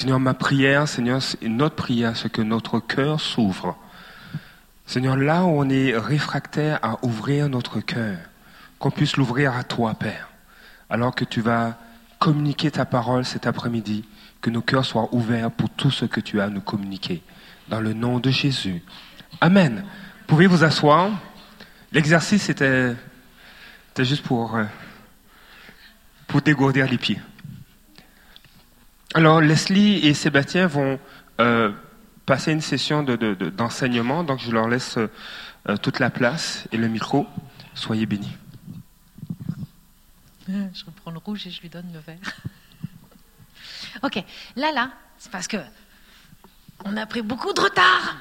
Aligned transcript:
Seigneur, 0.00 0.18
ma 0.18 0.32
prière, 0.32 0.88
Seigneur, 0.88 1.20
notre 1.42 1.76
prière, 1.76 2.16
c'est 2.16 2.32
que 2.32 2.40
notre 2.40 2.80
cœur 2.80 3.20
s'ouvre. 3.20 3.76
Seigneur, 4.86 5.14
là 5.14 5.44
où 5.44 5.48
on 5.48 5.68
est 5.68 5.94
réfractaire 5.94 6.78
à 6.80 7.04
ouvrir 7.04 7.50
notre 7.50 7.80
cœur, 7.80 8.16
qu'on 8.78 8.90
puisse 8.90 9.18
l'ouvrir 9.18 9.54
à 9.54 9.62
toi, 9.62 9.92
Père, 9.92 10.30
alors 10.88 11.14
que 11.14 11.26
tu 11.26 11.42
vas 11.42 11.76
communiquer 12.18 12.70
ta 12.70 12.86
parole 12.86 13.26
cet 13.26 13.46
après-midi, 13.46 14.06
que 14.40 14.48
nos 14.48 14.62
cœurs 14.62 14.86
soient 14.86 15.10
ouverts 15.12 15.50
pour 15.50 15.68
tout 15.68 15.90
ce 15.90 16.06
que 16.06 16.20
tu 16.20 16.40
as 16.40 16.44
à 16.44 16.48
nous 16.48 16.62
communiquer. 16.62 17.22
Dans 17.68 17.82
le 17.82 17.92
nom 17.92 18.20
de 18.20 18.30
Jésus. 18.30 18.82
Amen. 19.42 19.84
Pouvez 20.26 20.46
vous 20.46 20.64
asseoir? 20.64 21.10
L'exercice 21.92 22.48
était, 22.48 22.94
juste 23.98 24.24
pour, 24.24 24.56
euh, 24.56 24.64
pour 26.26 26.40
dégourdir 26.40 26.88
les 26.88 26.96
pieds. 26.96 27.20
Alors, 29.12 29.40
Leslie 29.40 30.06
et 30.06 30.14
Sébastien 30.14 30.68
vont 30.68 31.00
euh, 31.40 31.72
passer 32.26 32.52
une 32.52 32.60
session 32.60 33.02
d'enseignement, 33.02 34.22
donc 34.22 34.38
je 34.38 34.52
leur 34.52 34.68
laisse 34.68 34.98
euh, 34.98 35.76
toute 35.78 35.98
la 35.98 36.10
place 36.10 36.68
et 36.70 36.76
le 36.76 36.86
micro. 36.86 37.26
Soyez 37.74 38.06
bénis. 38.06 38.36
Je 40.48 40.84
reprends 40.84 41.10
le 41.10 41.18
rouge 41.18 41.44
et 41.48 41.50
je 41.50 41.60
lui 41.60 41.68
donne 41.68 41.92
le 41.92 41.98
vert. 41.98 42.18
ok, 44.04 44.22
là, 44.54 44.70
là, 44.72 44.90
c'est 45.18 45.32
parce 45.32 45.48
que 45.48 45.58
on 46.84 46.96
a 46.96 47.04
pris 47.04 47.22
beaucoup 47.22 47.52
de 47.52 47.60
retard. 47.60 48.16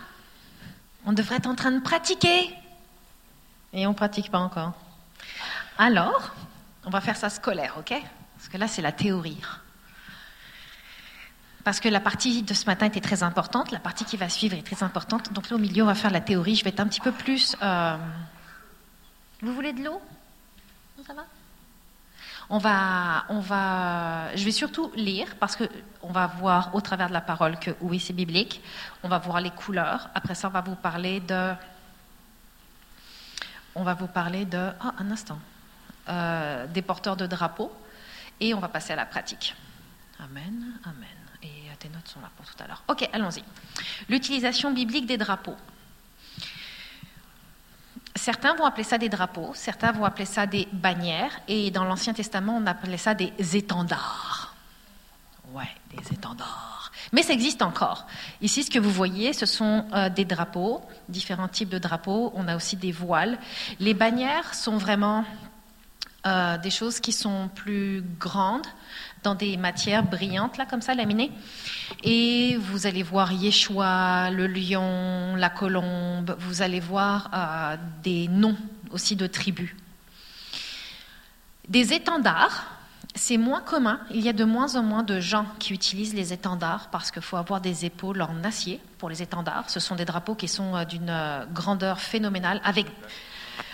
On 1.05 1.13
devrait 1.13 1.35
être 1.35 1.47
en 1.47 1.55
train 1.55 1.71
de 1.71 1.81
pratiquer. 1.81 2.49
Et 3.73 3.85
on 3.85 3.91
ne 3.91 3.95
pratique 3.95 4.31
pas 4.31 4.39
encore. 4.39 4.73
Alors, 5.77 6.35
on 6.83 6.89
va 6.89 6.99
faire 6.99 7.15
ça 7.15 7.29
scolaire, 7.29 7.75
ok? 7.77 7.93
Parce 8.35 8.49
que 8.49 8.57
là, 8.57 8.67
c'est 8.67 8.81
la 8.81 8.91
théorie 8.91 9.37
parce 11.63 11.79
que 11.79 11.89
la 11.89 11.99
partie 11.99 12.41
de 12.43 12.53
ce 12.53 12.65
matin 12.65 12.85
était 12.85 13.01
très 13.01 13.23
importante, 13.23 13.71
la 13.71 13.79
partie 13.79 14.05
qui 14.05 14.17
va 14.17 14.29
suivre 14.29 14.55
est 14.55 14.63
très 14.63 14.83
importante. 14.83 15.33
Donc 15.33 15.49
là, 15.49 15.55
au 15.55 15.59
milieu, 15.59 15.83
on 15.83 15.87
va 15.87 15.95
faire 15.95 16.11
la 16.11 16.21
théorie. 16.21 16.55
Je 16.55 16.63
vais 16.63 16.69
être 16.69 16.79
un 16.79 16.87
petit 16.87 17.01
peu 17.01 17.11
plus. 17.11 17.55
Euh, 17.61 17.97
vous 19.41 19.53
voulez 19.53 19.73
de 19.73 19.83
l'eau? 19.83 20.01
Ça 21.05 21.13
va? 21.13 21.25
On 22.51 22.57
va, 22.57 23.25
on 23.29 23.39
va, 23.39 24.35
je 24.35 24.43
vais 24.43 24.51
surtout 24.51 24.91
lire 24.95 25.35
parce 25.39 25.55
que 25.55 25.65
on 26.01 26.11
va 26.11 26.25
voir 26.25 26.73
au 26.73 26.81
travers 26.81 27.07
de 27.07 27.13
la 27.13 27.21
parole 27.21 27.59
que 27.59 27.71
oui, 27.81 27.99
c'est 27.99 28.13
biblique. 28.13 28.61
On 29.03 29.07
va 29.07 29.19
voir 29.19 29.39
les 29.39 29.51
couleurs. 29.51 30.09
Après 30.15 30.33
ça, 30.33 30.47
on 30.47 30.51
va 30.51 30.61
vous 30.61 30.75
parler 30.75 31.19
de, 31.19 31.53
on 33.75 33.83
va 33.83 33.93
vous 33.93 34.07
parler 34.07 34.45
de, 34.45 34.71
oh, 34.83 34.89
un 34.97 35.11
instant, 35.11 35.39
euh, 36.09 36.65
des 36.67 36.81
porteurs 36.81 37.15
de 37.15 37.27
drapeaux, 37.27 37.71
et 38.39 38.53
on 38.55 38.59
va 38.59 38.67
passer 38.67 38.93
à 38.93 38.95
la 38.95 39.05
pratique. 39.05 39.55
Amen, 40.19 40.73
amen 40.83 41.18
tes 41.79 41.89
notes 41.89 42.07
sont 42.07 42.21
là 42.21 42.29
pour 42.35 42.45
tout 42.45 42.61
à 42.63 42.67
l'heure. 42.67 42.83
Ok, 42.87 43.07
allons-y. 43.13 43.43
L'utilisation 44.09 44.71
biblique 44.71 45.05
des 45.05 45.17
drapeaux. 45.17 45.55
Certains 48.15 48.53
vont 48.55 48.65
appeler 48.65 48.83
ça 48.83 48.97
des 48.97 49.07
drapeaux, 49.07 49.51
certains 49.53 49.91
vont 49.91 50.03
appeler 50.03 50.25
ça 50.25 50.45
des 50.45 50.67
bannières, 50.73 51.39
et 51.47 51.71
dans 51.71 51.85
l'Ancien 51.85 52.13
Testament, 52.13 52.57
on 52.57 52.65
appelait 52.65 52.97
ça 52.97 53.13
des 53.13 53.33
étendards. 53.55 54.55
Ouais, 55.53 55.69
des 55.95 56.13
étendards. 56.13 56.91
Mais 57.11 57.23
ça 57.23 57.33
existe 57.33 57.61
encore. 57.61 58.05
Ici, 58.41 58.63
ce 58.63 58.69
que 58.69 58.79
vous 58.79 58.91
voyez, 58.91 59.33
ce 59.33 59.45
sont 59.45 59.85
euh, 59.93 60.09
des 60.09 60.25
drapeaux, 60.25 60.81
différents 61.07 61.47
types 61.47 61.69
de 61.69 61.79
drapeaux. 61.79 62.31
On 62.35 62.47
a 62.47 62.55
aussi 62.55 62.75
des 62.75 62.91
voiles. 62.91 63.39
Les 63.79 63.93
bannières 63.93 64.53
sont 64.53 64.77
vraiment 64.77 65.25
euh, 66.27 66.57
des 66.57 66.69
choses 66.69 66.99
qui 66.99 67.11
sont 67.13 67.49
plus 67.55 68.03
grandes, 68.19 68.67
dans 69.23 69.35
des 69.35 69.57
matières 69.57 70.03
brillantes, 70.03 70.57
là, 70.57 70.65
comme 70.65 70.81
ça, 70.81 70.95
laminées. 70.95 71.31
Et 72.03 72.57
vous 72.57 72.87
allez 72.87 73.03
voir 73.03 73.31
Yeshua, 73.31 74.29
le 74.31 74.47
lion, 74.47 75.35
la 75.35 75.49
colombe, 75.49 76.35
vous 76.39 76.61
allez 76.61 76.79
voir 76.79 77.29
euh, 77.33 77.77
des 78.03 78.27
noms 78.27 78.57
aussi 78.91 79.15
de 79.15 79.27
tribus. 79.27 79.75
Des 81.67 81.93
étendards, 81.93 82.65
c'est 83.13 83.37
moins 83.37 83.61
commun. 83.61 83.99
Il 84.11 84.21
y 84.21 84.29
a 84.29 84.33
de 84.33 84.43
moins 84.43 84.75
en 84.75 84.83
moins 84.83 85.03
de 85.03 85.19
gens 85.19 85.45
qui 85.59 85.73
utilisent 85.73 86.15
les 86.15 86.33
étendards 86.33 86.89
parce 86.89 87.11
qu'il 87.11 87.21
faut 87.21 87.37
avoir 87.37 87.61
des 87.61 87.85
épaules 87.85 88.21
en 88.21 88.43
acier 88.43 88.79
pour 88.97 89.09
les 89.09 89.21
étendards. 89.21 89.69
Ce 89.69 89.79
sont 89.79 89.95
des 89.95 90.05
drapeaux 90.05 90.35
qui 90.35 90.47
sont 90.47 90.75
euh, 90.75 90.85
d'une 90.85 91.09
euh, 91.09 91.45
grandeur 91.53 91.99
phénoménale. 91.99 92.61
Avec... 92.63 92.87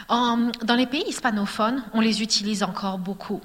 dans 0.10 0.76
les 0.76 0.88
pays 0.88 1.04
hispanophones, 1.08 1.84
on 1.94 2.02
les 2.02 2.22
utilise 2.22 2.64
encore 2.64 2.98
beaucoup 2.98 3.42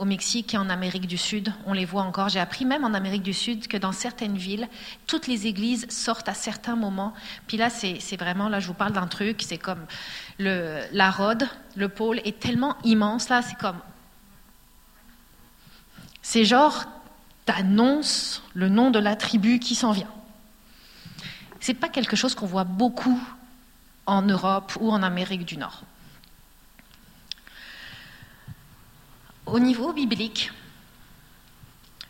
au 0.00 0.06
Mexique 0.06 0.54
et 0.54 0.56
en 0.56 0.70
Amérique 0.70 1.06
du 1.06 1.18
Sud. 1.18 1.52
On 1.66 1.74
les 1.74 1.84
voit 1.84 2.02
encore. 2.02 2.30
J'ai 2.30 2.40
appris 2.40 2.64
même 2.64 2.84
en 2.84 2.94
Amérique 2.94 3.22
du 3.22 3.34
Sud 3.34 3.68
que 3.68 3.76
dans 3.76 3.92
certaines 3.92 4.38
villes, 4.38 4.66
toutes 5.06 5.26
les 5.26 5.46
églises 5.46 5.86
sortent 5.90 6.28
à 6.28 6.34
certains 6.34 6.74
moments. 6.74 7.12
Puis 7.46 7.58
là, 7.58 7.68
c'est 7.68 8.16
vraiment, 8.16 8.48
là, 8.48 8.60
je 8.60 8.66
vous 8.66 8.74
parle 8.74 8.92
d'un 8.92 9.06
truc, 9.06 9.42
c'est 9.46 9.58
comme 9.58 9.84
la 10.38 11.10
rode, 11.10 11.46
le 11.76 11.90
pôle 11.90 12.20
est 12.24 12.40
tellement 12.40 12.76
immense, 12.82 13.28
là, 13.28 13.42
c'est 13.42 13.58
comme. 13.58 13.78
C'est 16.22 16.46
genre, 16.46 16.86
t'annonces 17.44 18.42
le 18.54 18.70
nom 18.70 18.90
de 18.90 18.98
la 18.98 19.16
tribu 19.16 19.58
qui 19.58 19.74
s'en 19.74 19.92
vient. 19.92 20.10
C'est 21.60 21.74
pas 21.74 21.90
quelque 21.90 22.16
chose 22.16 22.34
qu'on 22.34 22.46
voit 22.46 22.64
beaucoup 22.64 23.20
en 24.06 24.22
Europe 24.22 24.72
ou 24.80 24.90
en 24.90 25.02
Amérique 25.02 25.44
du 25.44 25.58
Nord. 25.58 25.82
Au 29.50 29.58
niveau 29.58 29.92
biblique, 29.92 30.52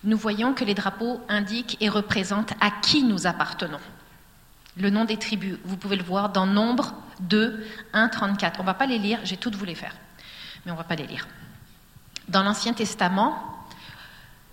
nous 0.04 0.18
voyons 0.18 0.52
que 0.52 0.62
les 0.62 0.74
drapeaux 0.74 1.22
indiquent 1.26 1.78
et 1.80 1.88
représentent 1.88 2.52
à 2.60 2.70
qui 2.70 3.02
nous 3.02 3.26
appartenons. 3.26 3.80
Le 4.76 4.90
nom 4.90 5.06
des 5.06 5.16
tribus, 5.16 5.56
vous 5.64 5.78
pouvez 5.78 5.96
le 5.96 6.02
voir 6.02 6.28
dans 6.28 6.44
Nombre 6.44 6.92
2, 7.20 7.66
1, 7.94 8.08
34. 8.08 8.60
On 8.60 8.62
ne 8.62 8.66
va 8.66 8.74
pas 8.74 8.86
les 8.86 8.98
lire, 8.98 9.20
j'ai 9.24 9.38
toutes 9.38 9.56
vous 9.56 9.64
les 9.64 9.74
faire, 9.74 9.94
mais 10.64 10.72
on 10.72 10.74
ne 10.74 10.78
va 10.80 10.84
pas 10.84 10.96
les 10.96 11.06
lire. 11.06 11.26
Dans 12.28 12.42
l'Ancien 12.42 12.74
Testament, 12.74 13.66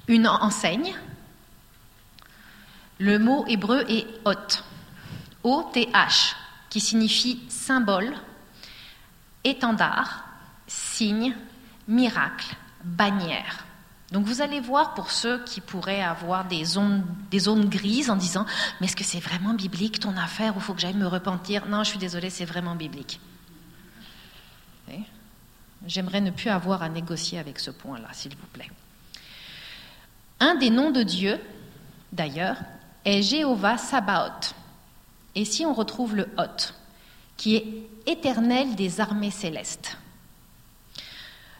une 0.07 0.27
enseigne, 0.27 0.95
le 2.99 3.19
mot 3.19 3.45
hébreu 3.47 3.83
est 3.89 4.07
hot, 4.23 4.63
O-T-H, 5.43 6.35
qui 6.69 6.79
signifie 6.79 7.43
symbole, 7.49 8.13
étendard, 9.43 10.23
signe, 10.67 11.35
miracle, 11.87 12.55
bannière. 12.87 13.65
Donc 14.11 14.25
vous 14.25 14.41
allez 14.41 14.61
voir 14.61 14.93
pour 14.93 15.11
ceux 15.11 15.43
qui 15.43 15.59
pourraient 15.59 16.01
avoir 16.01 16.45
des 16.45 16.63
zones, 16.63 17.03
des 17.29 17.39
zones 17.39 17.67
grises 17.67 18.09
en 18.09 18.15
disant 18.15 18.45
Mais 18.79 18.87
est-ce 18.87 18.95
que 18.95 19.03
c'est 19.03 19.19
vraiment 19.19 19.53
biblique 19.53 19.99
ton 19.99 20.15
affaire 20.15 20.55
ou 20.55 20.59
faut 20.59 20.73
que 20.73 20.79
j'aille 20.79 20.93
me 20.93 21.07
repentir? 21.07 21.65
Non, 21.67 21.83
je 21.83 21.89
suis 21.89 21.99
désolée, 21.99 22.29
c'est 22.29 22.45
vraiment 22.45 22.75
biblique. 22.75 23.19
J'aimerais 25.85 26.21
ne 26.21 26.31
plus 26.31 26.49
avoir 26.49 26.81
à 26.81 26.89
négocier 26.89 27.39
avec 27.39 27.59
ce 27.59 27.71
point-là, 27.71 28.09
s'il 28.11 28.35
vous 28.35 28.47
plaît. 28.51 28.69
Un 30.39 30.55
des 30.55 30.69
noms 30.69 30.91
de 30.91 31.03
Dieu, 31.03 31.39
d'ailleurs, 32.11 32.57
est 33.05 33.21
Jéhovah 33.21 33.77
Sabaoth. 33.77 34.55
Et 35.35 35.45
si 35.45 35.65
on 35.65 35.73
retrouve 35.73 36.15
le 36.15 36.27
Hot, 36.37 36.73
qui 37.37 37.55
est 37.55 37.65
éternel 38.05 38.75
des 38.75 38.99
armées 38.99 39.31
célestes. 39.31 39.97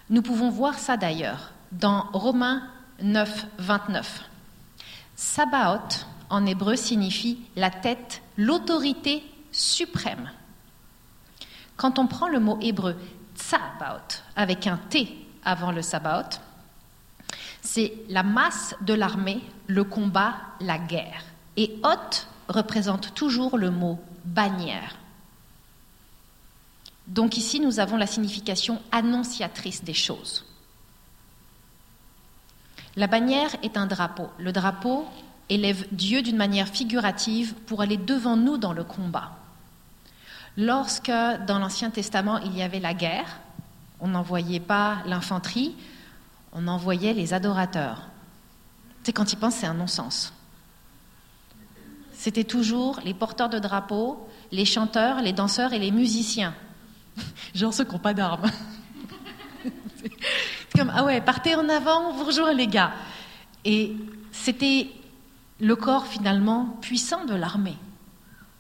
Nous 0.10 0.22
pouvons 0.22 0.50
voir 0.50 0.80
ça 0.80 0.96
d'ailleurs 0.96 1.52
dans 1.74 2.08
Romains 2.14 2.64
9, 3.02 3.48
29. 3.58 4.24
Sabaoth 5.16 6.08
en 6.30 6.46
hébreu 6.46 6.76
signifie 6.76 7.40
la 7.56 7.70
tête, 7.70 8.22
l'autorité 8.38 9.24
suprême. 9.52 10.32
Quand 11.76 12.00
on 12.00 12.08
prend 12.08 12.28
le 12.28 12.40
mot 12.40 12.58
hébreu 12.62 12.96
tsabaoth 13.36 14.24
avec 14.36 14.66
un 14.68 14.78
T 14.78 15.28
avant 15.44 15.72
le 15.72 15.82
sabaoth, 15.82 16.42
c'est 17.62 17.94
la 18.10 18.24
masse 18.24 18.76
de 18.82 18.94
l'armée, 18.94 19.42
le 19.68 19.84
combat, 19.84 20.36
la 20.62 20.78
guerre. 20.78 21.24
Et 21.58 21.80
hot 21.84 22.28
représente 22.48 23.14
toujours 23.14 23.58
le 23.58 23.72
mot 23.72 24.00
bannière. 24.24 24.96
Donc 27.08 27.38
ici, 27.38 27.60
nous 27.60 27.80
avons 27.80 27.96
la 27.96 28.06
signification 28.06 28.82
annonciatrice 28.92 29.84
des 29.84 29.94
choses. 29.94 30.46
La 32.98 33.08
bannière 33.08 33.56
est 33.64 33.78
un 33.78 33.88
drapeau. 33.88 34.28
Le 34.38 34.52
drapeau 34.52 35.06
élève 35.50 35.88
Dieu 35.92 36.22
d'une 36.22 36.36
manière 36.36 36.68
figurative 36.68 37.54
pour 37.66 37.82
aller 37.82 37.98
devant 37.98 38.36
nous 38.36 38.58
dans 38.58 38.74
le 38.74 38.84
combat. 38.84 39.32
Lorsque 40.58 41.12
dans 41.48 41.60
l'Ancien 41.60 41.92
Testament 41.92 42.40
il 42.40 42.58
y 42.58 42.64
avait 42.64 42.80
la 42.80 42.94
guerre, 42.94 43.40
on 44.00 44.08
n'envoyait 44.08 44.60
pas 44.60 44.98
l'infanterie, 45.06 45.76
on 46.52 46.68
envoyait 46.68 47.14
les 47.14 47.34
adorateurs. 47.34 48.08
C'est 49.04 49.14
quand 49.14 49.32
ils 49.32 49.38
pensent, 49.38 49.56
c'est 49.56 49.68
un 49.68 49.74
non-sens. 49.74 50.34
C'était 52.12 52.44
toujours 52.44 53.00
les 53.06 53.14
porteurs 53.14 53.48
de 53.48 53.60
drapeaux, 53.60 54.28
les 54.52 54.66
chanteurs, 54.66 55.22
les 55.22 55.34
danseurs 55.34 55.72
et 55.72 55.80
les 55.80 55.92
musiciens 55.92 56.54
Genre 57.56 57.74
ceux 57.74 57.84
qui 57.84 57.94
n'ont 57.94 58.00
pas 58.00 58.14
d'armes. 58.14 58.50
c'est 59.98 60.78
comme, 60.78 60.92
ah 60.94 61.04
ouais, 61.04 61.22
partez 61.22 61.56
en 61.56 61.68
avant, 61.70 62.14
vous 62.14 62.24
rejoignez 62.24 62.56
les 62.56 62.68
gars. 62.68 62.94
Et 63.66 63.96
c'était 64.32 64.90
le 65.60 65.76
corps 65.76 66.08
finalement 66.08 66.78
puissant 66.82 67.26
de 67.26 67.34
l'armée, 67.34 67.78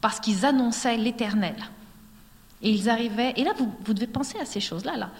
parce 0.01 0.19
qu'ils 0.19 0.45
annonçaient 0.45 0.97
l'Éternel. 0.97 1.55
Et 2.61 2.71
ils 2.71 2.89
arrivaient, 2.89 3.33
et 3.35 3.43
là 3.43 3.51
vous, 3.57 3.71
vous 3.85 3.93
devez 3.93 4.07
penser 4.07 4.39
à 4.39 4.45
ces 4.45 4.59
choses-là. 4.59 4.97
Là. 4.97 5.11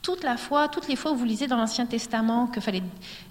Toute 0.00 0.24
la 0.24 0.36
fois, 0.36 0.68
toutes 0.68 0.88
les 0.88 0.96
fois 0.96 1.12
où 1.12 1.16
vous 1.16 1.24
lisez 1.24 1.46
dans 1.46 1.56
l'Ancien 1.56 1.86
Testament 1.86 2.46
qu'il 2.46 2.62
fallait 2.62 2.82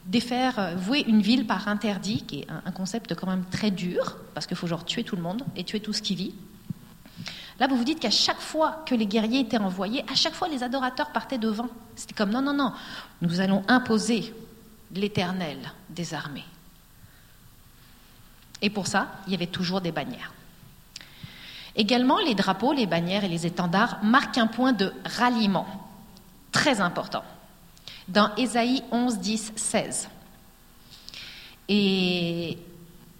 défaire, 0.05 0.59
euh, 0.59 0.75
vouer 0.75 1.03
une 1.07 1.21
ville 1.21 1.47
par 1.47 1.67
interdit, 1.67 2.23
qui 2.23 2.39
est 2.41 2.47
un 2.65 2.71
concept 2.71 3.15
quand 3.15 3.27
même 3.27 3.45
très 3.49 3.71
dur, 3.71 4.17
parce 4.33 4.47
qu'il 4.47 4.57
faut 4.57 4.67
genre 4.67 4.85
tuer 4.85 5.03
tout 5.03 5.15
le 5.15 5.21
monde 5.21 5.43
et 5.55 5.63
tuer 5.63 5.79
tout 5.79 5.93
ce 5.93 6.01
qui 6.01 6.15
vit. 6.15 6.33
Là, 7.61 7.67
vous 7.67 7.77
vous 7.77 7.83
dites 7.83 7.99
qu'à 7.99 8.09
chaque 8.09 8.41
fois 8.41 8.81
que 8.87 8.95
les 8.95 9.05
guerriers 9.05 9.41
étaient 9.41 9.59
envoyés, 9.59 10.03
à 10.11 10.15
chaque 10.15 10.33
fois 10.33 10.47
les 10.47 10.63
adorateurs 10.63 11.11
partaient 11.11 11.37
devant. 11.37 11.67
C'était 11.95 12.15
comme 12.15 12.31
non, 12.31 12.41
non, 12.41 12.55
non, 12.55 12.73
nous 13.21 13.39
allons 13.39 13.63
imposer 13.67 14.33
l'éternel 14.95 15.59
des 15.87 16.15
armées. 16.15 16.43
Et 18.63 18.71
pour 18.71 18.87
ça, 18.87 19.09
il 19.27 19.33
y 19.33 19.35
avait 19.35 19.45
toujours 19.45 19.79
des 19.79 19.91
bannières. 19.91 20.33
Également, 21.75 22.17
les 22.17 22.33
drapeaux, 22.33 22.73
les 22.73 22.87
bannières 22.87 23.25
et 23.25 23.29
les 23.29 23.45
étendards 23.45 24.03
marquent 24.03 24.39
un 24.39 24.47
point 24.47 24.73
de 24.73 24.91
ralliement 25.19 25.67
très 26.51 26.81
important 26.81 27.23
dans 28.07 28.33
Ésaïe 28.37 28.81
11, 28.91 29.19
10, 29.19 29.53
16. 29.55 30.09
Et, 31.69 32.57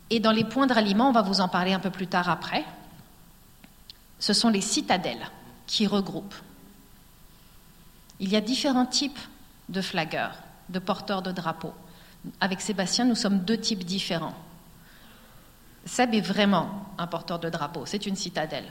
et 0.09 0.19
dans 0.19 0.31
les 0.31 0.45
points 0.45 0.65
de 0.65 0.73
ralliement, 0.73 1.09
on 1.09 1.13
va 1.13 1.21
vous 1.21 1.41
en 1.41 1.47
parler 1.47 1.73
un 1.73 1.79
peu 1.79 1.91
plus 1.91 2.07
tard 2.07 2.27
après, 2.27 2.65
ce 4.21 4.33
sont 4.33 4.49
les 4.49 4.61
citadelles 4.61 5.27
qui 5.67 5.87
regroupent. 5.87 6.35
Il 8.19 8.29
y 8.29 8.35
a 8.35 8.41
différents 8.41 8.85
types 8.85 9.19
de 9.67 9.81
flagueurs, 9.81 10.35
de 10.69 10.79
porteurs 10.79 11.23
de 11.23 11.31
drapeaux. 11.31 11.73
Avec 12.39 12.61
Sébastien, 12.61 13.03
nous 13.03 13.15
sommes 13.15 13.39
deux 13.39 13.57
types 13.57 13.83
différents. 13.83 14.35
Seb 15.85 16.13
est 16.13 16.21
vraiment 16.21 16.85
un 16.99 17.07
porteur 17.07 17.39
de 17.39 17.49
drapeau, 17.49 17.87
c'est 17.87 18.05
une 18.05 18.15
citadelle. 18.15 18.67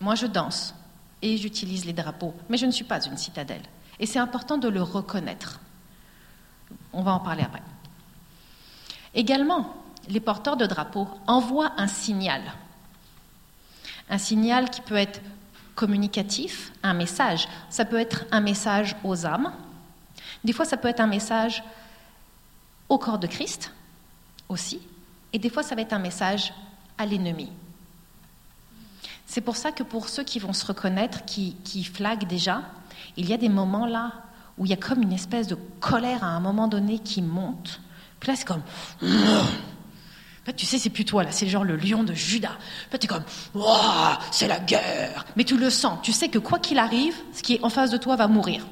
Moi, 0.00 0.14
je 0.14 0.26
danse 0.26 0.74
et 1.20 1.36
j'utilise 1.36 1.84
les 1.84 1.92
drapeaux, 1.92 2.34
mais 2.48 2.56
je 2.56 2.64
ne 2.64 2.70
suis 2.70 2.84
pas 2.84 3.04
une 3.04 3.18
citadelle. 3.18 3.62
Et 4.00 4.06
c'est 4.06 4.18
important 4.18 4.56
de 4.56 4.68
le 4.68 4.82
reconnaître. 4.82 5.60
On 6.94 7.02
va 7.02 7.12
en 7.12 7.20
parler 7.20 7.42
après. 7.42 7.62
Également, 9.14 9.74
les 10.08 10.20
porteurs 10.20 10.56
de 10.56 10.64
drapeaux 10.64 11.08
envoient 11.26 11.72
un 11.76 11.88
signal. 11.88 12.40
Un 14.08 14.18
signal 14.18 14.70
qui 14.70 14.80
peut 14.80 14.96
être 14.96 15.20
communicatif, 15.74 16.72
un 16.82 16.94
message. 16.94 17.48
Ça 17.70 17.84
peut 17.84 18.00
être 18.00 18.24
un 18.30 18.40
message 18.40 18.96
aux 19.04 19.26
âmes. 19.26 19.52
Des 20.44 20.52
fois, 20.52 20.64
ça 20.64 20.76
peut 20.76 20.88
être 20.88 21.00
un 21.00 21.06
message 21.06 21.62
au 22.88 22.98
corps 22.98 23.18
de 23.18 23.26
Christ 23.26 23.72
aussi. 24.48 24.80
Et 25.32 25.38
des 25.38 25.50
fois, 25.50 25.62
ça 25.62 25.74
va 25.74 25.82
être 25.82 25.92
un 25.92 25.98
message 25.98 26.52
à 26.98 27.06
l'ennemi. 27.06 27.50
C'est 29.26 29.40
pour 29.40 29.56
ça 29.56 29.72
que 29.72 29.82
pour 29.82 30.08
ceux 30.08 30.22
qui 30.22 30.38
vont 30.38 30.52
se 30.52 30.64
reconnaître, 30.64 31.24
qui, 31.24 31.84
flaguent 31.84 32.26
déjà, 32.26 32.62
il 33.16 33.28
y 33.28 33.34
a 33.34 33.36
des 33.36 33.48
moments 33.48 33.86
là 33.86 34.12
où 34.56 34.64
il 34.64 34.70
y 34.70 34.72
a 34.72 34.76
comme 34.76 35.02
une 35.02 35.12
espèce 35.12 35.46
de 35.48 35.56
colère 35.80 36.24
à 36.24 36.28
un 36.28 36.40
moment 36.40 36.68
donné 36.68 37.00
qui 37.00 37.20
monte. 37.22 37.80
Puis 38.20 38.30
là, 38.30 38.36
c'est 38.36 38.46
comme. 38.46 38.62
Tu 40.54 40.64
sais, 40.64 40.78
c'est 40.78 40.90
plus 40.90 41.04
toi, 41.04 41.24
là, 41.24 41.32
c'est 41.32 41.48
genre 41.48 41.64
le 41.64 41.76
lion 41.76 42.04
de 42.04 42.14
Judas. 42.14 42.56
En 42.86 42.90
fait, 42.90 42.98
tu 42.98 43.06
es 43.06 43.08
comme, 43.08 43.24
Ouah, 43.54 44.18
c'est 44.30 44.46
la 44.46 44.60
guerre. 44.60 45.24
Mais 45.34 45.42
tu 45.42 45.56
le 45.56 45.70
sens, 45.70 45.98
tu 46.02 46.12
sais 46.12 46.28
que 46.28 46.38
quoi 46.38 46.60
qu'il 46.60 46.78
arrive, 46.78 47.16
ce 47.32 47.42
qui 47.42 47.54
est 47.54 47.64
en 47.64 47.68
face 47.68 47.90
de 47.90 47.96
toi 47.96 48.14
va 48.14 48.28
mourir. 48.28 48.64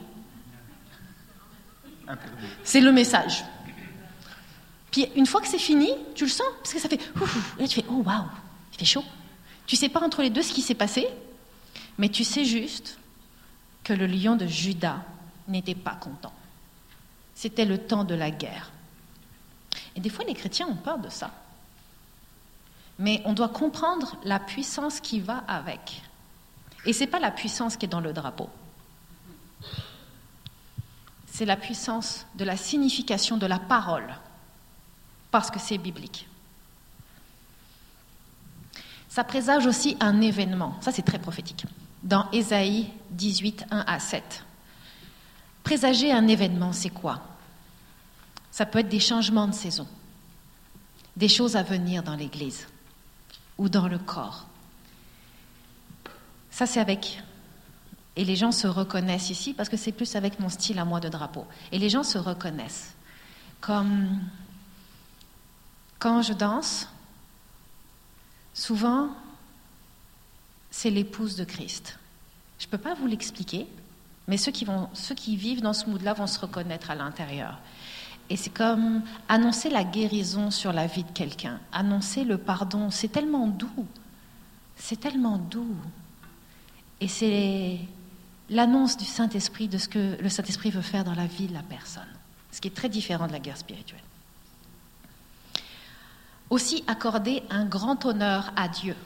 C'est 2.62 2.80
le 2.80 2.92
message. 2.92 3.44
Puis 4.92 5.08
une 5.16 5.26
fois 5.26 5.40
que 5.40 5.48
c'est 5.48 5.58
fini, 5.58 5.90
tu 6.14 6.24
le 6.24 6.30
sens, 6.30 6.46
parce 6.58 6.72
que 6.72 6.78
ça 6.78 6.88
fait, 6.88 7.00
ouf, 7.20 7.58
là 7.58 7.66
tu 7.66 7.74
fais, 7.74 7.84
oh 7.90 8.02
waouh, 8.04 8.26
il 8.72 8.78
fait 8.78 8.84
chaud. 8.84 9.04
Tu 9.66 9.74
sais 9.74 9.88
pas 9.88 10.00
entre 10.00 10.22
les 10.22 10.30
deux 10.30 10.42
ce 10.42 10.52
qui 10.52 10.62
s'est 10.62 10.74
passé, 10.74 11.08
mais 11.98 12.08
tu 12.08 12.22
sais 12.22 12.44
juste 12.44 12.98
que 13.82 13.92
le 13.92 14.06
lion 14.06 14.36
de 14.36 14.46
Judas 14.46 15.02
n'était 15.48 15.74
pas 15.74 15.94
content. 15.94 16.32
C'était 17.34 17.64
le 17.64 17.78
temps 17.78 18.04
de 18.04 18.14
la 18.14 18.30
guerre. 18.30 18.70
Et 19.96 20.00
des 20.00 20.10
fois, 20.10 20.24
les 20.24 20.34
chrétiens 20.34 20.68
ont 20.68 20.76
peur 20.76 20.98
de 20.98 21.08
ça. 21.08 21.32
Mais 22.98 23.22
on 23.24 23.32
doit 23.32 23.48
comprendre 23.48 24.16
la 24.24 24.38
puissance 24.38 25.00
qui 25.00 25.20
va 25.20 25.38
avec. 25.48 26.02
Et 26.86 26.92
ce 26.92 27.00
n'est 27.00 27.06
pas 27.06 27.18
la 27.18 27.30
puissance 27.30 27.76
qui 27.76 27.86
est 27.86 27.88
dans 27.88 28.00
le 28.00 28.12
drapeau. 28.12 28.48
C'est 31.26 31.44
la 31.46 31.56
puissance 31.56 32.26
de 32.36 32.44
la 32.44 32.56
signification 32.56 33.36
de 33.36 33.46
la 33.46 33.58
parole, 33.58 34.14
parce 35.30 35.50
que 35.50 35.58
c'est 35.58 35.78
biblique. 35.78 36.28
Ça 39.08 39.24
présage 39.24 39.66
aussi 39.66 39.96
un 40.00 40.20
événement, 40.20 40.76
ça 40.80 40.92
c'est 40.92 41.02
très 41.02 41.18
prophétique, 41.18 41.66
dans 42.02 42.30
Ésaïe 42.30 42.90
18, 43.10 43.66
1 43.70 43.84
à 43.86 43.98
7. 43.98 44.44
Présager 45.64 46.12
un 46.12 46.28
événement, 46.28 46.72
c'est 46.72 46.90
quoi? 46.90 47.20
Ça 48.50 48.66
peut 48.66 48.80
être 48.80 48.88
des 48.88 49.00
changements 49.00 49.48
de 49.48 49.54
saison, 49.54 49.88
des 51.16 51.28
choses 51.28 51.56
à 51.56 51.62
venir 51.62 52.02
dans 52.04 52.14
l'Église 52.14 52.68
ou 53.58 53.68
dans 53.68 53.88
le 53.88 53.98
corps. 53.98 54.46
Ça, 56.50 56.66
c'est 56.66 56.80
avec... 56.80 57.22
Et 58.16 58.24
les 58.24 58.36
gens 58.36 58.52
se 58.52 58.68
reconnaissent 58.68 59.30
ici 59.30 59.54
parce 59.54 59.68
que 59.68 59.76
c'est 59.76 59.90
plus 59.90 60.14
avec 60.14 60.38
mon 60.38 60.48
style 60.48 60.78
à 60.78 60.84
moi 60.84 61.00
de 61.00 61.08
drapeau. 61.08 61.46
Et 61.72 61.78
les 61.78 61.88
gens 61.88 62.04
se 62.04 62.16
reconnaissent. 62.16 62.94
Comme 63.60 64.20
quand 65.98 66.22
je 66.22 66.32
danse, 66.32 66.88
souvent, 68.52 69.08
c'est 70.70 70.90
l'épouse 70.90 71.34
de 71.34 71.44
Christ. 71.44 71.98
Je 72.58 72.66
ne 72.66 72.70
peux 72.70 72.78
pas 72.78 72.94
vous 72.94 73.06
l'expliquer, 73.06 73.66
mais 74.28 74.36
ceux 74.36 74.52
qui, 74.52 74.64
vont, 74.64 74.88
ceux 74.92 75.14
qui 75.14 75.36
vivent 75.36 75.60
dans 75.60 75.72
ce 75.72 75.86
mood-là 75.86 76.12
vont 76.12 76.26
se 76.26 76.38
reconnaître 76.38 76.90
à 76.90 76.94
l'intérieur. 76.94 77.58
Et 78.30 78.36
c'est 78.36 78.50
comme 78.50 79.02
annoncer 79.28 79.68
la 79.68 79.84
guérison 79.84 80.50
sur 80.50 80.72
la 80.72 80.86
vie 80.86 81.04
de 81.04 81.10
quelqu'un, 81.10 81.60
annoncer 81.72 82.24
le 82.24 82.38
pardon. 82.38 82.90
C'est 82.90 83.08
tellement 83.08 83.46
doux. 83.46 83.86
C'est 84.76 84.98
tellement 84.98 85.38
doux. 85.38 85.76
Et 87.00 87.08
c'est 87.08 87.78
l'annonce 88.48 88.96
du 88.96 89.04
Saint-Esprit, 89.04 89.68
de 89.68 89.78
ce 89.78 89.88
que 89.88 90.16
le 90.20 90.28
Saint-Esprit 90.28 90.70
veut 90.70 90.82
faire 90.82 91.04
dans 91.04 91.14
la 91.14 91.26
vie 91.26 91.48
de 91.48 91.54
la 91.54 91.62
personne. 91.62 92.02
Ce 92.50 92.60
qui 92.60 92.68
est 92.68 92.74
très 92.74 92.88
différent 92.88 93.26
de 93.26 93.32
la 93.32 93.40
guerre 93.40 93.58
spirituelle. 93.58 94.00
Aussi 96.50 96.84
accorder 96.86 97.42
un 97.50 97.64
grand 97.64 98.04
honneur 98.04 98.52
à 98.56 98.68
Dieu. 98.68 98.96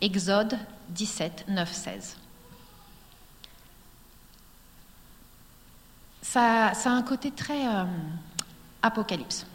Exode 0.00 0.58
17, 0.90 1.46
9, 1.48 1.72
16. 1.72 2.16
Ça, 6.22 6.74
ça 6.74 6.90
a 6.90 6.92
un 6.92 7.02
côté 7.02 7.30
très 7.30 7.66
euh, 7.66 7.84
apocalypse. 8.86 9.46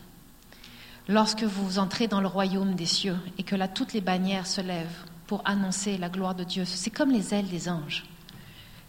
Lorsque 1.08 1.44
vous 1.44 1.80
entrez 1.80 2.08
dans 2.08 2.22
le 2.22 2.28
royaume 2.28 2.76
des 2.76 2.86
cieux 2.86 3.18
et 3.38 3.44
que 3.44 3.56
là 3.56 3.68
toutes 3.68 3.94
les 3.94 4.02
bannières 4.02 4.48
se 4.48 4.62
lèvent 4.62 5.06
pour 5.28 5.42
annoncer 5.46 5.98
la 5.98 6.10
gloire 6.10 6.36
de 6.36 6.44
Dieu, 6.44 6.66
c'est 6.66 6.92
comme 6.92 7.12
les 7.12 7.34
ailes 7.34 7.50
des 7.50 7.70
anges 7.70 8.04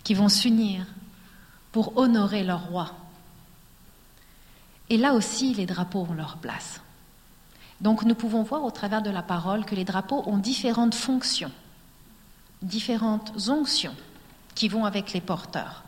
qui 0.04 0.14
vont 0.14 0.28
s'unir 0.28 0.84
pour 1.70 1.96
honorer 1.96 2.44
leur 2.44 2.66
roi. 2.66 2.92
Et 4.90 4.98
là 4.98 5.14
aussi, 5.14 5.54
les 5.54 5.64
drapeaux 5.64 6.06
ont 6.08 6.14
leur 6.14 6.36
place. 6.36 6.80
Donc 7.80 8.04
nous 8.04 8.14
pouvons 8.14 8.42
voir 8.42 8.62
au 8.64 8.70
travers 8.70 9.02
de 9.02 9.10
la 9.10 9.22
parole 9.22 9.64
que 9.64 9.74
les 9.74 9.84
drapeaux 9.84 10.22
ont 10.26 10.38
différentes 10.38 10.94
fonctions, 10.94 11.50
différentes 12.60 13.48
onctions 13.48 13.96
qui 14.54 14.68
vont 14.68 14.84
avec 14.84 15.12
les 15.12 15.20
porteurs. 15.20 15.82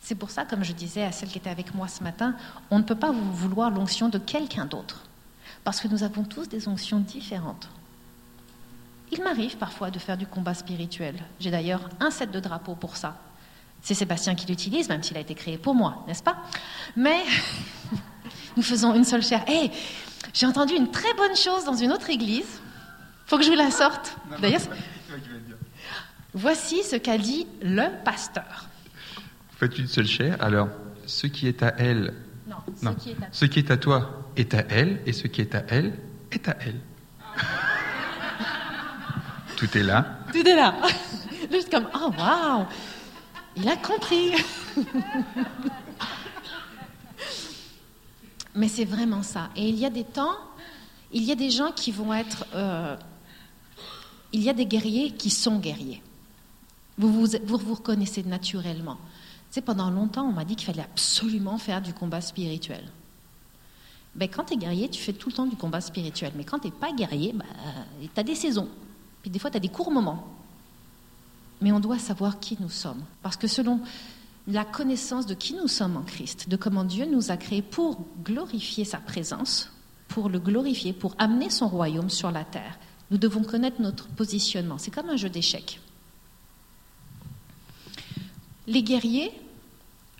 C'est 0.00 0.14
pour 0.14 0.30
ça, 0.30 0.44
comme 0.44 0.64
je 0.64 0.72
disais 0.72 1.04
à 1.04 1.12
celle 1.12 1.28
qui 1.28 1.38
était 1.38 1.50
avec 1.50 1.74
moi 1.74 1.88
ce 1.88 2.02
matin, 2.02 2.34
on 2.70 2.78
ne 2.78 2.84
peut 2.84 2.94
pas 2.94 3.12
vouloir 3.12 3.70
l'onction 3.70 4.08
de 4.08 4.18
quelqu'un 4.18 4.64
d'autre, 4.64 5.02
parce 5.62 5.80
que 5.80 5.88
nous 5.88 6.02
avons 6.02 6.24
tous 6.24 6.48
des 6.48 6.68
onctions 6.68 7.00
différentes. 7.00 7.68
Il 9.12 9.22
m'arrive 9.22 9.56
parfois 9.56 9.90
de 9.90 9.98
faire 9.98 10.16
du 10.16 10.26
combat 10.26 10.54
spirituel. 10.54 11.16
J'ai 11.40 11.50
d'ailleurs 11.50 11.88
un 11.98 12.10
set 12.10 12.30
de 12.30 12.40
drapeaux 12.40 12.76
pour 12.76 12.96
ça. 12.96 13.16
C'est 13.82 13.94
Sébastien 13.94 14.34
qui 14.34 14.46
l'utilise, 14.46 14.88
même 14.88 15.02
s'il 15.02 15.16
a 15.16 15.20
été 15.20 15.34
créé 15.34 15.58
pour 15.58 15.74
moi, 15.74 16.04
n'est-ce 16.06 16.22
pas? 16.22 16.36
Mais 16.96 17.24
nous 18.56 18.62
faisons 18.62 18.94
une 18.94 19.04
seule 19.04 19.22
chair. 19.22 19.42
Hé, 19.48 19.70
j'ai 20.32 20.46
entendu 20.46 20.74
une 20.74 20.90
très 20.90 21.12
bonne 21.14 21.36
chose 21.36 21.64
dans 21.64 21.74
une 21.74 21.92
autre 21.92 22.10
église. 22.10 22.60
Faut 23.26 23.36
que 23.36 23.44
je 23.44 23.50
vous 23.50 23.56
la 23.56 23.70
sorte. 23.70 24.16
D'ailleurs, 24.40 24.60
voici 26.34 26.82
ce 26.84 26.96
qu'a 26.96 27.18
dit 27.18 27.46
le 27.62 27.88
pasteur. 28.04 28.66
Faites 29.60 29.78
une 29.78 29.86
seule 29.88 30.06
chair. 30.06 30.38
Alors, 30.40 30.68
ce 31.04 31.26
qui 31.26 31.46
est 31.46 31.62
à 31.62 31.74
elle, 31.76 32.14
Non, 32.48 32.56
ce 32.74 32.88
qui 32.98 33.10
est 33.10 33.22
à 33.22 33.28
ce 33.30 33.44
qui 33.44 33.58
est 33.58 33.70
à 33.70 33.76
toi 33.76 34.24
est 34.34 34.54
à 34.54 34.64
elle, 34.70 35.02
et 35.04 35.12
ce 35.12 35.26
qui 35.26 35.42
est 35.42 35.54
à 35.54 35.62
elle 35.68 35.92
est 36.32 36.48
à 36.48 36.56
elle. 36.62 36.80
Tout 39.56 39.76
est 39.76 39.82
là. 39.82 40.18
Tout 40.32 40.38
est 40.48 40.56
là. 40.56 40.74
Juste 41.52 41.70
comme, 41.70 41.86
oh 41.94 42.10
waouh, 42.18 42.64
il 43.54 43.68
a 43.68 43.76
compris. 43.76 44.32
Mais 48.54 48.68
c'est 48.68 48.86
vraiment 48.86 49.22
ça. 49.22 49.50
Et 49.56 49.68
il 49.68 49.78
y 49.78 49.84
a 49.84 49.90
des 49.90 50.04
temps, 50.04 50.38
Il 51.12 51.22
y 51.24 51.32
a 51.32 51.34
des 51.34 51.50
gens 51.50 51.72
qui 51.72 51.92
vont 51.92 52.14
être... 52.14 52.46
euh, 52.54 52.96
il 54.32 54.42
y 54.42 54.48
a 54.48 54.54
des 54.54 54.64
guerriers 54.64 55.10
qui 55.10 55.28
sont 55.28 55.58
guerriers. 55.58 56.02
Vous 56.96 57.12
vous, 57.12 57.26
vous, 57.44 57.58
vous 57.58 57.74
reconnaissez 57.74 58.22
naturellement. 58.22 58.96
Pendant 59.64 59.90
longtemps, 59.90 60.26
on 60.26 60.32
m'a 60.32 60.44
dit 60.44 60.56
qu'il 60.56 60.66
fallait 60.66 60.82
absolument 60.82 61.58
faire 61.58 61.82
du 61.82 61.92
combat 61.92 62.20
spirituel. 62.20 62.84
Ben, 64.14 64.28
quand 64.28 64.44
tu 64.44 64.54
es 64.54 64.56
guerrier, 64.56 64.88
tu 64.88 65.00
fais 65.00 65.12
tout 65.12 65.28
le 65.28 65.34
temps 65.34 65.46
du 65.46 65.56
combat 65.56 65.80
spirituel. 65.80 66.32
Mais 66.36 66.44
quand 66.44 66.60
tu 66.60 66.68
n'es 66.68 66.72
pas 66.72 66.92
guerrier, 66.92 67.32
ben, 67.32 67.46
tu 68.02 68.20
as 68.20 68.22
des 68.22 68.34
saisons. 68.34 68.68
Puis 69.22 69.30
des 69.30 69.38
fois, 69.38 69.50
tu 69.50 69.56
as 69.56 69.60
des 69.60 69.68
courts 69.68 69.90
moments. 69.90 70.26
Mais 71.60 71.72
on 71.72 71.80
doit 71.80 71.98
savoir 71.98 72.40
qui 72.40 72.56
nous 72.60 72.70
sommes. 72.70 73.02
Parce 73.22 73.36
que 73.36 73.46
selon 73.46 73.80
la 74.46 74.64
connaissance 74.64 75.26
de 75.26 75.34
qui 75.34 75.54
nous 75.54 75.68
sommes 75.68 75.96
en 75.96 76.02
Christ, 76.02 76.48
de 76.48 76.56
comment 76.56 76.84
Dieu 76.84 77.06
nous 77.06 77.30
a 77.30 77.36
créés 77.36 77.62
pour 77.62 78.00
glorifier 78.24 78.84
sa 78.84 78.98
présence, 78.98 79.70
pour 80.08 80.28
le 80.28 80.38
glorifier, 80.38 80.92
pour 80.92 81.14
amener 81.18 81.50
son 81.50 81.68
royaume 81.68 82.10
sur 82.10 82.30
la 82.30 82.44
terre, 82.44 82.78
nous 83.10 83.18
devons 83.18 83.42
connaître 83.42 83.80
notre 83.80 84.08
positionnement. 84.08 84.78
C'est 84.78 84.90
comme 84.90 85.10
un 85.10 85.16
jeu 85.16 85.28
d'échecs. 85.28 85.80
Les 88.70 88.84
guerriers 88.84 89.32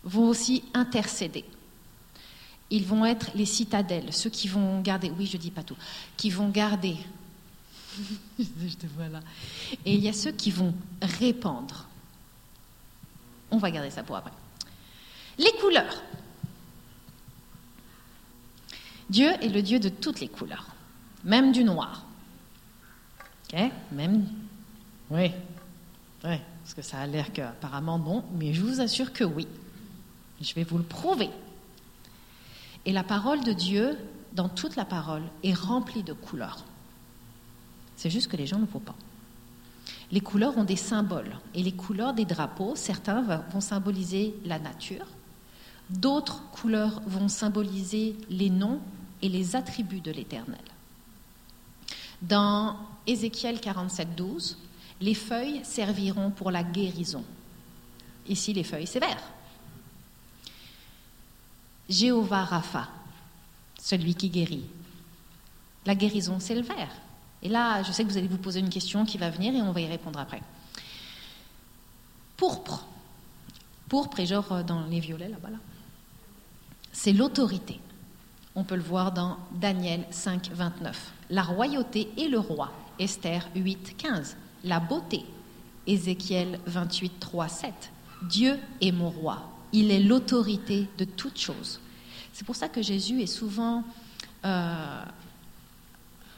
vont 0.02 0.28
aussi 0.28 0.64
intercéder. 0.74 1.44
Ils 2.68 2.84
vont 2.84 3.04
être 3.04 3.30
les 3.36 3.46
citadelles, 3.46 4.12
ceux 4.12 4.28
qui 4.28 4.48
vont 4.48 4.80
garder, 4.80 5.08
oui, 5.16 5.26
je 5.26 5.36
dis 5.36 5.52
pas 5.52 5.62
tout, 5.62 5.76
qui 6.16 6.30
vont 6.30 6.48
garder. 6.48 6.96
je 8.38 8.74
te 8.76 8.86
vois 8.88 9.08
là. 9.08 9.20
Et 9.84 9.94
il 9.94 10.00
y 10.00 10.08
a 10.08 10.12
ceux 10.12 10.32
qui 10.32 10.50
vont 10.50 10.74
répandre. 11.00 11.86
On 13.52 13.58
va 13.58 13.70
garder 13.70 13.90
ça 13.90 14.02
pour 14.02 14.16
après. 14.16 14.32
Les 15.38 15.52
couleurs. 15.60 16.02
Dieu 19.08 19.30
est 19.40 19.48
le 19.48 19.62
Dieu 19.62 19.78
de 19.78 19.88
toutes 19.88 20.18
les 20.18 20.28
couleurs, 20.28 20.66
même 21.22 21.52
du 21.52 21.62
noir. 21.62 22.04
Ok 23.52 23.60
Même. 23.92 24.26
Oui. 25.08 25.30
Oui. 26.24 26.36
Parce 26.70 26.86
que 26.86 26.88
ça 26.88 27.00
a 27.00 27.06
l'air 27.08 27.32
qu'apparemment 27.32 27.98
non, 27.98 28.22
mais 28.38 28.54
je 28.54 28.62
vous 28.62 28.80
assure 28.80 29.12
que 29.12 29.24
oui. 29.24 29.48
Je 30.40 30.54
vais 30.54 30.62
vous 30.62 30.78
le 30.78 30.84
prouver. 30.84 31.28
Et 32.86 32.92
la 32.92 33.02
parole 33.02 33.42
de 33.42 33.52
Dieu, 33.52 33.98
dans 34.34 34.48
toute 34.48 34.76
la 34.76 34.84
parole, 34.84 35.24
est 35.42 35.52
remplie 35.52 36.04
de 36.04 36.12
couleurs. 36.12 36.64
C'est 37.96 38.08
juste 38.08 38.30
que 38.30 38.36
les 38.36 38.46
gens 38.46 38.60
ne 38.60 38.66
voient 38.66 38.80
pas. 38.82 38.94
Les 40.12 40.20
couleurs 40.20 40.56
ont 40.58 40.62
des 40.62 40.76
symboles. 40.76 41.40
Et 41.56 41.64
les 41.64 41.72
couleurs 41.72 42.14
des 42.14 42.24
drapeaux, 42.24 42.76
certains 42.76 43.22
vont 43.50 43.60
symboliser 43.60 44.36
la 44.44 44.60
nature, 44.60 45.06
d'autres 45.88 46.48
couleurs 46.52 47.02
vont 47.04 47.26
symboliser 47.26 48.14
les 48.28 48.48
noms 48.48 48.78
et 49.22 49.28
les 49.28 49.56
attributs 49.56 50.02
de 50.02 50.12
l'Éternel. 50.12 50.62
Dans 52.22 52.76
Ézéchiel 53.08 53.60
47, 53.60 54.14
12, 54.14 54.56
les 55.00 55.14
feuilles 55.14 55.64
serviront 55.64 56.30
pour 56.30 56.50
la 56.50 56.62
guérison. 56.62 57.24
Ici, 58.28 58.52
les 58.52 58.64
feuilles, 58.64 58.86
c'est 58.86 59.00
vert. 59.00 59.22
Jéhovah 61.88 62.44
Rapha, 62.44 62.88
celui 63.80 64.14
qui 64.14 64.28
guérit. 64.28 64.64
La 65.86 65.94
guérison, 65.94 66.38
c'est 66.38 66.54
le 66.54 66.62
vert. 66.62 66.92
Et 67.42 67.48
là, 67.48 67.82
je 67.82 67.90
sais 67.90 68.04
que 68.04 68.10
vous 68.10 68.18
allez 68.18 68.28
vous 68.28 68.36
poser 68.36 68.60
une 68.60 68.68
question 68.68 69.04
qui 69.04 69.18
va 69.18 69.30
venir 69.30 69.54
et 69.54 69.62
on 69.62 69.72
va 69.72 69.80
y 69.80 69.86
répondre 69.86 70.18
après. 70.18 70.42
Pourpre. 72.36 72.86
Pourpre 73.88 74.20
est 74.20 74.26
genre 74.26 74.62
dans 74.62 74.84
les 74.84 75.00
violets 75.00 75.28
là-bas. 75.28 75.50
Là. 75.50 75.58
C'est 76.92 77.12
l'autorité. 77.12 77.80
On 78.54 78.64
peut 78.64 78.76
le 78.76 78.82
voir 78.82 79.12
dans 79.12 79.38
Daniel 79.52 80.04
5, 80.10 80.50
29. 80.52 81.12
La 81.30 81.42
royauté 81.42 82.10
et 82.16 82.28
le 82.28 82.38
roi. 82.38 82.70
Esther 82.98 83.48
8, 83.54 83.96
15. 83.96 84.36
La 84.64 84.80
beauté. 84.80 85.24
Ézéchiel 85.86 86.60
28, 86.66 87.18
3, 87.18 87.48
7. 87.48 87.92
Dieu 88.22 88.58
est 88.80 88.92
mon 88.92 89.10
roi. 89.10 89.50
Il 89.72 89.90
est 89.90 90.00
l'autorité 90.00 90.88
de 90.98 91.04
toutes 91.04 91.38
choses. 91.38 91.80
C'est 92.32 92.44
pour 92.44 92.56
ça 92.56 92.68
que 92.68 92.82
Jésus 92.82 93.20
est 93.22 93.26
souvent, 93.26 93.84
euh, 94.44 95.04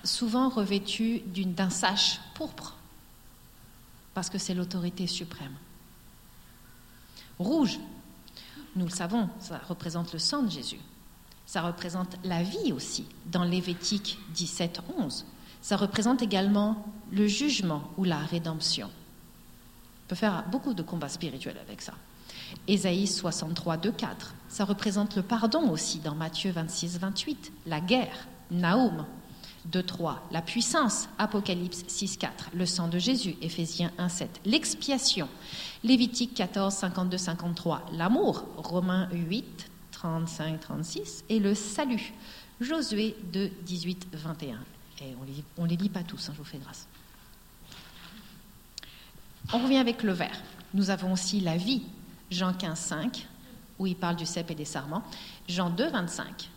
souvent 0.04 0.48
revêtu 0.48 1.20
d'un 1.26 1.70
sache 1.70 2.20
pourpre, 2.34 2.76
parce 4.14 4.30
que 4.30 4.38
c'est 4.38 4.54
l'autorité 4.54 5.06
suprême. 5.06 5.54
Rouge, 7.38 7.78
nous 8.76 8.84
le 8.84 8.90
savons, 8.90 9.28
ça 9.40 9.60
représente 9.68 10.12
le 10.12 10.18
sang 10.18 10.42
de 10.42 10.50
Jésus. 10.50 10.80
Ça 11.46 11.62
représente 11.62 12.16
la 12.24 12.42
vie 12.42 12.72
aussi, 12.72 13.06
dans 13.26 13.44
Lévitique 13.44 14.18
17, 14.34 14.80
11. 14.98 15.26
Ça 15.62 15.76
représente 15.76 16.22
également 16.22 16.84
le 17.12 17.28
jugement 17.28 17.84
ou 17.96 18.04
la 18.04 18.18
rédemption. 18.18 18.88
On 18.88 20.08
peut 20.08 20.16
faire 20.16 20.44
beaucoup 20.50 20.74
de 20.74 20.82
combats 20.82 21.08
spirituels 21.08 21.58
avec 21.64 21.80
ça. 21.80 21.94
Ésaïe 22.66 23.06
63, 23.06 23.76
2, 23.76 23.92
4. 23.92 24.34
Ça 24.48 24.64
représente 24.64 25.16
le 25.16 25.22
pardon 25.22 25.70
aussi 25.70 26.00
dans 26.00 26.16
Matthieu 26.16 26.50
26, 26.50 26.98
28. 26.98 27.52
La 27.66 27.80
guerre, 27.80 28.26
Naoum 28.50 29.06
2, 29.66 29.82
3. 29.82 30.26
La 30.32 30.42
puissance, 30.42 31.08
Apocalypse 31.18 31.84
6, 31.86 32.16
4. 32.16 32.50
Le 32.54 32.66
sang 32.66 32.88
de 32.88 32.98
Jésus, 32.98 33.36
Éphésiens 33.40 33.92
1, 33.98 34.08
7. 34.08 34.40
L'expiation, 34.44 35.28
Lévitique 35.84 36.34
14, 36.34 36.74
52, 36.74 37.16
53. 37.16 37.86
L'amour, 37.92 38.44
Romains 38.56 39.08
8, 39.12 39.70
35, 39.92 40.60
36. 40.60 41.24
Et 41.28 41.38
le 41.38 41.54
salut, 41.54 42.12
Josué 42.60 43.16
2, 43.32 43.48
18, 43.64 44.08
21. 44.12 44.58
On 45.56 45.62
ne 45.64 45.68
les, 45.68 45.76
lit 45.76 45.88
pas 45.88 46.02
tous, 46.02 46.28
hein, 46.28 46.32
je 46.34 46.38
vous 46.38 46.44
fais 46.44 46.58
grâce. 46.58 46.86
On 49.52 49.58
revient 49.58 49.78
avec 49.78 50.02
le 50.02 50.12
vert. 50.12 50.40
Nous 50.74 50.90
avons 50.90 51.12
aussi 51.12 51.40
la 51.40 51.56
vie, 51.56 51.82
Jean 52.30 52.52
15, 52.52 52.78
5, 52.78 53.26
où 53.78 53.86
il 53.86 53.96
parle 53.96 54.16
du 54.16 54.26
cep 54.26 54.50
et 54.50 54.54
des 54.54 54.64
sarments. 54.64 55.02
Jean 55.48 55.70
2, 55.70 55.88
25, 55.90 56.50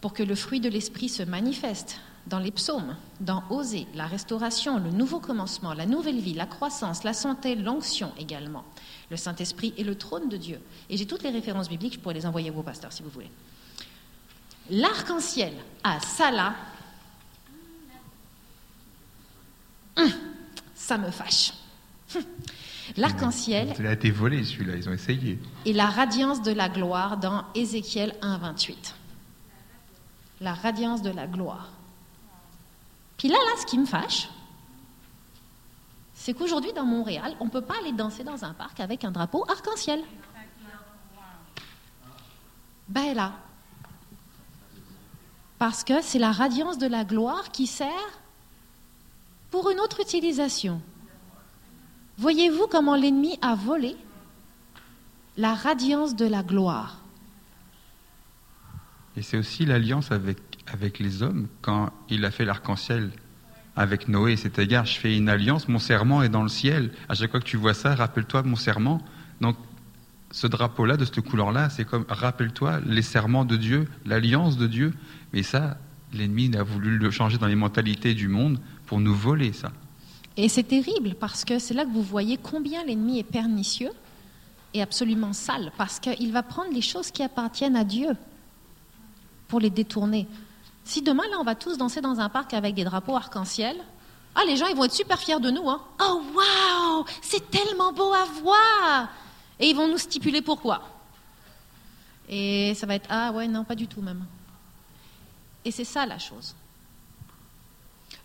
pour 0.00 0.12
que 0.12 0.22
le 0.22 0.34
fruit 0.34 0.60
de 0.60 0.68
l'esprit 0.68 1.08
se 1.08 1.22
manifeste 1.22 2.00
dans 2.26 2.38
les 2.38 2.52
psaumes, 2.52 2.96
dans 3.20 3.42
Oser, 3.50 3.86
la 3.94 4.06
restauration, 4.06 4.78
le 4.78 4.90
nouveau 4.90 5.18
commencement, 5.18 5.74
la 5.74 5.86
nouvelle 5.86 6.20
vie, 6.20 6.34
la 6.34 6.46
croissance, 6.46 7.02
la 7.02 7.14
santé, 7.14 7.56
l'onction 7.56 8.12
également. 8.18 8.64
Le 9.10 9.16
Saint-Esprit 9.16 9.74
est 9.76 9.82
le 9.82 9.96
trône 9.96 10.28
de 10.28 10.36
Dieu. 10.36 10.60
Et 10.88 10.96
j'ai 10.96 11.06
toutes 11.06 11.24
les 11.24 11.30
références 11.30 11.68
bibliques, 11.68 11.94
je 11.94 11.98
pourrais 11.98 12.14
les 12.14 12.26
envoyer 12.26 12.50
à 12.50 12.52
vos 12.52 12.62
pasteurs 12.62 12.92
si 12.92 13.02
vous 13.02 13.10
voulez. 13.10 13.30
L'arc-en-ciel 14.70 15.52
à 15.82 15.98
Salah, 16.00 16.54
hum, 19.96 20.10
ça 20.74 20.98
me 20.98 21.10
fâche. 21.10 21.52
L'arc-en-ciel. 22.96 23.74
Il 23.78 23.86
a 23.86 23.92
été 23.92 24.10
volé 24.10 24.44
celui-là, 24.44 24.76
ils 24.76 24.88
ont 24.88 24.92
essayé. 24.92 25.38
Et 25.64 25.72
la 25.72 25.86
radiance 25.86 26.42
de 26.42 26.52
la 26.52 26.68
gloire 26.68 27.16
dans 27.16 27.44
Ézéchiel 27.54 28.14
1, 28.20 28.38
28. 28.38 28.94
La 30.40 30.54
radiance 30.54 31.02
de 31.02 31.10
la 31.10 31.26
gloire. 31.26 31.70
Puis 33.16 33.28
là, 33.28 33.36
là, 33.36 33.60
ce 33.60 33.66
qui 33.66 33.78
me 33.78 33.86
fâche, 33.86 34.28
c'est 36.14 36.34
qu'aujourd'hui, 36.34 36.72
dans 36.72 36.84
Montréal, 36.84 37.34
on 37.40 37.46
ne 37.46 37.50
peut 37.50 37.62
pas 37.62 37.74
aller 37.80 37.92
danser 37.92 38.24
dans 38.24 38.44
un 38.44 38.52
parc 38.52 38.80
avec 38.80 39.04
un 39.04 39.10
drapeau 39.10 39.44
arc-en-ciel. 39.48 40.00
Ben 42.88 43.14
là. 43.14 43.32
Parce 45.58 45.84
que 45.84 46.02
c'est 46.02 46.18
la 46.18 46.32
radiance 46.32 46.78
de 46.78 46.86
la 46.86 47.04
gloire 47.04 47.50
qui 47.52 47.66
sert 47.66 47.88
pour 49.52 49.70
une 49.70 49.78
autre 49.78 50.00
utilisation. 50.00 50.80
Voyez-vous 52.16 52.66
comment 52.68 52.96
l'ennemi 52.96 53.38
a 53.42 53.54
volé 53.54 53.96
la 55.36 55.54
radiance 55.54 56.16
de 56.16 56.26
la 56.26 56.42
gloire? 56.42 56.98
Et 59.16 59.22
c'est 59.22 59.36
aussi 59.36 59.66
l'alliance 59.66 60.10
avec, 60.10 60.38
avec 60.72 60.98
les 60.98 61.22
hommes 61.22 61.48
quand 61.60 61.90
il 62.08 62.24
a 62.24 62.30
fait 62.30 62.46
l'arc-en-ciel 62.46 63.12
avec 63.76 64.08
Noé. 64.08 64.36
C'est-à-dire, 64.36 64.86
je 64.86 64.98
fais 64.98 65.16
une 65.16 65.28
alliance, 65.28 65.68
mon 65.68 65.78
serment 65.78 66.22
est 66.22 66.30
dans 66.30 66.42
le 66.42 66.48
ciel. 66.48 66.90
À 67.10 67.14
chaque 67.14 67.30
fois 67.30 67.40
que 67.40 67.44
tu 67.44 67.58
vois 67.58 67.74
ça, 67.74 67.94
rappelle-toi 67.94 68.42
mon 68.44 68.56
serment. 68.56 69.02
Donc, 69.42 69.56
ce 70.30 70.46
drapeau-là, 70.46 70.96
de 70.96 71.04
cette 71.04 71.20
couleur-là, 71.20 71.68
c'est 71.68 71.84
comme, 71.84 72.06
rappelle-toi 72.08 72.80
les 72.86 73.02
serments 73.02 73.44
de 73.44 73.56
Dieu, 73.56 73.86
l'alliance 74.06 74.56
de 74.56 74.66
Dieu. 74.66 74.94
Mais 75.34 75.42
ça, 75.42 75.76
l'ennemi 76.14 76.56
a 76.56 76.62
voulu 76.62 76.96
le 76.96 77.10
changer 77.10 77.36
dans 77.36 77.48
les 77.48 77.54
mentalités 77.54 78.14
du 78.14 78.28
monde 78.28 78.58
pour 78.92 79.00
nous 79.00 79.14
voler 79.14 79.54
ça. 79.54 79.72
Et 80.36 80.50
c'est 80.50 80.64
terrible 80.64 81.14
parce 81.14 81.46
que 81.46 81.58
c'est 81.58 81.72
là 81.72 81.86
que 81.86 81.90
vous 81.90 82.02
voyez 82.02 82.36
combien 82.36 82.84
l'ennemi 82.84 83.18
est 83.18 83.22
pernicieux 83.24 83.90
et 84.74 84.82
absolument 84.82 85.32
sale, 85.32 85.72
parce 85.78 85.98
qu'il 85.98 86.30
va 86.30 86.42
prendre 86.42 86.74
les 86.74 86.82
choses 86.82 87.10
qui 87.10 87.22
appartiennent 87.22 87.74
à 87.74 87.84
Dieu 87.84 88.14
pour 89.48 89.60
les 89.60 89.70
détourner. 89.70 90.28
Si 90.84 91.00
demain, 91.00 91.22
là, 91.30 91.38
on 91.40 91.42
va 91.42 91.54
tous 91.54 91.78
danser 91.78 92.02
dans 92.02 92.20
un 92.20 92.28
parc 92.28 92.52
avec 92.52 92.74
des 92.74 92.84
drapeaux 92.84 93.16
arc-en-ciel, 93.16 93.78
ah, 94.34 94.42
les 94.46 94.58
gens, 94.58 94.66
ils 94.66 94.76
vont 94.76 94.84
être 94.84 94.92
super 94.92 95.18
fiers 95.18 95.40
de 95.40 95.50
nous. 95.50 95.70
Hein. 95.70 95.80
Oh, 96.02 96.22
waouh, 96.34 97.06
c'est 97.22 97.50
tellement 97.50 97.94
beau 97.94 98.12
à 98.12 98.26
voir. 98.42 99.08
Et 99.58 99.70
ils 99.70 99.74
vont 99.74 99.88
nous 99.88 99.96
stipuler 99.96 100.42
pourquoi. 100.42 100.82
Et 102.28 102.74
ça 102.74 102.84
va 102.84 102.96
être, 102.96 103.08
ah 103.08 103.32
ouais, 103.32 103.48
non, 103.48 103.64
pas 103.64 103.74
du 103.74 103.86
tout 103.86 104.02
même. 104.02 104.26
Et 105.64 105.70
c'est 105.70 105.84
ça 105.84 106.04
la 106.04 106.18
chose. 106.18 106.54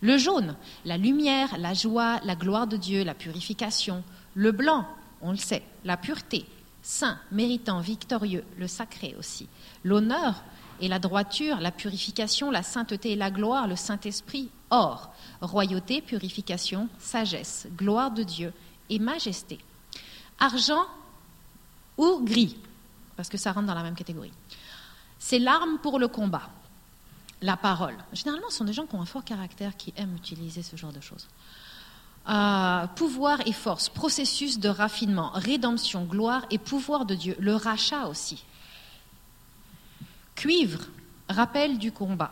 Le 0.02 0.18
jaune, 0.18 0.56
la 0.86 0.98
lumière, 0.98 1.58
la 1.58 1.74
joie, 1.74 2.20
la 2.24 2.36
gloire 2.36 2.68
de 2.68 2.78
Dieu, 2.78 3.04
la 3.04 3.16
purification. 3.16 4.04
Le 4.36 4.52
blanc, 4.52 4.88
on 5.22 5.32
le 5.32 5.38
sait, 5.38 5.64
la 5.84 5.98
pureté, 5.98 6.46
saint, 6.82 7.18
méritant, 7.32 7.80
victorieux, 7.80 8.44
le 8.58 8.68
sacré 8.68 9.16
aussi. 9.18 9.50
L'honneur 9.84 10.44
et 10.80 10.88
la 10.88 11.00
droiture, 11.00 11.60
la 11.60 11.72
purification, 11.72 12.52
la 12.52 12.64
sainteté 12.64 13.14
et 13.14 13.16
la 13.16 13.32
gloire, 13.32 13.68
le 13.68 13.76
Saint-Esprit, 13.76 14.50
or, 14.70 15.12
royauté, 15.42 16.02
purification, 16.02 16.90
sagesse, 17.00 17.68
gloire 17.76 18.12
de 18.12 18.24
Dieu 18.24 18.54
et 18.90 19.00
majesté. 19.00 19.60
Argent 20.40 20.86
ou 21.98 22.22
gris, 22.24 22.58
parce 23.16 23.30
que 23.30 23.38
ça 23.38 23.52
rentre 23.52 23.68
dans 23.68 23.74
la 23.74 23.84
même 23.84 23.96
catégorie. 23.96 24.34
C'est 25.18 25.40
l'arme 25.40 25.80
pour 25.82 25.98
le 25.98 26.08
combat, 26.08 26.50
la 27.42 27.58
parole. 27.58 27.96
Généralement, 28.14 28.50
ce 28.50 28.58
sont 28.58 28.66
des 28.66 28.74
gens 28.74 28.86
qui 28.86 28.96
ont 28.96 29.02
un 29.02 29.06
fort 29.06 29.24
caractère, 29.24 29.76
qui 29.78 29.94
aiment 29.98 30.16
utiliser 30.16 30.64
ce 30.64 30.76
genre 30.76 30.92
de 30.92 31.02
choses. 31.02 31.28
Euh, 32.30 32.88
pouvoir 32.88 33.40
et 33.48 33.54
force, 33.54 33.88
processus 33.88 34.60
de 34.60 34.68
raffinement, 34.68 35.32
rédemption, 35.34 36.04
gloire 36.04 36.46
et 36.50 36.58
pouvoir 36.58 37.06
de 37.06 37.16
Dieu, 37.16 37.38
le 37.40 37.56
rachat 37.56 38.08
aussi. 38.08 38.44
Cuivre, 40.36 40.82
rappel 41.30 41.78
du 41.78 41.92
combat. 41.92 42.32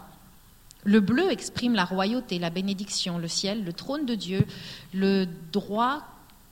Le 0.84 1.00
bleu 1.00 1.32
exprime 1.32 1.74
la 1.74 1.86
royauté, 1.86 2.40
la 2.40 2.50
bénédiction, 2.50 3.18
le 3.18 3.28
ciel, 3.28 3.64
le 3.64 3.74
trône 3.74 4.06
de 4.06 4.16
Dieu, 4.16 4.46
le 4.94 5.28
droit, 5.52 6.04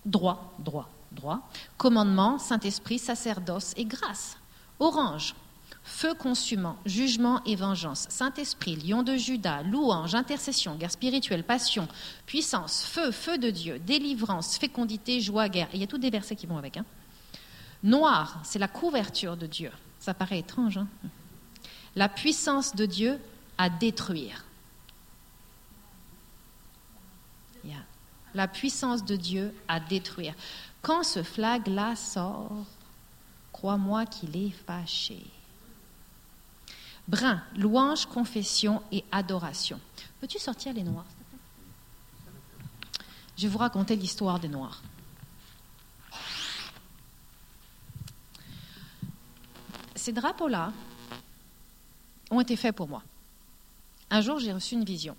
droit, 0.05 0.55
droit, 0.59 0.89
droit, 1.11 1.47
commandement, 1.77 2.39
Saint-Esprit, 2.39 2.97
sacerdoce 2.97 3.73
et 3.75 3.85
grâce. 3.85 4.37
Orange, 4.79 5.35
feu 5.83 6.13
consumant, 6.13 6.77
jugement 6.85 7.43
et 7.45 7.55
vengeance, 7.55 8.05
Saint-Esprit, 8.09 8.75
lion 8.77 9.03
de 9.03 9.15
Judas, 9.15 9.63
louange, 9.63 10.15
intercession, 10.15 10.75
guerre 10.75 10.91
spirituelle, 10.91 11.43
passion, 11.43 11.87
puissance, 12.25 12.85
feu, 12.85 13.11
feu 13.11 13.37
de 13.37 13.49
Dieu, 13.49 13.79
délivrance, 13.79 14.57
fécondité, 14.57 15.19
joie, 15.21 15.49
guerre. 15.49 15.69
il 15.73 15.81
y 15.81 15.83
a 15.83 15.87
tous 15.87 15.97
des 15.97 16.09
versets 16.09 16.35
qui 16.35 16.45
vont 16.45 16.57
avec. 16.57 16.77
Hein. 16.77 16.85
Noir, 17.83 18.39
c'est 18.43 18.59
la 18.59 18.67
couverture 18.67 19.35
de 19.35 19.45
Dieu. 19.45 19.71
Ça 19.99 20.13
paraît 20.13 20.39
étrange. 20.39 20.77
Hein 20.77 20.87
la 21.95 22.09
puissance 22.09 22.75
de 22.75 22.85
Dieu 22.85 23.19
à 23.57 23.69
détruire. 23.69 24.45
La 28.35 28.47
puissance 28.47 29.05
de 29.05 29.15
Dieu 29.15 29.53
à 29.67 29.79
détruire. 29.79 30.33
Quand 30.81 31.03
ce 31.03 31.21
flag-là 31.21 31.95
sort, 31.95 32.65
crois-moi 33.51 34.07
qu'il 34.07 34.35
est 34.35 34.49
fâché. 34.65 35.23
Brun, 37.07 37.41
louange, 37.55 38.05
confession 38.05 38.81
et 38.91 39.03
adoration. 39.11 39.79
Peux-tu 40.21 40.39
sortir 40.39 40.73
les 40.73 40.83
noirs 40.83 41.05
Je 43.37 43.43
vais 43.43 43.49
vous 43.49 43.57
raconter 43.57 43.95
l'histoire 43.95 44.39
des 44.39 44.47
noirs. 44.47 44.81
Ces 49.95 50.11
drapeaux-là, 50.11 50.71
ont 52.33 52.41
été 52.41 52.55
faits 52.55 52.75
pour 52.75 52.87
moi. 52.87 53.03
Un 54.09 54.21
jour, 54.21 54.39
j'ai 54.39 54.53
reçu 54.53 54.75
une 54.75 54.83
vision. 54.83 55.15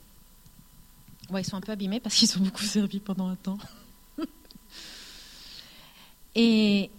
Ils 1.36 1.44
sont 1.44 1.56
un 1.56 1.60
peu 1.60 1.72
abîmés 1.72 2.00
parce 2.00 2.14
qu'ils 2.14 2.36
ont 2.36 2.42
beaucoup 2.42 2.62
servi 2.62 3.00
pendant 3.00 3.28
un 3.28 3.36
temps. 3.36 3.58
et, 6.34 6.90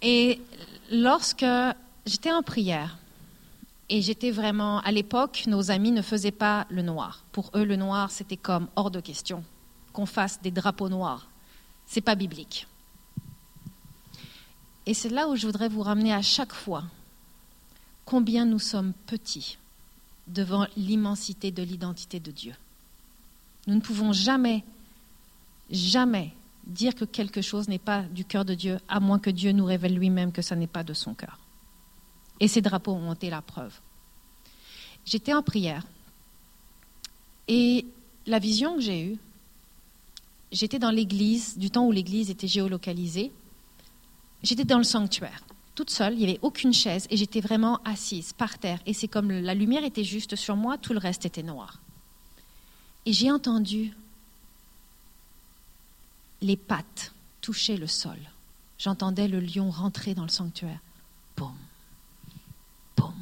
et 0.00 0.40
lorsque 0.90 1.46
j'étais 2.06 2.32
en 2.32 2.42
prière, 2.42 2.98
et 3.90 4.02
j'étais 4.02 4.30
vraiment, 4.30 4.80
à 4.80 4.92
l'époque, 4.92 5.44
nos 5.46 5.70
amis 5.70 5.92
ne 5.92 6.02
faisaient 6.02 6.30
pas 6.30 6.66
le 6.68 6.82
noir. 6.82 7.24
Pour 7.32 7.50
eux, 7.54 7.64
le 7.64 7.76
noir, 7.76 8.10
c'était 8.10 8.36
comme 8.36 8.68
hors 8.76 8.90
de 8.90 9.00
question 9.00 9.44
qu'on 9.92 10.06
fasse 10.06 10.40
des 10.42 10.50
drapeaux 10.50 10.90
noirs. 10.90 11.26
C'est 11.86 12.02
pas 12.02 12.14
biblique. 12.14 12.66
Et 14.84 14.92
c'est 14.94 15.08
là 15.08 15.28
où 15.28 15.36
je 15.36 15.46
voudrais 15.46 15.68
vous 15.68 15.82
ramener 15.82 16.12
à 16.12 16.22
chaque 16.22 16.52
fois 16.52 16.84
combien 18.04 18.44
nous 18.44 18.58
sommes 18.58 18.92
petits 19.06 19.58
devant 20.26 20.66
l'immensité 20.76 21.50
de 21.50 21.62
l'identité 21.62 22.20
de 22.20 22.30
Dieu. 22.30 22.54
Nous 23.66 23.74
ne 23.74 23.80
pouvons 23.80 24.12
jamais, 24.12 24.64
jamais 25.70 26.34
dire 26.68 26.94
que 26.94 27.04
quelque 27.04 27.42
chose 27.42 27.68
n'est 27.68 27.78
pas 27.78 28.02
du 28.02 28.24
cœur 28.24 28.44
de 28.44 28.54
Dieu, 28.54 28.78
à 28.88 29.00
moins 29.00 29.18
que 29.18 29.30
Dieu 29.30 29.52
nous 29.52 29.64
révèle 29.64 29.94
lui-même 29.94 30.32
que 30.32 30.42
ça 30.42 30.54
n'est 30.54 30.66
pas 30.66 30.84
de 30.84 30.92
son 30.92 31.14
cœur. 31.14 31.38
Et 32.40 32.48
ces 32.48 32.60
drapeaux 32.60 32.92
ont 32.92 33.14
été 33.14 33.30
la 33.30 33.42
preuve. 33.42 33.74
J'étais 35.04 35.32
en 35.32 35.42
prière 35.42 35.84
et 37.48 37.86
la 38.26 38.38
vision 38.38 38.76
que 38.76 38.82
j'ai 38.82 39.02
eue, 39.02 39.18
j'étais 40.52 40.78
dans 40.78 40.90
l'église, 40.90 41.56
du 41.56 41.70
temps 41.70 41.86
où 41.86 41.92
l'église 41.92 42.30
était 42.30 42.46
géolocalisée, 42.46 43.32
j'étais 44.42 44.64
dans 44.64 44.78
le 44.78 44.84
sanctuaire 44.84 45.42
toute 45.78 45.90
seule, 45.90 46.14
il 46.14 46.18
n'y 46.18 46.24
avait 46.24 46.40
aucune 46.42 46.72
chaise 46.72 47.06
et 47.08 47.16
j'étais 47.16 47.40
vraiment 47.40 47.78
assise 47.84 48.32
par 48.32 48.58
terre. 48.58 48.80
Et 48.84 48.92
c'est 48.92 49.06
comme 49.06 49.30
la 49.30 49.54
lumière 49.54 49.84
était 49.84 50.02
juste 50.02 50.34
sur 50.34 50.56
moi, 50.56 50.76
tout 50.76 50.92
le 50.92 50.98
reste 50.98 51.24
était 51.24 51.44
noir. 51.44 51.80
Et 53.06 53.12
j'ai 53.12 53.30
entendu 53.30 53.94
les 56.40 56.56
pattes 56.56 57.12
toucher 57.40 57.76
le 57.76 57.86
sol. 57.86 58.18
J'entendais 58.78 59.28
le 59.28 59.40
lion 59.40 59.70
rentrer 59.70 60.14
dans 60.14 60.22
le 60.22 60.28
sanctuaire. 60.28 60.78
Boum, 61.36 61.54
boum, 62.96 63.14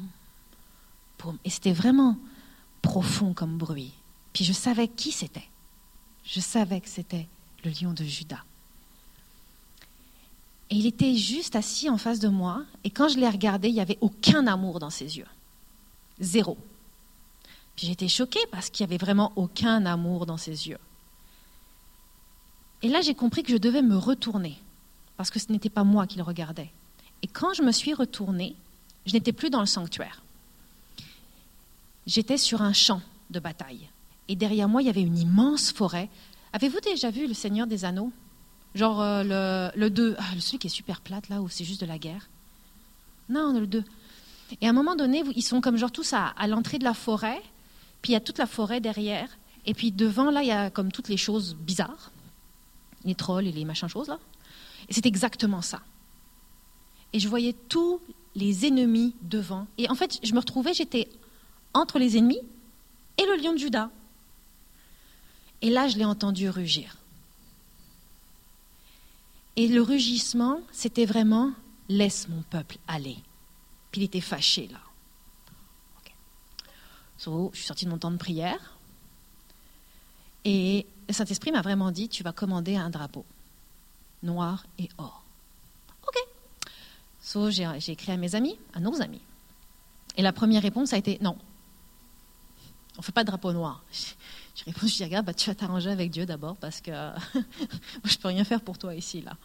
boum. 1.19 1.37
Et 1.43 1.49
c'était 1.49 1.73
vraiment 1.73 2.17
profond 2.81 3.33
comme 3.33 3.57
bruit. 3.57 3.93
Puis 4.33 4.43
je 4.43 4.53
savais 4.53 4.87
qui 4.87 5.11
c'était. 5.11 5.47
Je 6.23 6.39
savais 6.39 6.81
que 6.81 6.89
c'était 6.89 7.27
le 7.63 7.71
lion 7.71 7.93
de 7.93 8.03
Judas. 8.03 8.43
Et 10.69 10.75
il 10.75 10.85
était 10.85 11.15
juste 11.15 11.55
assis 11.55 11.89
en 11.89 11.97
face 11.97 12.19
de 12.19 12.27
moi, 12.27 12.63
et 12.83 12.89
quand 12.89 13.07
je 13.07 13.17
l'ai 13.17 13.29
regardé, 13.29 13.69
il 13.69 13.73
n'y 13.73 13.81
avait 13.81 13.97
aucun 14.01 14.45
amour 14.47 14.79
dans 14.79 14.89
ses 14.89 15.17
yeux. 15.17 15.27
Zéro. 16.19 16.57
Puis 17.75 17.87
j'étais 17.87 18.09
choquée 18.09 18.45
parce 18.51 18.69
qu'il 18.69 18.85
n'y 18.85 18.93
avait 18.93 19.03
vraiment 19.03 19.31
aucun 19.35 19.85
amour 19.85 20.25
dans 20.25 20.37
ses 20.37 20.67
yeux. 20.67 20.79
Et 22.83 22.89
là, 22.89 23.01
j'ai 23.01 23.15
compris 23.15 23.43
que 23.43 23.51
je 23.51 23.57
devais 23.57 23.81
me 23.81 23.97
retourner, 23.97 24.57
parce 25.17 25.29
que 25.29 25.39
ce 25.39 25.51
n'était 25.51 25.69
pas 25.69 25.83
moi 25.83 26.07
qui 26.07 26.17
le 26.17 26.23
regardais. 26.23 26.69
Et 27.23 27.27
quand 27.27 27.53
je 27.53 27.63
me 27.63 27.71
suis 27.71 27.93
retournée, 27.93 28.55
je 29.05 29.13
n'étais 29.13 29.31
plus 29.31 29.49
dans 29.49 29.59
le 29.59 29.65
sanctuaire. 29.65 30.21
J'étais 32.05 32.37
sur 32.37 32.61
un 32.61 32.73
champ 32.73 33.01
de 33.29 33.39
bataille. 33.39 33.89
Et 34.27 34.35
derrière 34.35 34.69
moi, 34.69 34.81
il 34.81 34.85
y 34.85 34.89
avait 34.89 35.01
une 35.01 35.17
immense 35.17 35.71
forêt. 35.71 36.09
Avez-vous 36.53 36.79
déjà 36.79 37.09
vu 37.09 37.27
le 37.27 37.33
Seigneur 37.33 37.67
des 37.67 37.85
Anneaux? 37.85 38.11
Genre 38.75 39.01
euh, 39.01 39.71
le, 39.73 39.79
le 39.79 39.89
2, 39.89 40.15
ah, 40.19 40.23
celui 40.39 40.59
qui 40.59 40.67
est 40.67 40.69
super 40.69 41.01
plate 41.01 41.29
là, 41.29 41.41
où 41.41 41.49
c'est 41.49 41.65
juste 41.65 41.81
de 41.81 41.85
la 41.85 41.97
guerre. 41.97 42.29
Non, 43.29 43.59
le 43.59 43.67
2. 43.67 43.83
Et 44.61 44.67
à 44.67 44.69
un 44.69 44.73
moment 44.73 44.95
donné, 44.95 45.23
ils 45.35 45.41
sont 45.41 45.61
comme 45.61 45.77
genre 45.77 45.91
tous 45.91 46.13
à, 46.13 46.33
l'entrée 46.47 46.79
de 46.79 46.83
la 46.83 46.93
forêt, 46.93 47.41
puis 48.01 48.11
il 48.11 48.13
y 48.13 48.15
a 48.15 48.21
toute 48.21 48.37
la 48.37 48.45
forêt 48.45 48.79
derrière, 48.79 49.29
et 49.65 49.73
puis 49.73 49.91
devant 49.91 50.31
là, 50.31 50.41
il 50.41 50.47
y 50.47 50.51
a 50.51 50.69
comme 50.69 50.91
toutes 50.91 51.09
les 51.09 51.17
choses 51.17 51.55
bizarres, 51.55 52.11
les 53.07 53.15
trolls 53.15 53.47
et 53.47 53.51
les 53.51 53.65
machins 53.65 53.87
choses 53.87 54.09
là. 54.09 54.19
Et 54.89 54.93
c'est 54.93 55.05
exactement 55.05 55.61
ça. 55.61 55.81
Et 57.13 57.19
je 57.19 57.27
voyais 57.27 57.55
tous 57.69 57.99
les 58.35 58.65
ennemis 58.65 59.15
devant. 59.21 59.65
Et 59.77 59.89
en 59.89 59.95
fait, 59.95 60.19
je 60.23 60.33
me 60.33 60.39
retrouvais, 60.39 60.73
j'étais 60.73 61.09
entre 61.73 61.97
les 61.99 62.17
ennemis 62.17 62.39
et 63.17 63.25
le 63.25 63.41
lion 63.41 63.53
de 63.53 63.57
Judas. 63.57 63.89
Et 65.61 65.69
là, 65.69 65.87
je 65.87 65.97
l'ai 65.97 66.05
entendu 66.05 66.49
rugir. 66.49 66.97
Et 69.55 69.67
le 69.67 69.81
rugissement, 69.81 70.61
c'était 70.71 71.05
vraiment 71.05 71.51
laisse 71.89 72.27
mon 72.27 72.43
peuple 72.43 72.77
aller. 72.87 73.17
Puis 73.91 74.01
il 74.01 74.03
était 74.03 74.21
fâché 74.21 74.67
là. 74.67 74.79
je 77.17 77.57
suis 77.57 77.65
sortie 77.65 77.85
de 77.85 77.89
mon 77.89 77.97
temps 77.97 78.11
de 78.11 78.17
prière. 78.17 78.77
Et 80.45 80.85
le 81.07 81.13
Saint-Esprit 81.13 81.51
m'a 81.51 81.61
vraiment 81.61 81.91
dit 81.91 82.09
tu 82.09 82.23
vas 82.23 82.33
commander 82.33 82.75
un 82.75 82.89
drapeau 82.89 83.25
noir 84.23 84.65
et 84.79 84.89
or. 84.97 85.23
Ok. 86.07 86.15
So, 87.21 87.49
j'ai 87.51 87.65
écrit 87.87 88.11
à 88.11 88.17
mes 88.17 88.35
amis, 88.35 88.57
à 88.73 88.79
nos 88.79 89.01
amis. 89.01 89.21
Et 90.15 90.21
la 90.21 90.33
première 90.33 90.61
réponse 90.61 90.93
a 90.93 90.97
été 90.97 91.17
non. 91.21 91.37
On 92.95 93.01
ne 93.01 93.03
fait 93.03 93.11
pas 93.11 93.23
de 93.23 93.27
drapeau 93.27 93.53
noir. 93.53 93.83
Je 94.57 94.63
réponds, 94.65 94.87
je 94.87 94.95
dis, 94.95 95.03
regarde, 95.03 95.23
bah, 95.23 95.35
tu 95.35 95.51
vas 95.51 95.53
t'arranger 95.53 95.91
avec 95.91 96.09
Dieu 96.09 96.25
d'abord 96.25 96.55
parce 96.55 96.81
que 96.81 96.89
je 97.33 97.37
ne 97.37 98.17
peux 98.19 98.27
rien 98.27 98.43
faire 98.43 98.59
pour 98.59 98.79
toi 98.79 98.95
ici, 98.95 99.21
là. 99.21 99.37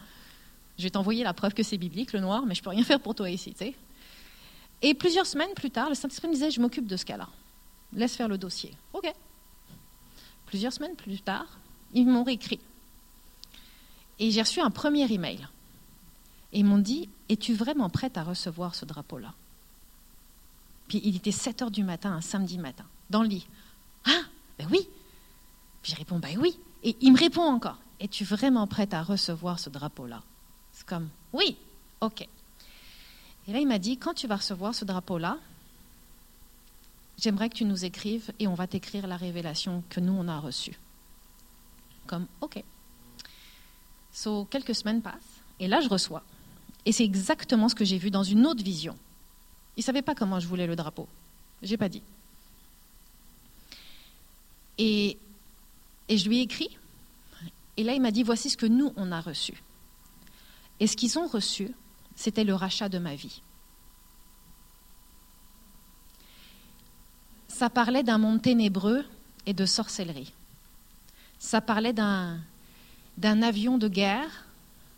Je 0.79 0.85
vais 0.85 0.91
t'envoyer 0.91 1.23
la 1.23 1.35
preuve 1.35 1.53
que 1.53 1.63
c'est 1.63 1.77
biblique, 1.77 2.15
le 2.15 2.21
noir, 2.21 2.47
mais 2.47 2.55
je 2.55 2.61
ne 2.61 2.65
peux 2.65 2.71
rien 2.71 2.83
faire 2.83 2.99
pour 2.99 3.15
toi 3.15 3.29
ici. 3.29 3.55
Et 4.81 4.95
plusieurs 4.95 5.27
semaines 5.27 5.53
plus 5.55 5.71
tard, 5.71 5.91
le 5.91 5.95
Saint-Esprit 5.95 6.29
me 6.29 6.33
disait, 6.33 6.51
je 6.51 6.63
m'occupe 6.63 6.87
de 6.87 6.97
ce 6.97 7.05
cas-là. 7.05 7.29
Laisse 7.93 8.17
faire 8.17 8.27
le 8.27 8.39
dossier. 8.39 8.75
OK. 8.95 9.13
Plusieurs 10.53 10.75
semaines 10.75 10.97
plus 10.97 11.23
tard, 11.23 11.47
ils 11.95 12.07
m'ont 12.07 12.25
réécrit. 12.25 12.61
Et 14.19 14.31
j'ai 14.31 14.43
reçu 14.43 14.61
un 14.61 14.69
premier 14.69 15.11
email. 15.11 15.49
Et 16.53 16.59
ils 16.59 16.65
m'ont 16.67 16.77
dit, 16.77 17.09
es-tu 17.31 17.55
vraiment 17.55 17.89
prête 17.89 18.19
à 18.19 18.23
recevoir 18.23 18.75
ce 18.75 18.85
drapeau-là? 18.85 19.33
Puis 20.89 21.01
il 21.05 21.17
était 21.17 21.33
7 21.33 21.63
heures 21.63 21.71
du 21.71 21.83
matin, 21.83 22.13
un 22.13 22.21
samedi 22.21 22.59
matin 22.59 22.85
dans 23.09 23.23
le 23.23 23.31
lit. 23.31 23.47
Ah, 24.05 24.25
ben 24.59 24.69
oui. 24.71 24.87
Puis 25.81 25.93
je 25.93 25.97
réponds, 25.97 26.19
ben 26.19 26.37
oui. 26.39 26.59
Et 26.83 26.99
il 27.01 27.15
me 27.15 27.19
répond 27.19 27.45
encore, 27.45 27.79
es-tu 27.99 28.23
vraiment 28.25 28.67
prête 28.67 28.93
à 28.93 29.03
recevoir 29.03 29.59
ce 29.59 29.71
drapeau-là? 29.71 30.23
C'est 30.75 30.85
comme, 30.85 31.09
oui, 31.33 31.57
ok. 32.03 32.29
Et 33.49 33.53
là, 33.55 33.59
il 33.59 33.67
m'a 33.67 33.79
dit, 33.79 33.97
quand 33.97 34.13
tu 34.13 34.27
vas 34.27 34.37
recevoir 34.37 34.75
ce 34.75 34.85
drapeau-là, 34.85 35.39
j'aimerais 37.19 37.49
que 37.49 37.57
tu 37.57 37.65
nous 37.65 37.85
écrives 37.85 38.33
et 38.39 38.47
on 38.47 38.55
va 38.55 38.67
t'écrire 38.67 39.07
la 39.07 39.17
révélation 39.17 39.83
que 39.89 40.01
nous, 40.01 40.13
on 40.13 40.29
a 40.29 40.39
reçue. 40.39 40.79
Comme, 42.07 42.27
ok. 42.41 42.63
So, 44.13 44.45
quelques 44.47 44.75
semaines 44.75 45.03
passent, 45.03 45.41
et 45.61 45.69
là, 45.69 45.81
je 45.81 45.89
reçois. 45.89 46.23
Et 46.85 46.93
c'est 46.93 47.05
exactement 47.05 47.69
ce 47.69 47.75
que 47.75 47.85
j'ai 47.85 47.99
vu 47.99 48.11
dans 48.11 48.25
une 48.25 48.47
autre 48.47 48.63
vision. 48.63 48.97
Il 49.77 49.81
ne 49.81 49.85
savait 49.85 50.03
pas 50.03 50.15
comment 50.15 50.41
je 50.41 50.47
voulais 50.47 50.67
le 50.67 50.77
drapeau. 50.77 51.09
J'ai 51.63 51.77
pas 51.77 51.89
dit. 51.89 52.03
Et, 54.79 55.17
et 56.09 56.19
je 56.19 56.29
lui 56.29 56.39
ai 56.39 56.43
écrit. 56.43 56.77
Et 57.77 57.85
là, 57.85 57.95
il 57.95 58.03
m'a 58.03 58.11
dit, 58.11 58.23
voici 58.23 58.51
ce 58.51 58.57
que 58.57 58.67
nous, 58.67 58.93
on 58.97 59.13
a 59.13 59.21
reçu. 59.21 59.63
Et 60.81 60.87
ce 60.87 60.97
qu'ils 60.97 61.19
ont 61.19 61.27
reçu, 61.27 61.71
c'était 62.17 62.45
le 62.45 62.55
rachat 62.55 62.89
de 62.89 62.99
ma 62.99 63.15
vie. 63.15 63.41
Ça 67.63 67.71
parlait 67.71 68.03
d'un 68.03 68.19
monde 68.19 68.43
ténébreux 68.43 69.05
et 69.47 69.55
de 69.55 69.67
sorcellerie. 69.67 70.33
Ça 71.39 71.61
parlait 71.61 71.93
d'un, 71.93 72.41
avion 73.23 73.79
de 73.79 73.87
guerre 73.87 74.47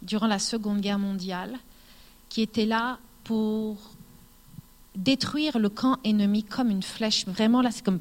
durant 0.00 0.26
la 0.26 0.38
Seconde 0.38 0.80
Guerre 0.80 0.98
mondiale 0.98 1.58
qui 2.30 2.40
était 2.40 2.64
là 2.64 2.98
pour 3.22 3.76
détruire 4.96 5.58
le 5.58 5.68
camp 5.68 5.98
ennemi 6.04 6.42
comme 6.42 6.70
une 6.70 6.82
flèche. 6.82 7.26
Vraiment, 7.26 7.60
là, 7.60 7.70
c'est 7.70 7.84
comme 7.84 8.00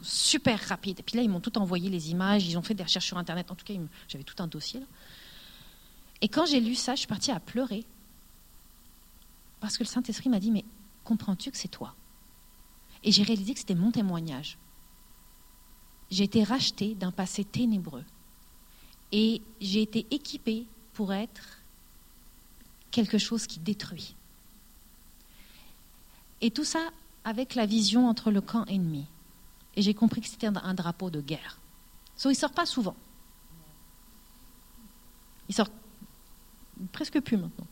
super 0.00 0.60
rapide. 0.60 1.00
Et 1.00 1.02
puis 1.02 1.16
là, 1.16 1.24
ils 1.24 1.28
m'ont 1.28 1.40
tout 1.40 1.58
envoyé 1.58 1.90
les 1.90 2.12
images, 2.12 2.46
ils 2.46 2.56
ont 2.56 2.62
fait 2.62 2.74
des 2.74 2.84
recherches 2.84 3.06
sur 3.06 3.18
Internet. 3.18 3.50
En 3.50 3.56
tout 3.56 3.64
cas, 3.64 3.74
j'avais 4.06 4.22
tout 4.22 4.40
un 4.40 4.46
dossier. 4.46 4.80
Et 6.20 6.28
quand 6.28 6.46
j'ai 6.46 6.60
lu 6.60 6.76
ça, 6.76 6.94
je 6.94 7.00
suis 7.00 7.08
partie 7.08 7.32
à 7.32 7.40
pleurer. 7.40 7.84
Parce 9.58 9.76
que 9.76 9.82
le 9.82 9.88
Saint-Esprit 9.88 10.28
m'a 10.28 10.38
dit, 10.38 10.52
mais 10.52 10.64
comprends-tu 11.02 11.50
que 11.50 11.56
c'est 11.56 11.66
toi? 11.66 11.96
Et 13.04 13.12
j'ai 13.12 13.22
réalisé 13.22 13.52
que 13.52 13.60
c'était 13.60 13.74
mon 13.74 13.90
témoignage. 13.90 14.56
J'ai 16.10 16.24
été 16.24 16.42
rachetée 16.42 16.94
d'un 16.94 17.12
passé 17.12 17.44
ténébreux. 17.44 18.04
Et 19.12 19.42
j'ai 19.60 19.82
été 19.82 20.06
équipée 20.10 20.66
pour 20.94 21.12
être 21.12 21.58
quelque 22.90 23.18
chose 23.18 23.46
qui 23.46 23.60
détruit. 23.60 24.14
Et 26.40 26.50
tout 26.50 26.64
ça 26.64 26.90
avec 27.24 27.54
la 27.54 27.66
vision 27.66 28.08
entre 28.08 28.30
le 28.30 28.40
camp 28.40 28.64
ennemi. 28.66 29.04
Et 29.76 29.82
j'ai 29.82 29.94
compris 29.94 30.20
que 30.20 30.28
c'était 30.28 30.46
un 30.46 30.74
drapeau 30.74 31.10
de 31.10 31.20
guerre. 31.20 31.58
So, 32.16 32.30
il 32.30 32.34
ne 32.34 32.38
sort 32.38 32.52
pas 32.52 32.66
souvent. 32.66 32.96
Il 35.48 35.54
sort 35.54 35.68
presque 36.92 37.20
plus 37.20 37.36
maintenant. 37.36 37.66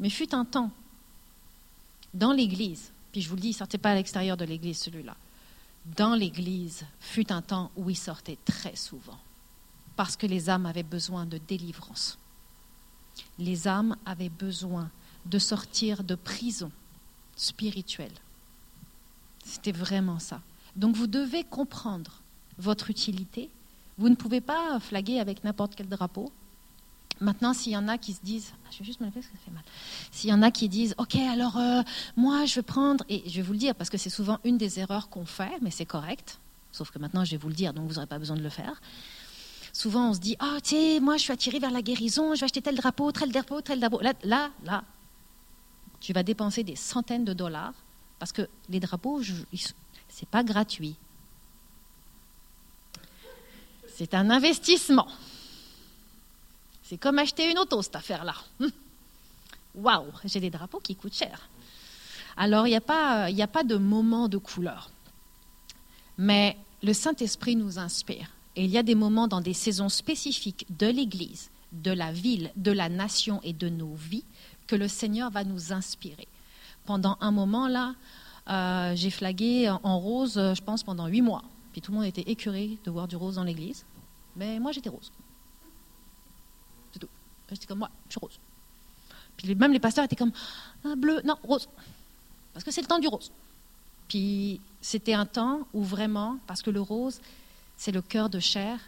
Mais 0.00 0.10
fut 0.10 0.34
un 0.34 0.44
temps, 0.44 0.70
dans 2.12 2.32
l'Église, 2.32 2.90
puis 3.12 3.22
je 3.22 3.28
vous 3.28 3.36
le 3.36 3.40
dis, 3.40 3.48
il 3.48 3.52
ne 3.52 3.56
sortait 3.56 3.78
pas 3.78 3.90
à 3.90 3.94
l'extérieur 3.94 4.36
de 4.36 4.44
l'Église 4.44 4.78
celui-là, 4.78 5.16
dans 5.96 6.14
l'Église 6.14 6.84
fut 7.00 7.32
un 7.32 7.42
temps 7.42 7.70
où 7.76 7.88
il 7.90 7.96
sortait 7.96 8.38
très 8.44 8.76
souvent, 8.76 9.18
parce 9.94 10.16
que 10.16 10.26
les 10.26 10.50
âmes 10.50 10.66
avaient 10.66 10.82
besoin 10.82 11.26
de 11.26 11.38
délivrance. 11.38 12.18
Les 13.38 13.68
âmes 13.68 13.96
avaient 14.04 14.28
besoin 14.28 14.90
de 15.24 15.38
sortir 15.38 16.04
de 16.04 16.14
prison 16.14 16.70
spirituelle. 17.36 18.12
C'était 19.44 19.72
vraiment 19.72 20.18
ça. 20.18 20.40
Donc 20.74 20.96
vous 20.96 21.06
devez 21.06 21.44
comprendre 21.44 22.20
votre 22.58 22.90
utilité. 22.90 23.48
Vous 23.98 24.08
ne 24.08 24.14
pouvez 24.14 24.40
pas 24.40 24.78
flaguer 24.80 25.20
avec 25.20 25.44
n'importe 25.44 25.74
quel 25.74 25.88
drapeau. 25.88 26.30
Maintenant, 27.20 27.54
s'il 27.54 27.72
y 27.72 27.76
en 27.76 27.88
a 27.88 27.96
qui 27.96 28.12
se 28.12 28.20
disent, 28.22 28.52
ah, 28.64 28.68
je 28.70 28.78
vais 28.78 28.84
juste 28.84 29.00
me 29.00 29.06
lever 29.06 29.20
parce 29.20 29.26
que 29.26 29.38
ça 29.38 29.44
fait 29.44 29.50
mal. 29.50 29.62
S'il 30.10 30.30
y 30.30 30.32
en 30.32 30.42
a 30.42 30.50
qui 30.50 30.68
disent, 30.68 30.94
ok, 30.98 31.16
alors 31.16 31.56
euh, 31.56 31.82
moi 32.16 32.44
je 32.44 32.56
vais 32.56 32.62
prendre, 32.62 33.04
et 33.08 33.22
je 33.28 33.36
vais 33.36 33.42
vous 33.42 33.52
le 33.52 33.58
dire 33.58 33.74
parce 33.74 33.88
que 33.88 33.96
c'est 33.96 34.10
souvent 34.10 34.38
une 34.44 34.58
des 34.58 34.78
erreurs 34.78 35.08
qu'on 35.08 35.24
fait, 35.24 35.58
mais 35.62 35.70
c'est 35.70 35.86
correct. 35.86 36.38
Sauf 36.72 36.90
que 36.90 36.98
maintenant 36.98 37.24
je 37.24 37.30
vais 37.32 37.36
vous 37.38 37.48
le 37.48 37.54
dire, 37.54 37.72
donc 37.72 37.88
vous 37.88 37.94
n'aurez 37.94 38.06
pas 38.06 38.18
besoin 38.18 38.36
de 38.36 38.42
le 38.42 38.50
faire. 38.50 38.80
Souvent 39.72 40.10
on 40.10 40.14
se 40.14 40.20
dit, 40.20 40.36
oh, 40.42 40.58
tu 40.62 40.70
sais, 40.76 41.00
moi 41.00 41.16
je 41.16 41.22
suis 41.22 41.32
attiré 41.32 41.58
vers 41.58 41.70
la 41.70 41.82
guérison, 41.82 42.34
je 42.34 42.40
vais 42.40 42.44
acheter 42.44 42.62
tel 42.62 42.76
drapeau, 42.76 43.12
tel 43.12 43.32
drapeau, 43.32 43.62
tel 43.62 43.80
drapeau. 43.80 44.00
Là, 44.00 44.12
là, 44.24 44.50
là, 44.64 44.84
tu 46.00 46.12
vas 46.12 46.22
dépenser 46.22 46.64
des 46.64 46.76
centaines 46.76 47.24
de 47.24 47.32
dollars 47.32 47.74
parce 48.18 48.32
que 48.32 48.48
les 48.68 48.80
drapeaux, 48.80 49.22
c'est 50.08 50.28
pas 50.28 50.42
gratuit. 50.42 50.96
C'est 53.94 54.12
un 54.12 54.28
investissement. 54.28 55.08
C'est 56.88 56.98
comme 56.98 57.18
acheter 57.18 57.50
une 57.50 57.58
auto, 57.58 57.82
cette 57.82 57.96
affaire-là. 57.96 58.34
Hum. 58.60 58.70
Waouh, 59.74 60.06
j'ai 60.24 60.38
des 60.38 60.50
drapeaux 60.50 60.78
qui 60.78 60.94
coûtent 60.94 61.16
cher. 61.16 61.48
Alors, 62.36 62.66
il 62.68 62.70
n'y 62.70 62.76
a, 62.76 62.80
pas, 62.80 63.24
a 63.24 63.46
pas 63.48 63.64
de 63.64 63.76
moment 63.76 64.28
de 64.28 64.38
couleur. 64.38 64.90
Mais 66.16 66.56
le 66.82 66.92
Saint-Esprit 66.92 67.56
nous 67.56 67.80
inspire. 67.80 68.30
Et 68.54 68.64
il 68.64 68.70
y 68.70 68.78
a 68.78 68.84
des 68.84 68.94
moments 68.94 69.26
dans 69.26 69.40
des 69.40 69.52
saisons 69.52 69.88
spécifiques 69.88 70.64
de 70.78 70.86
l'Église, 70.86 71.50
de 71.72 71.90
la 71.90 72.12
ville, 72.12 72.52
de 72.54 72.70
la 72.70 72.88
nation 72.88 73.40
et 73.42 73.52
de 73.52 73.68
nos 73.68 73.94
vies 73.94 74.24
que 74.68 74.76
le 74.76 74.86
Seigneur 74.86 75.30
va 75.30 75.42
nous 75.42 75.72
inspirer. 75.72 76.28
Pendant 76.84 77.18
un 77.20 77.32
moment, 77.32 77.66
là, 77.66 77.94
euh, 78.48 78.94
j'ai 78.94 79.10
flagué 79.10 79.68
en 79.82 79.98
rose, 79.98 80.34
je 80.34 80.62
pense, 80.62 80.84
pendant 80.84 81.08
huit 81.08 81.22
mois. 81.22 81.42
Puis 81.72 81.80
tout 81.80 81.90
le 81.90 81.98
monde 81.98 82.06
était 82.06 82.30
écœuré 82.30 82.78
de 82.84 82.90
voir 82.92 83.08
du 83.08 83.16
rose 83.16 83.34
dans 83.34 83.44
l'église. 83.44 83.84
Mais 84.36 84.60
moi, 84.60 84.70
j'étais 84.70 84.88
rose. 84.88 85.10
J'étais 87.50 87.66
comme 87.66 87.78
moi, 87.78 87.90
je 88.08 88.12
suis 88.12 88.20
rose. 88.20 88.38
Puis 89.36 89.54
même 89.54 89.72
les 89.72 89.80
pasteurs 89.80 90.04
étaient 90.04 90.16
comme 90.16 90.32
bleu, 90.96 91.20
non, 91.24 91.36
rose. 91.42 91.68
Parce 92.52 92.64
que 92.64 92.70
c'est 92.70 92.80
le 92.80 92.86
temps 92.86 92.98
du 92.98 93.08
rose. 93.08 93.30
Puis 94.08 94.60
c'était 94.80 95.14
un 95.14 95.26
temps 95.26 95.66
où 95.74 95.82
vraiment, 95.82 96.38
parce 96.46 96.62
que 96.62 96.70
le 96.70 96.80
rose, 96.80 97.20
c'est 97.76 97.92
le 97.92 98.02
cœur 98.02 98.30
de 98.30 98.40
chair 98.40 98.78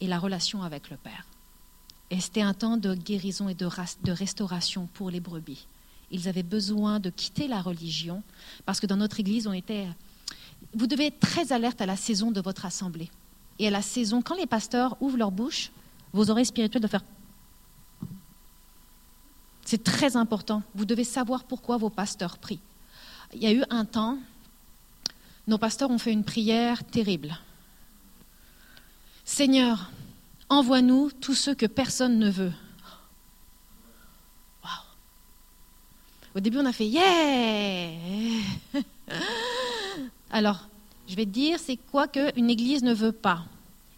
et 0.00 0.06
la 0.06 0.18
relation 0.18 0.62
avec 0.62 0.90
le 0.90 0.96
Père. 0.96 1.26
Et 2.10 2.20
c'était 2.20 2.42
un 2.42 2.52
temps 2.52 2.76
de 2.76 2.94
guérison 2.94 3.48
et 3.48 3.54
de, 3.54 3.68
de 4.02 4.12
restauration 4.12 4.88
pour 4.94 5.10
les 5.10 5.20
brebis. 5.20 5.66
Ils 6.10 6.28
avaient 6.28 6.42
besoin 6.42 7.00
de 7.00 7.08
quitter 7.08 7.48
la 7.48 7.62
religion 7.62 8.22
parce 8.66 8.80
que 8.80 8.86
dans 8.86 8.96
notre 8.96 9.20
Église, 9.20 9.46
on 9.46 9.52
était... 9.52 9.86
Vous 10.74 10.86
devez 10.86 11.06
être 11.06 11.20
très 11.20 11.52
alerte 11.52 11.80
à 11.80 11.86
la 11.86 11.96
saison 11.96 12.30
de 12.30 12.40
votre 12.40 12.66
assemblée. 12.66 13.10
Et 13.58 13.68
à 13.68 13.70
la 13.70 13.82
saison, 13.82 14.20
quand 14.20 14.36
les 14.36 14.46
pasteurs 14.46 14.96
ouvrent 15.00 15.16
leur 15.16 15.30
bouche, 15.30 15.70
vos 16.12 16.30
oreilles 16.30 16.46
spirituelles 16.46 16.82
doivent 16.82 16.90
faire... 16.90 17.04
C'est 19.72 19.84
très 19.84 20.18
important. 20.18 20.62
Vous 20.74 20.84
devez 20.84 21.02
savoir 21.02 21.44
pourquoi 21.44 21.78
vos 21.78 21.88
pasteurs 21.88 22.36
prient. 22.36 22.60
Il 23.32 23.42
y 23.42 23.46
a 23.46 23.52
eu 23.54 23.64
un 23.70 23.86
temps, 23.86 24.18
nos 25.46 25.56
pasteurs 25.56 25.90
ont 25.90 25.96
fait 25.96 26.12
une 26.12 26.24
prière 26.24 26.84
terrible. 26.84 27.38
Seigneur, 29.24 29.90
envoie-nous 30.50 31.10
tous 31.12 31.32
ceux 31.32 31.54
que 31.54 31.64
personne 31.64 32.18
ne 32.18 32.28
veut. 32.28 32.52
Au 36.34 36.40
début, 36.40 36.58
on 36.58 36.66
a 36.66 36.72
fait 36.74 36.86
yeah 36.86 37.92
Alors, 40.30 40.68
je 41.08 41.14
vais 41.14 41.24
te 41.24 41.30
dire, 41.30 41.58
c'est 41.58 41.78
quoi 41.78 42.08
qu'une 42.08 42.50
église 42.50 42.82
ne 42.82 42.92
veut 42.92 43.12
pas? 43.12 43.46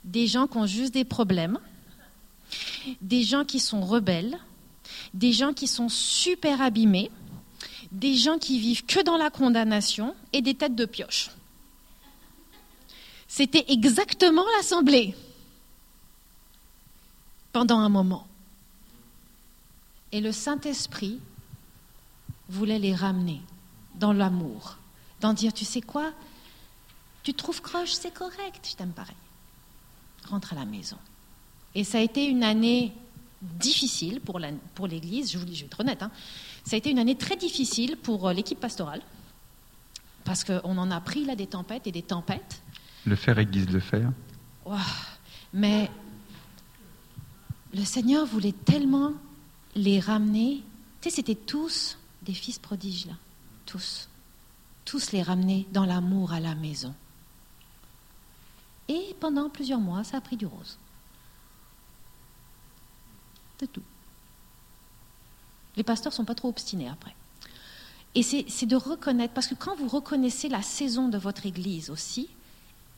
Des 0.05 0.29
gens 0.29 0.47
qui 0.47 0.57
ont 0.57 0.67
juste 0.67 0.95
des 0.95 1.05
problèmes, 1.05 1.59
des 3.01 3.25
gens 3.25 3.45
qui 3.45 3.59
sont 3.59 3.81
rebelles, 3.81 4.39
des 5.13 5.33
gens 5.33 5.53
qui 5.53 5.67
sont 5.67 5.89
super 5.89 6.61
abîmés, 6.61 7.11
des 7.91 8.15
gens 8.15 8.39
qui 8.39 8.59
vivent 8.59 8.85
que 8.85 9.03
dans 9.03 9.17
la 9.17 9.31
condamnation 9.31 10.15
et 10.33 10.43
des 10.43 10.55
têtes 10.55 10.75
de 10.75 10.85
pioche. 10.85 11.31
C'était 13.29 13.65
exactement 13.69 14.45
l'assemblée 14.57 15.15
pendant 17.53 17.79
un 17.79 17.89
moment. 17.89 18.27
Et 20.13 20.21
le 20.21 20.33
Saint-Esprit 20.33 21.19
voulait 22.49 22.79
les 22.79 22.95
ramener 22.95 23.41
dans 23.97 24.13
l'amour, 24.13 24.77
d'en 25.21 25.33
dire, 25.33 25.53
tu 25.53 25.65
sais 25.65 25.81
quoi, 25.81 26.13
tu 27.23 27.33
trouves 27.33 27.63
croche, 27.63 27.93
c'est 27.93 28.13
correct, 28.13 28.69
je 28.71 28.77
t'aime 28.77 28.93
pareil. 28.93 29.17
Rentre 30.29 30.53
à 30.53 30.57
la 30.57 30.65
maison. 30.65 30.99
Et 31.75 31.85
ça 31.85 31.99
a 31.99 32.03
été 32.03 32.27
une 32.27 32.45
année 32.45 32.93
difficile 33.43 34.21
pour 34.21 34.39
l'Église, 34.87 35.33
je 35.33 35.39
vous 35.39 35.45
dis, 35.45 35.55
je 35.55 35.61
vais 35.61 35.67
être 35.67 35.81
honnête, 35.81 36.03
hein. 36.03 36.11
ça 36.65 36.77
a 36.77 36.79
été 36.79 36.91
une 36.91 36.99
année 36.99 37.17
très 37.17 37.37
difficile 37.37 37.97
pour 37.97 38.29
euh, 38.29 38.33
l'équipe 38.33 38.59
pastorale, 38.59 39.03
parce 40.25 40.45
qu'on 40.45 40.79
en 40.79 40.91
a 40.91 41.01
pris 41.01 41.25
là 41.25 41.37
des 41.37 41.47
tempêtes 41.47 41.87
et 41.87 41.93
des 41.93 42.03
tempêtes. 42.03 42.63
Le 43.05 43.17
fer 43.17 43.39
aiguise 43.39 43.69
le 43.69 43.81
fer. 43.81 44.11
mais 45.53 45.91
le 47.75 47.85
Seigneur 47.85 48.25
voulait 48.25 48.53
tellement 48.53 49.13
les 49.75 50.01
ramener. 50.01 50.63
Tu 51.01 51.11
sais, 51.11 51.17
c'était 51.17 51.35
tous 51.35 51.99
des 52.23 52.33
fils 52.33 52.59
prodiges, 52.59 53.07
là. 53.07 53.15
Tous. 53.67 54.09
Tous 54.85 55.13
les 55.13 55.23
ramener 55.23 55.67
dans 55.73 55.85
l'amour 55.85 56.33
à 56.33 56.41
la 56.41 56.55
maison. 56.55 56.95
Et 58.89 59.17
pendant 59.21 59.49
plusieurs 59.49 59.81
mois, 59.81 60.05
ça 60.05 60.19
a 60.19 60.21
pris 60.21 60.37
du 60.37 60.47
rose. 60.47 60.79
Tout. 63.67 63.83
Les 65.77 65.83
pasteurs 65.83 66.13
ne 66.13 66.17
sont 66.17 66.25
pas 66.25 66.35
trop 66.35 66.49
obstinés 66.49 66.89
après. 66.89 67.15
Et 68.15 68.23
c'est 68.23 68.67
de 68.67 68.77
reconnaître, 68.77 69.35
parce 69.35 69.49
que 69.49 69.55
quand 69.55 69.75
vous 69.77 69.89
reconnaissez 69.89 70.49
la 70.49 70.63
saison 70.63 71.09
de 71.09 71.19
votre 71.19 71.47
Église 71.47 71.91
aussi, 71.91 72.29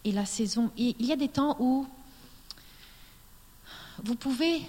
et 0.05 0.13
la 0.13 0.27
saison, 0.27 0.71
il 0.77 1.05
y 1.05 1.11
a 1.13 1.17
des 1.17 1.29
temps 1.29 1.57
où 1.59 1.87
vous 4.05 4.15
pouvez 4.15 4.61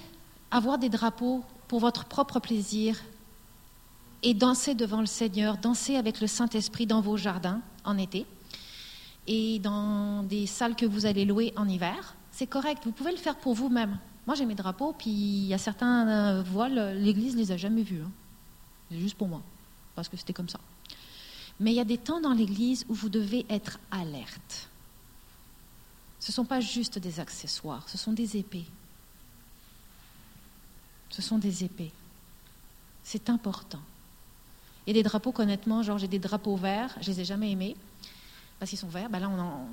avoir 0.49 0.77
des 0.77 0.89
drapeaux 0.89 1.43
pour 1.67 1.79
votre 1.79 2.05
propre 2.05 2.39
plaisir 2.39 2.97
et 4.23 4.33
danser 4.33 4.73
devant 4.73 5.01
le 5.01 5.05
Seigneur, 5.05 5.57
danser 5.57 5.95
avec 5.97 6.21
le 6.21 6.27
Saint-Esprit 6.27 6.87
dans 6.87 7.01
vos 7.01 7.17
jardins 7.17 7.61
en 7.83 7.97
été 7.97 8.25
et 9.27 9.59
dans 9.59 10.23
des 10.23 10.47
salles 10.47 10.75
que 10.75 10.85
vous 10.85 11.05
allez 11.05 11.25
louer 11.25 11.53
en 11.57 11.67
hiver. 11.67 12.15
C'est 12.31 12.47
correct, 12.47 12.83
vous 12.85 12.91
pouvez 12.91 13.11
le 13.11 13.17
faire 13.17 13.35
pour 13.35 13.53
vous-même. 13.53 13.99
Moi, 14.27 14.35
j'ai 14.35 14.45
mes 14.45 14.55
drapeaux, 14.55 14.93
puis 14.93 15.09
il 15.09 15.47
y 15.47 15.53
a 15.53 15.57
certains 15.57 16.07
euh, 16.07 16.43
voiles, 16.43 16.97
l'Église 16.97 17.33
ne 17.35 17.39
les 17.39 17.51
a 17.53 17.57
jamais 17.57 17.81
vus. 17.81 18.01
Hein. 18.01 18.11
C'est 18.91 18.99
juste 18.99 19.15
pour 19.15 19.29
moi, 19.29 19.41
parce 19.95 20.09
que 20.09 20.17
c'était 20.17 20.33
comme 20.33 20.49
ça. 20.49 20.59
Mais 21.61 21.71
il 21.71 21.75
y 21.75 21.79
a 21.79 21.85
des 21.85 21.97
temps 21.97 22.19
dans 22.19 22.33
l'Église 22.33 22.85
où 22.89 22.93
vous 22.93 23.07
devez 23.07 23.45
être 23.49 23.79
alerte. 23.89 24.69
Ce 26.19 26.31
ne 26.31 26.33
sont 26.33 26.45
pas 26.45 26.59
juste 26.59 26.99
des 26.99 27.21
accessoires, 27.21 27.87
ce 27.87 27.97
sont 27.97 28.11
des 28.11 28.35
épées. 28.35 28.65
Ce 31.09 31.21
sont 31.21 31.37
des 31.37 31.63
épées. 31.63 31.93
C'est 33.03 33.29
important. 33.29 33.81
Et 34.85 34.93
des 34.93 35.03
drapeaux 35.03 35.33
honnêtement, 35.37 35.83
genre 35.83 35.97
j'ai 35.97 36.09
des 36.09 36.19
drapeaux 36.19 36.57
verts, 36.57 36.95
je 36.99 37.11
les 37.11 37.21
ai 37.21 37.25
jamais 37.25 37.51
aimés, 37.51 37.77
parce 38.59 38.69
qu'ils 38.69 38.79
sont 38.79 38.89
verts. 38.89 39.09
Ben 39.09 39.19
là, 39.19 39.29
on 39.29 39.39
en... 39.39 39.67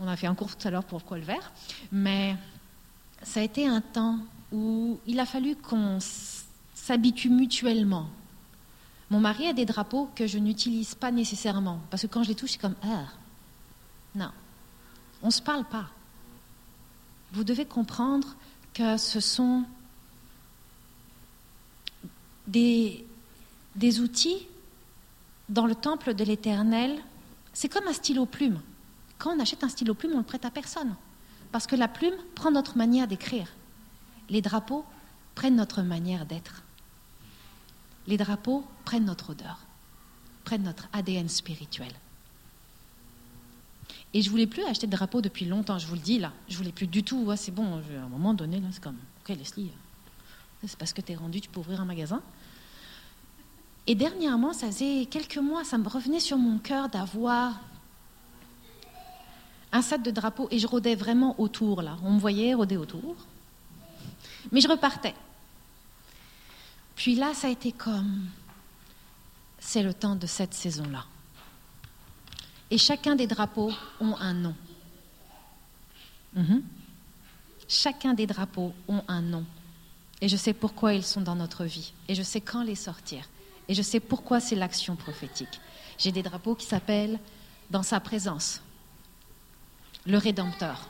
On 0.00 0.08
a 0.08 0.16
fait 0.16 0.26
un 0.26 0.34
cours 0.34 0.56
tout 0.56 0.66
à 0.66 0.70
l'heure 0.70 0.84
pour 0.84 0.98
pourquoi 1.00 1.18
le 1.18 1.24
vert. 1.24 1.52
Mais 1.92 2.36
ça 3.24 3.40
a 3.40 3.42
été 3.42 3.66
un 3.66 3.80
temps 3.80 4.18
où 4.52 5.00
il 5.06 5.18
a 5.18 5.26
fallu 5.26 5.56
qu'on 5.56 5.98
s'habitue 6.74 7.30
mutuellement. 7.30 8.08
Mon 9.10 9.20
mari 9.20 9.48
a 9.48 9.52
des 9.52 9.64
drapeaux 9.64 10.10
que 10.14 10.26
je 10.26 10.38
n'utilise 10.38 10.94
pas 10.94 11.10
nécessairement, 11.10 11.80
parce 11.90 12.02
que 12.02 12.06
quand 12.06 12.22
je 12.22 12.28
les 12.28 12.34
touche, 12.34 12.52
c'est 12.52 12.60
comme 12.60 12.76
ah. 12.82 13.06
Non, 14.14 14.30
on 15.22 15.26
ne 15.26 15.32
se 15.32 15.42
parle 15.42 15.64
pas. 15.64 15.88
Vous 17.32 17.44
devez 17.44 17.64
comprendre 17.64 18.36
que 18.72 18.96
ce 18.96 19.20
sont 19.20 19.64
des, 22.46 23.04
des 23.74 24.00
outils 24.00 24.46
dans 25.48 25.66
le 25.66 25.74
temple 25.74 26.14
de 26.14 26.24
l'Éternel. 26.24 26.96
C'est 27.52 27.68
comme 27.68 27.88
un 27.88 27.92
stylo 27.92 28.26
plume. 28.26 28.60
Quand 29.18 29.34
on 29.34 29.40
achète 29.40 29.64
un 29.64 29.68
stylo 29.68 29.94
plume, 29.94 30.12
on 30.14 30.18
le 30.18 30.24
prête 30.24 30.44
à 30.44 30.50
personne. 30.50 30.94
Parce 31.54 31.68
que 31.68 31.76
la 31.76 31.86
plume 31.86 32.16
prend 32.34 32.50
notre 32.50 32.76
manière 32.76 33.06
d'écrire. 33.06 33.46
Les 34.28 34.42
drapeaux 34.42 34.84
prennent 35.36 35.54
notre 35.54 35.82
manière 35.82 36.26
d'être. 36.26 36.64
Les 38.08 38.16
drapeaux 38.16 38.64
prennent 38.84 39.04
notre 39.04 39.30
odeur, 39.30 39.60
prennent 40.42 40.64
notre 40.64 40.88
ADN 40.92 41.28
spirituel. 41.28 41.92
Et 44.14 44.20
je 44.20 44.30
voulais 44.30 44.48
plus 44.48 44.64
acheter 44.64 44.88
de 44.88 44.96
drapeaux 44.96 45.20
depuis 45.20 45.44
longtemps, 45.44 45.78
je 45.78 45.86
vous 45.86 45.94
le 45.94 46.00
dis 46.00 46.18
là. 46.18 46.32
Je 46.48 46.56
voulais 46.56 46.72
plus 46.72 46.88
du 46.88 47.04
tout. 47.04 47.32
c'est 47.36 47.54
bon, 47.54 47.76
à 47.76 48.04
un 48.04 48.08
moment 48.08 48.34
donné, 48.34 48.60
c'est 48.72 48.82
comme, 48.82 48.98
ok 49.20 49.36
Leslie, 49.36 49.70
c'est 50.66 50.76
parce 50.76 50.92
que 50.92 51.02
tu 51.02 51.12
es 51.12 51.14
rendu, 51.14 51.40
tu 51.40 51.48
peux 51.48 51.60
ouvrir 51.60 51.80
un 51.80 51.84
magasin. 51.84 52.20
Et 53.86 53.94
dernièrement, 53.94 54.54
ça 54.54 54.66
faisait 54.66 55.06
quelques 55.06 55.38
mois, 55.38 55.62
ça 55.62 55.78
me 55.78 55.88
revenait 55.88 56.18
sur 56.18 56.36
mon 56.36 56.58
cœur 56.58 56.88
d'avoir 56.88 57.60
un 59.74 59.82
set 59.82 60.02
de 60.02 60.12
drapeaux 60.12 60.46
et 60.52 60.58
je 60.60 60.68
rôdais 60.68 60.94
vraiment 60.94 61.38
autour 61.40 61.82
là. 61.82 61.98
On 62.04 62.12
me 62.12 62.20
voyait 62.20 62.54
rôder 62.54 62.76
autour. 62.76 63.16
Mais 64.52 64.60
je 64.60 64.68
repartais. 64.68 65.14
Puis 66.94 67.16
là, 67.16 67.34
ça 67.34 67.48
a 67.48 67.50
été 67.50 67.72
comme 67.72 68.28
c'est 69.58 69.82
le 69.82 69.92
temps 69.92 70.14
de 70.14 70.28
cette 70.28 70.54
saison-là. 70.54 71.04
Et 72.70 72.78
chacun 72.78 73.16
des 73.16 73.26
drapeaux 73.26 73.72
ont 74.00 74.16
un 74.16 74.32
nom. 74.32 74.54
Mhm. 76.34 76.62
Chacun 77.66 78.14
des 78.14 78.28
drapeaux 78.28 78.72
ont 78.86 79.02
un 79.08 79.22
nom. 79.22 79.44
Et 80.20 80.28
je 80.28 80.36
sais 80.36 80.52
pourquoi 80.52 80.94
ils 80.94 81.04
sont 81.04 81.20
dans 81.20 81.34
notre 81.34 81.64
vie. 81.64 81.92
Et 82.06 82.14
je 82.14 82.22
sais 82.22 82.40
quand 82.40 82.62
les 82.62 82.76
sortir. 82.76 83.28
Et 83.66 83.74
je 83.74 83.82
sais 83.82 83.98
pourquoi 83.98 84.38
c'est 84.38 84.54
l'action 84.54 84.94
prophétique. 84.94 85.60
J'ai 85.98 86.12
des 86.12 86.22
drapeaux 86.22 86.54
qui 86.54 86.66
s'appellent 86.66 87.18
Dans 87.70 87.82
sa 87.82 87.98
présence 87.98 88.60
le 90.06 90.18
Rédempteur. 90.18 90.88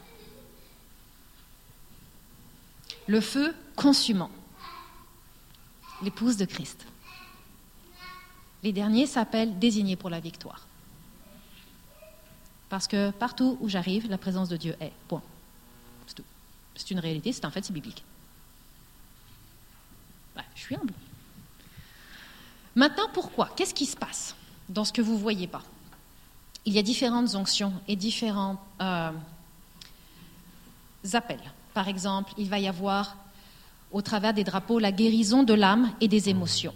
Le 3.06 3.20
feu 3.20 3.54
consumant, 3.76 4.30
l'épouse 6.02 6.36
de 6.36 6.44
Christ. 6.44 6.86
Les 8.62 8.72
derniers 8.72 9.06
s'appellent 9.06 9.58
désignés 9.58 9.96
pour 9.96 10.08
la 10.08 10.20
victoire. 10.20 10.66
Parce 12.70 12.88
que 12.88 13.10
partout 13.10 13.58
où 13.60 13.68
j'arrive, 13.68 14.08
la 14.08 14.18
présence 14.18 14.48
de 14.48 14.56
Dieu 14.56 14.74
est. 14.80 14.92
Point. 15.06 15.22
C'est 16.76 16.90
une 16.90 16.98
réalité, 16.98 17.32
c'est 17.32 17.44
un 17.44 17.50
fait, 17.50 17.64
c'est 17.64 17.72
biblique. 17.72 18.02
je 20.56 20.60
suis 20.60 20.74
humble. 20.74 20.94
Maintenant, 22.74 23.08
pourquoi? 23.12 23.50
Qu'est-ce 23.54 23.74
qui 23.74 23.86
se 23.86 23.96
passe 23.96 24.34
dans 24.68 24.84
ce 24.84 24.92
que 24.92 25.02
vous 25.02 25.12
ne 25.12 25.18
voyez 25.18 25.46
pas? 25.46 25.62
Il 26.66 26.72
y 26.72 26.78
a 26.78 26.82
différentes 26.82 27.34
onctions 27.34 27.72
et 27.88 27.96
différents 27.96 28.58
euh, 28.80 29.10
appels. 31.12 31.40
Par 31.74 31.88
exemple, 31.88 32.32
il 32.38 32.48
va 32.48 32.58
y 32.58 32.68
avoir 32.68 33.16
au 33.92 34.02
travers 34.02 34.32
des 34.32 34.44
drapeaux 34.44 34.78
la 34.78 34.92
guérison 34.92 35.42
de 35.42 35.54
l'âme 35.54 35.92
et 36.00 36.08
des 36.08 36.28
émotions. 36.28 36.74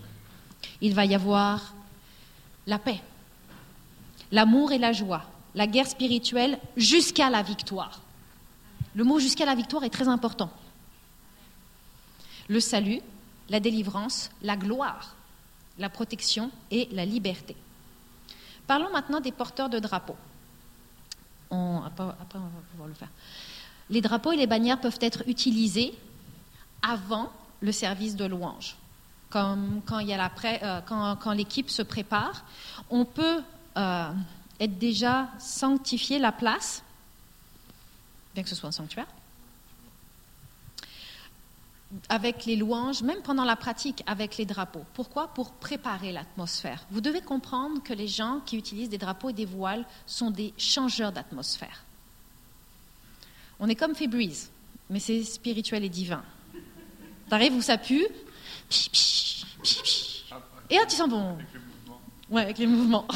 Il 0.80 0.94
va 0.94 1.04
y 1.04 1.14
avoir 1.14 1.74
la 2.66 2.78
paix, 2.78 3.00
l'amour 4.30 4.72
et 4.72 4.78
la 4.78 4.92
joie, 4.92 5.24
la 5.54 5.66
guerre 5.66 5.86
spirituelle 5.86 6.58
jusqu'à 6.76 7.30
la 7.30 7.42
victoire. 7.42 8.00
Le 8.94 9.04
mot 9.04 9.18
jusqu'à 9.18 9.46
la 9.46 9.54
victoire 9.54 9.84
est 9.84 9.90
très 9.90 10.08
important. 10.08 10.50
Le 12.48 12.60
salut, 12.60 13.00
la 13.48 13.60
délivrance, 13.60 14.30
la 14.42 14.56
gloire, 14.56 15.14
la 15.78 15.88
protection 15.88 16.50
et 16.70 16.88
la 16.92 17.04
liberté. 17.04 17.56
Parlons 18.68 18.90
maintenant 18.92 19.18
des 19.20 19.32
porteurs 19.32 19.70
de 19.70 19.78
drapeaux. 19.78 20.16
après, 21.50 22.04
on 22.04 22.38
va 22.38 22.62
pouvoir 22.70 22.86
le 22.86 22.94
faire. 22.94 23.08
Les 23.88 24.02
drapeaux 24.02 24.32
et 24.32 24.36
les 24.36 24.46
bannières 24.46 24.78
peuvent 24.78 24.98
être 25.00 25.22
utilisés 25.26 25.94
avant 26.82 27.32
le 27.60 27.72
service 27.72 28.14
de 28.14 28.26
louange. 28.26 28.76
Comme 29.30 29.80
quand, 29.86 30.06
euh, 30.06 30.80
quand, 30.86 31.32
l'équipe 31.32 31.70
se 31.70 31.80
prépare, 31.80 32.44
on 32.90 33.06
peut 33.06 33.42
euh, 33.78 34.12
être 34.60 34.78
déjà 34.78 35.28
sanctifié 35.38 36.18
la 36.18 36.32
place, 36.32 36.82
bien 38.34 38.42
que 38.42 38.50
ce 38.50 38.54
soit 38.54 38.68
un 38.68 38.72
sanctuaire, 38.72 39.06
avec 42.08 42.44
les 42.44 42.56
louanges, 42.56 43.02
même 43.02 43.22
pendant 43.22 43.44
la 43.44 43.56
pratique 43.56 44.02
avec 44.06 44.36
les 44.36 44.44
drapeaux. 44.44 44.84
Pourquoi? 44.94 45.28
Pour 45.28 45.52
préparer 45.52 46.12
l'atmosphère. 46.12 46.84
Vous 46.90 47.00
devez 47.00 47.20
comprendre 47.20 47.82
que 47.82 47.94
les 47.94 48.08
gens 48.08 48.40
qui 48.44 48.56
utilisent 48.58 48.90
des 48.90 48.98
drapeaux 48.98 49.30
et 49.30 49.32
des 49.32 49.46
voiles 49.46 49.86
sont 50.06 50.30
des 50.30 50.52
changeurs 50.58 51.12
d'atmosphère. 51.12 51.84
On 53.58 53.68
est 53.68 53.74
comme 53.74 53.94
Febreze, 53.94 54.50
mais 54.90 55.00
c'est 55.00 55.24
spirituel 55.24 55.84
et 55.84 55.88
divin. 55.88 56.22
T'arrives 57.28 57.54
où 57.54 57.62
ça 57.62 57.78
pue, 57.78 58.06
et 60.70 60.74
là 60.74 60.86
tu 60.88 60.96
sens 60.96 61.08
bon. 61.08 61.38
Ouais, 62.30 62.42
avec 62.42 62.58
les 62.58 62.66
mouvements. 62.66 63.06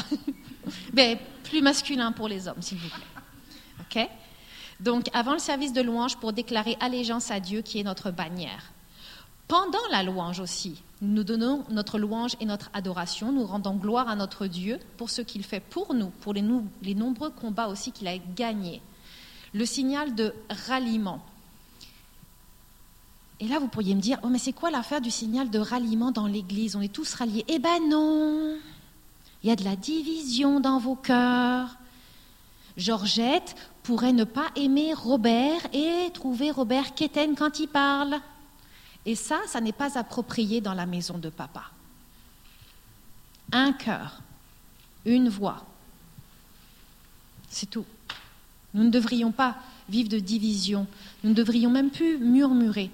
mais 0.93 1.19
plus 1.43 1.61
masculin 1.61 2.11
pour 2.11 2.27
les 2.27 2.47
hommes, 2.47 2.61
s'il 2.61 2.79
vous 2.79 2.89
plaît. 2.89 3.05
OK? 3.81 4.09
Donc, 4.83 5.09
avant 5.13 5.31
le 5.31 5.39
service 5.39 5.71
de 5.71 5.81
louange, 5.81 6.17
pour 6.17 6.33
déclarer 6.33 6.75
allégeance 6.81 7.31
à 7.31 7.39
Dieu 7.39 7.61
qui 7.61 7.79
est 7.79 7.83
notre 7.83 8.11
bannière. 8.11 8.73
Pendant 9.47 9.79
la 9.91 10.03
louange 10.03 10.41
aussi, 10.41 10.81
nous 11.01 11.23
donnons 11.23 11.63
notre 11.69 11.99
louange 11.99 12.35
et 12.41 12.45
notre 12.45 12.69
adoration, 12.73 13.31
nous 13.31 13.45
rendons 13.45 13.75
gloire 13.75 14.09
à 14.09 14.17
notre 14.17 14.45
Dieu 14.45 14.79
pour 14.97 15.09
ce 15.09 15.21
qu'il 15.21 15.43
fait 15.43 15.61
pour 15.61 15.93
nous, 15.93 16.09
pour 16.09 16.33
les, 16.33 16.41
nombreux 16.95 17.29
combats 17.29 17.67
aussi 17.67 17.93
qu'il 17.93 18.09
a 18.09 18.17
gagnés. 18.17 18.81
Le 19.53 19.65
signal 19.65 20.15
de 20.15 20.33
ralliement. 20.67 21.23
Et 23.39 23.47
là, 23.47 23.59
vous 23.59 23.67
pourriez 23.67 23.95
me 23.95 24.01
dire, 24.01 24.19
oh 24.23 24.27
mais 24.27 24.37
c'est 24.37 24.53
quoi 24.53 24.69
l'affaire 24.69 25.01
du 25.01 25.11
signal 25.11 25.49
de 25.49 25.59
ralliement 25.59 26.11
dans 26.11 26.27
l'Église? 26.27 26.75
On 26.75 26.81
est 26.81 26.91
tous 26.91 27.13
ralliés. 27.13 27.45
Eh 27.47 27.59
ben 27.59 27.87
non 27.87 28.57
Il 29.43 29.49
y 29.49 29.51
a 29.51 29.55
de 29.55 29.63
la 29.63 29.77
division 29.77 30.59
dans 30.59 30.77
vos 30.77 30.95
cœurs. 30.95 31.77
Georgette 32.75 33.55
pourrait 33.83 34.13
ne 34.13 34.23
pas 34.23 34.47
aimer 34.55 34.93
Robert 34.93 35.61
et 35.73 36.09
trouver 36.13 36.51
Robert 36.51 36.95
quétaine 36.95 37.35
quand 37.35 37.59
il 37.59 37.67
parle. 37.67 38.19
Et 39.05 39.15
ça, 39.15 39.39
ça 39.47 39.59
n'est 39.59 39.73
pas 39.73 39.97
approprié 39.97 40.61
dans 40.61 40.73
la 40.73 40.85
maison 40.85 41.17
de 41.17 41.29
papa. 41.29 41.65
Un 43.51 43.73
cœur, 43.73 44.21
une 45.05 45.27
voix, 45.29 45.65
c'est 47.49 47.69
tout. 47.69 47.85
Nous 48.73 48.83
ne 48.83 48.89
devrions 48.89 49.31
pas 49.31 49.57
vivre 49.89 50.09
de 50.09 50.19
division. 50.19 50.87
Nous 51.23 51.31
ne 51.31 51.35
devrions 51.35 51.69
même 51.69 51.91
plus 51.91 52.17
murmurer 52.17 52.89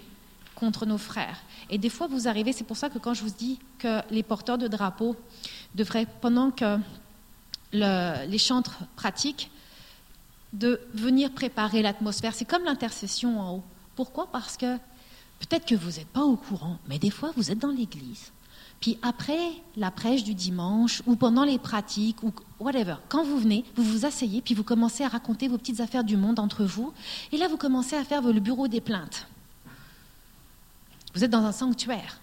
contre 0.56 0.86
nos 0.86 0.98
frères. 0.98 1.40
Et 1.70 1.78
des 1.78 1.90
fois, 1.90 2.08
vous 2.08 2.28
arrivez, 2.28 2.52
c'est 2.52 2.64
pour 2.64 2.76
ça 2.76 2.90
que 2.90 2.98
quand 2.98 3.14
je 3.14 3.22
vous 3.22 3.30
dis 3.30 3.60
que 3.78 4.02
les 4.12 4.24
porteurs 4.24 4.58
de 4.58 4.68
drapeaux 4.68 5.16
devraient, 5.76 6.08
pendant 6.20 6.52
que 6.52 6.78
les 7.72 8.38
chantres 8.40 8.80
pratiquent, 8.96 9.52
de 10.54 10.80
venir 10.94 11.32
préparer 11.32 11.82
l'atmosphère. 11.82 12.34
C'est 12.34 12.46
comme 12.46 12.64
l'intercession 12.64 13.40
en 13.40 13.56
haut. 13.56 13.64
Pourquoi? 13.96 14.28
Parce 14.32 14.58
que 14.58 14.78
peut-être 15.40 15.66
que 15.66 15.76
vous 15.76 15.92
n'êtes 15.92 16.08
pas 16.08 16.24
au 16.24 16.36
courant, 16.36 16.78
mais 16.88 17.00
des 17.00 17.12
fois, 17.12 17.32
vous 17.36 17.52
êtes 17.52 17.60
dans 17.60 17.72
l'église. 17.72 18.32
Puis 18.80 18.98
après 19.02 19.52
la 19.76 19.92
prêche 19.92 20.24
du 20.24 20.34
dimanche 20.34 21.02
ou 21.06 21.16
pendant 21.16 21.44
les 21.44 21.60
pratiques 21.60 22.24
ou 22.24 22.32
whatever, 22.60 22.96
quand 23.10 23.24
vous 23.24 23.38
venez, 23.38 23.66
vous 23.76 23.84
vous 23.84 24.06
asseyez 24.06 24.42
puis 24.42 24.56
vous 24.56 24.64
commencez 24.64 25.04
à 25.04 25.10
raconter 25.10 25.50
vos 25.50 25.58
petites 25.58 25.82
affaires 25.82 26.04
du 26.04 26.16
monde 26.16 26.40
entre 26.40 26.64
vous. 26.64 26.94
Et 27.32 27.38
là, 27.38 27.48
vous 27.50 27.58
commencez 27.58 27.98
à 27.98 28.06
faire 28.06 28.22
le 28.22 28.40
bureau 28.40 28.68
des 28.68 28.80
plaintes. 28.80 29.28
Vous 31.14 31.24
êtes 31.24 31.32
dans 31.32 31.44
un 31.44 31.52
sanctuaire. 31.52 32.20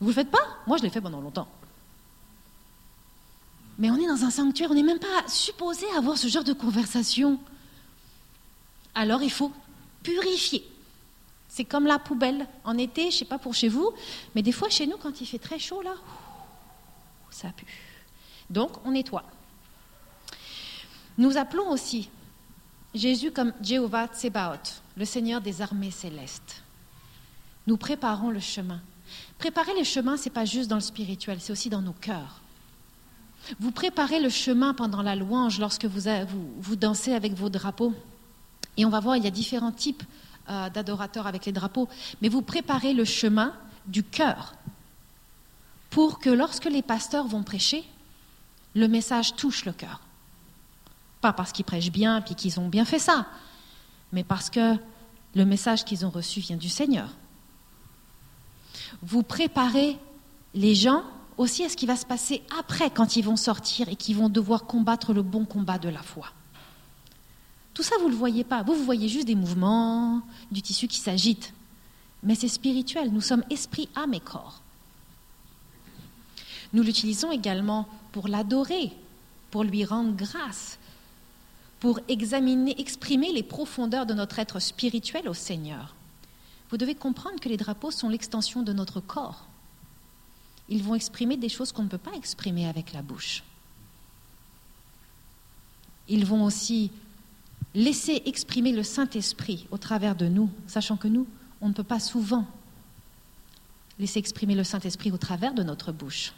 Vous 0.00 0.06
ne 0.06 0.10
le 0.10 0.14
faites 0.14 0.30
pas? 0.30 0.46
Moi, 0.66 0.78
je 0.78 0.82
l'ai 0.82 0.90
fait 0.90 1.00
pendant 1.00 1.20
longtemps. 1.20 1.46
Mais 3.78 3.90
on 3.90 3.96
est 3.96 4.06
dans 4.06 4.24
un 4.24 4.30
sanctuaire, 4.30 4.70
on 4.70 4.74
n'est 4.74 4.82
même 4.82 4.98
pas 4.98 5.28
supposé 5.28 5.86
avoir 5.96 6.18
ce 6.18 6.28
genre 6.28 6.44
de 6.44 6.52
conversation. 6.52 7.38
Alors 8.94 9.22
il 9.22 9.30
faut 9.30 9.52
purifier. 10.02 10.66
C'est 11.48 11.64
comme 11.64 11.86
la 11.86 11.98
poubelle 11.98 12.46
en 12.64 12.78
été, 12.78 13.02
je 13.02 13.06
ne 13.06 13.12
sais 13.12 13.24
pas 13.24 13.38
pour 13.38 13.54
chez 13.54 13.68
vous, 13.68 13.92
mais 14.34 14.42
des 14.42 14.52
fois 14.52 14.70
chez 14.70 14.86
nous, 14.86 14.96
quand 14.96 15.20
il 15.20 15.26
fait 15.26 15.38
très 15.38 15.58
chaud, 15.58 15.82
là, 15.82 15.94
ça 17.30 17.48
pue. 17.50 17.66
Donc, 18.48 18.72
on 18.84 18.92
nettoie. 18.92 19.24
Nous 21.18 21.36
appelons 21.36 21.70
aussi 21.70 22.08
Jésus 22.94 23.30
comme 23.30 23.52
Jéhovah 23.62 24.08
Tsebaot, 24.08 24.80
le 24.96 25.04
Seigneur 25.04 25.40
des 25.40 25.62
armées 25.62 25.90
célestes. 25.90 26.62
Nous 27.66 27.76
préparons 27.76 28.30
le 28.30 28.40
chemin. 28.40 28.80
Préparer 29.38 29.76
le 29.76 29.84
chemin, 29.84 30.16
ce 30.16 30.24
n'est 30.24 30.30
pas 30.30 30.44
juste 30.44 30.68
dans 30.68 30.76
le 30.76 30.82
spirituel, 30.82 31.38
c'est 31.40 31.52
aussi 31.52 31.70
dans 31.70 31.82
nos 31.82 31.92
cœurs. 31.92 32.41
Vous 33.60 33.72
préparez 33.72 34.20
le 34.20 34.28
chemin 34.28 34.74
pendant 34.74 35.02
la 35.02 35.16
louange 35.16 35.58
lorsque 35.58 35.84
vous, 35.84 36.08
vous, 36.58 36.76
dansez 36.76 37.12
avec 37.12 37.34
vos 37.34 37.48
drapeaux. 37.48 37.94
Et 38.76 38.84
on 38.84 38.90
va 38.90 39.00
voir, 39.00 39.16
il 39.16 39.24
y 39.24 39.26
a 39.26 39.30
différents 39.30 39.72
types 39.72 40.02
euh, 40.48 40.70
d'adorateurs 40.70 41.26
avec 41.26 41.46
les 41.46 41.52
drapeaux, 41.52 41.88
mais 42.20 42.28
vous 42.28 42.42
préparez 42.42 42.94
le 42.94 43.04
chemin 43.04 43.54
du 43.86 44.02
cœur 44.02 44.54
pour 45.90 46.18
que 46.18 46.30
lorsque 46.30 46.64
les 46.64 46.82
pasteurs 46.82 47.26
vont 47.26 47.42
prêcher, 47.42 47.84
le 48.74 48.88
message 48.88 49.36
touche 49.36 49.64
le 49.64 49.72
cœur. 49.72 50.00
Pas 51.20 51.32
parce 51.32 51.52
qu'ils 51.52 51.64
prêchent 51.64 51.92
bien 51.92 52.20
puis 52.22 52.34
qu'ils 52.34 52.58
ont 52.58 52.68
bien 52.68 52.84
fait 52.84 52.98
ça, 52.98 53.26
mais 54.12 54.24
parce 54.24 54.50
que 54.50 54.76
le 55.34 55.44
message 55.44 55.84
qu'ils 55.84 56.04
ont 56.06 56.10
reçu 56.10 56.40
vient 56.40 56.56
du 56.56 56.68
Seigneur. 56.68 57.08
Vous 59.02 59.22
préparez 59.22 59.98
les 60.54 60.74
gens 60.74 61.04
aussi 61.36 61.64
à 61.64 61.68
ce 61.68 61.76
qui 61.76 61.86
va 61.86 61.96
se 61.96 62.06
passer 62.06 62.42
après 62.58 62.90
quand 62.90 63.16
ils 63.16 63.24
vont 63.24 63.36
sortir 63.36 63.88
et 63.88 63.96
qu'ils 63.96 64.16
vont 64.16 64.28
devoir 64.28 64.64
combattre 64.64 65.12
le 65.12 65.22
bon 65.22 65.44
combat 65.44 65.78
de 65.78 65.88
la 65.88 66.02
foi. 66.02 66.28
Tout 67.74 67.82
ça, 67.82 67.94
vous 68.00 68.06
ne 68.06 68.12
le 68.12 68.16
voyez 68.16 68.44
pas. 68.44 68.62
Vous, 68.62 68.74
vous 68.74 68.84
voyez 68.84 69.08
juste 69.08 69.26
des 69.26 69.34
mouvements, 69.34 70.20
du 70.50 70.60
tissu 70.60 70.88
qui 70.88 70.98
s'agite. 70.98 71.54
Mais 72.22 72.34
c'est 72.34 72.48
spirituel. 72.48 73.10
Nous 73.12 73.20
sommes 73.20 73.44
esprit, 73.50 73.88
âme 73.96 74.14
et 74.14 74.20
corps. 74.20 74.60
Nous 76.72 76.82
l'utilisons 76.82 77.32
également 77.32 77.88
pour 78.12 78.28
l'adorer, 78.28 78.92
pour 79.50 79.64
lui 79.64 79.84
rendre 79.84 80.14
grâce, 80.14 80.78
pour 81.80 82.00
examiner, 82.08 82.78
exprimer 82.80 83.32
les 83.32 83.42
profondeurs 83.42 84.06
de 84.06 84.14
notre 84.14 84.38
être 84.38 84.60
spirituel 84.60 85.28
au 85.28 85.34
Seigneur. 85.34 85.94
Vous 86.70 86.76
devez 86.78 86.94
comprendre 86.94 87.40
que 87.40 87.48
les 87.48 87.56
drapeaux 87.56 87.90
sont 87.90 88.08
l'extension 88.08 88.62
de 88.62 88.72
notre 88.72 89.00
corps. 89.00 89.46
Ils 90.72 90.82
vont 90.82 90.94
exprimer 90.94 91.36
des 91.36 91.50
choses 91.50 91.70
qu'on 91.70 91.82
ne 91.82 91.88
peut 91.88 91.98
pas 91.98 92.14
exprimer 92.14 92.66
avec 92.66 92.94
la 92.94 93.02
bouche. 93.02 93.42
Ils 96.08 96.24
vont 96.24 96.44
aussi 96.44 96.90
laisser 97.74 98.22
exprimer 98.24 98.72
le 98.72 98.82
Saint-Esprit 98.82 99.66
au 99.70 99.76
travers 99.76 100.16
de 100.16 100.28
nous, 100.28 100.48
sachant 100.66 100.96
que 100.96 101.08
nous, 101.08 101.26
on 101.60 101.68
ne 101.68 101.74
peut 101.74 101.84
pas 101.84 102.00
souvent 102.00 102.46
laisser 103.98 104.18
exprimer 104.18 104.54
le 104.54 104.64
Saint-Esprit 104.64 105.12
au 105.12 105.18
travers 105.18 105.52
de 105.52 105.62
notre 105.62 105.92
bouche. 105.92 106.32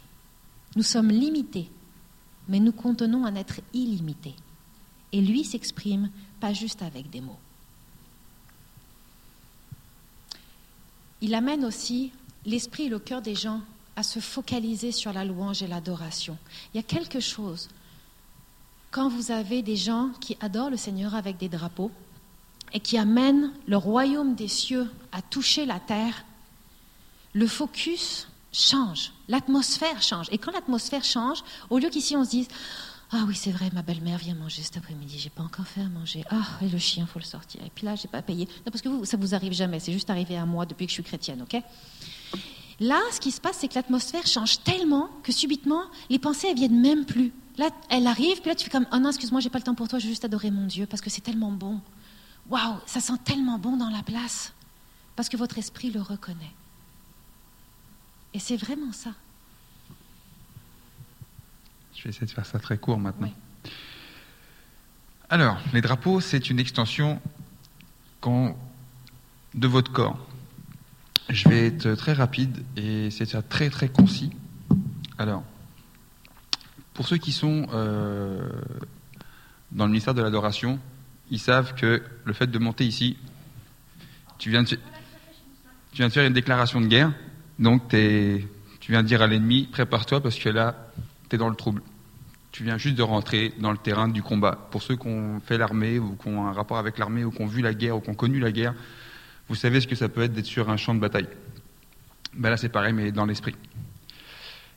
Nous 0.75 0.83
sommes 0.83 1.11
limités, 1.11 1.69
mais 2.49 2.59
nous 2.59 2.73
contenons 2.73 3.25
un 3.25 3.35
être 3.35 3.61
illimité. 3.73 4.35
Et 5.13 5.21
lui 5.21 5.45
s'exprime 5.45 6.09
pas 6.41 6.51
juste 6.51 6.81
avec 6.81 7.09
des 7.09 7.21
mots. 7.21 7.39
Il 11.21 11.33
amène 11.33 11.63
aussi 11.63 12.11
l'esprit 12.45 12.87
et 12.87 12.89
le 12.89 12.99
cœur 12.99 13.21
des 13.21 13.35
gens 13.35 13.61
à 13.95 14.03
se 14.03 14.19
focaliser 14.19 14.91
sur 14.91 15.13
la 15.13 15.25
louange 15.25 15.63
et 15.63 15.67
l'adoration. 15.67 16.37
Il 16.73 16.77
y 16.77 16.79
a 16.79 16.83
quelque 16.83 17.19
chose 17.19 17.69
quand 18.91 19.09
vous 19.09 19.31
avez 19.31 19.61
des 19.61 19.75
gens 19.75 20.09
qui 20.21 20.37
adorent 20.39 20.69
le 20.69 20.77
Seigneur 20.77 21.15
avec 21.15 21.37
des 21.37 21.49
drapeaux 21.49 21.91
et 22.73 22.79
qui 22.79 22.97
amènent 22.97 23.51
le 23.67 23.77
royaume 23.77 24.35
des 24.35 24.47
cieux 24.47 24.89
à 25.11 25.21
toucher 25.21 25.65
la 25.65 25.79
terre, 25.79 26.25
le 27.33 27.47
focus 27.47 28.27
change, 28.53 29.11
l'atmosphère 29.27 30.01
change. 30.01 30.27
Et 30.31 30.37
quand 30.37 30.51
l'atmosphère 30.51 31.03
change, 31.03 31.43
au 31.69 31.77
lieu 31.77 31.89
qu'ici 31.89 32.15
on 32.15 32.23
se 32.23 32.29
dise 32.29 32.47
ah 33.11 33.23
oui, 33.27 33.35
c'est 33.35 33.51
vrai, 33.51 33.69
ma 33.71 33.81
belle-mère 33.81 34.17
vient 34.17 34.33
manger 34.33 34.63
cet 34.63 34.77
après-midi, 34.77 35.19
j'ai 35.19 35.29
pas 35.29 35.43
encore 35.43 35.67
fait 35.67 35.81
à 35.81 35.89
manger. 35.89 36.23
Ah, 36.31 36.43
et 36.61 36.67
le 36.67 36.77
chien, 36.79 37.05
faut 37.05 37.19
le 37.19 37.25
sortir. 37.25 37.61
Et 37.63 37.69
puis 37.73 37.85
là, 37.85 37.95
j'ai 37.95 38.07
pas 38.07 38.21
payé. 38.21 38.45
Non, 38.65 38.71
parce 38.71 38.81
que 38.81 38.89
vous, 38.89 39.05
ça 39.05 39.15
vous 39.15 39.35
arrive 39.35 39.53
jamais, 39.53 39.79
c'est 39.79 39.93
juste 39.93 40.09
arrivé 40.09 40.35
à 40.37 40.45
moi 40.45 40.65
depuis 40.65 40.85
que 40.87 40.89
je 40.89 40.95
suis 40.95 41.03
chrétienne, 41.03 41.43
ok? 41.43 41.61
Là, 42.79 43.01
ce 43.11 43.19
qui 43.19 43.31
se 43.31 43.39
passe, 43.39 43.57
c'est 43.59 43.67
que 43.67 43.75
l'atmosphère 43.75 44.25
change 44.27 44.61
tellement 44.63 45.09
que 45.23 45.31
subitement, 45.31 45.83
les 46.09 46.19
pensées, 46.19 46.47
elles 46.49 46.55
viennent 46.55 46.81
même 46.81 47.05
plus. 47.05 47.31
Là, 47.57 47.69
elle 47.89 48.05
arrive, 48.07 48.41
puis 48.41 48.49
là, 48.49 48.55
tu 48.55 48.65
fais 48.65 48.69
comme 48.69 48.87
Oh 48.91 48.97
non, 48.97 49.09
excuse-moi, 49.09 49.39
j'ai 49.39 49.49
pas 49.49 49.59
le 49.59 49.63
temps 49.63 49.75
pour 49.75 49.87
toi, 49.87 49.99
je 49.99 50.05
veux 50.05 50.11
juste 50.11 50.25
adorer 50.25 50.51
mon 50.51 50.65
Dieu 50.65 50.85
parce 50.85 51.01
que 51.01 51.09
c'est 51.09 51.21
tellement 51.21 51.51
bon. 51.51 51.79
Waouh, 52.49 52.75
ça 52.85 52.99
sent 52.99 53.17
tellement 53.23 53.57
bon 53.57 53.77
dans 53.77 53.89
la 53.89 54.03
place 54.03 54.53
parce 55.15 55.29
que 55.29 55.37
votre 55.37 55.57
esprit 55.57 55.89
le 55.89 56.01
reconnaît. 56.01 56.51
Et 58.33 58.39
c'est 58.39 58.57
vraiment 58.57 58.91
ça. 58.91 59.11
Je 61.95 62.03
vais 62.03 62.09
essayer 62.09 62.27
de 62.27 62.31
faire 62.31 62.45
ça 62.45 62.59
très 62.59 62.77
court 62.77 62.99
maintenant. 62.99 63.31
Alors, 65.29 65.57
les 65.73 65.81
drapeaux, 65.81 66.19
c'est 66.19 66.49
une 66.49 66.59
extension 66.59 67.21
de 69.53 69.67
votre 69.67 69.91
corps. 69.91 70.24
Je 71.29 71.49
vais 71.49 71.67
être 71.67 71.95
très 71.95 72.13
rapide 72.13 72.63
et 72.77 73.09
c'est 73.09 73.25
très 73.49 73.69
très 73.69 73.89
concis. 73.89 74.31
Alors, 75.17 75.43
pour 76.93 77.07
ceux 77.07 77.17
qui 77.17 77.31
sont 77.31 77.67
euh, 77.73 78.47
dans 79.71 79.85
le 79.85 79.91
ministère 79.91 80.13
de 80.13 80.21
l'adoration, 80.21 80.79
ils 81.31 81.39
savent 81.39 81.73
que 81.75 82.03
le 82.23 82.33
fait 82.33 82.47
de 82.47 82.59
monter 82.59 82.85
ici, 82.85 83.17
tu 84.37 84.49
viens 84.49 84.63
de, 84.63 84.67
tu 84.67 84.77
viens 85.95 86.07
de 86.07 86.13
faire 86.13 86.25
une 86.25 86.33
déclaration 86.33 86.79
de 86.79 86.87
guerre, 86.87 87.11
donc 87.57 87.87
tu 87.89 88.47
viens 88.91 89.01
de 89.01 89.07
dire 89.07 89.21
à 89.21 89.27
l'ennemi, 89.27 89.67
prépare-toi 89.71 90.21
parce 90.21 90.37
que 90.37 90.49
là, 90.49 90.75
tu 91.29 91.35
es 91.35 91.39
dans 91.39 91.49
le 91.49 91.55
trouble. 91.55 91.81
Tu 92.51 92.63
viens 92.63 92.77
juste 92.77 92.95
de 92.95 93.03
rentrer 93.03 93.53
dans 93.59 93.71
le 93.71 93.77
terrain 93.77 94.07
du 94.07 94.21
combat. 94.21 94.69
Pour 94.71 94.83
ceux 94.83 94.95
qui 94.95 95.07
ont 95.07 95.41
fait 95.41 95.57
l'armée 95.57 95.99
ou 95.99 96.15
qui 96.15 96.27
ont 96.27 96.47
un 96.47 96.53
rapport 96.53 96.77
avec 96.77 96.97
l'armée 96.97 97.25
ou 97.25 97.31
qui 97.31 97.41
ont 97.41 97.47
vu 97.47 97.61
la 97.61 97.73
guerre 97.73 97.97
ou 97.97 97.99
qui 97.99 98.09
ont 98.09 98.15
connu 98.15 98.39
la 98.39 98.51
guerre, 98.51 98.73
vous 99.47 99.55
savez 99.55 99.81
ce 99.81 99.87
que 99.87 99.95
ça 99.95 100.09
peut 100.09 100.21
être 100.21 100.33
d'être 100.33 100.45
sur 100.45 100.69
un 100.69 100.77
champ 100.77 100.95
de 100.95 100.99
bataille. 100.99 101.27
Ben 102.33 102.49
là, 102.49 102.57
c'est 102.57 102.69
pareil, 102.69 102.93
mais 102.93 103.11
dans 103.11 103.25
l'esprit. 103.25 103.55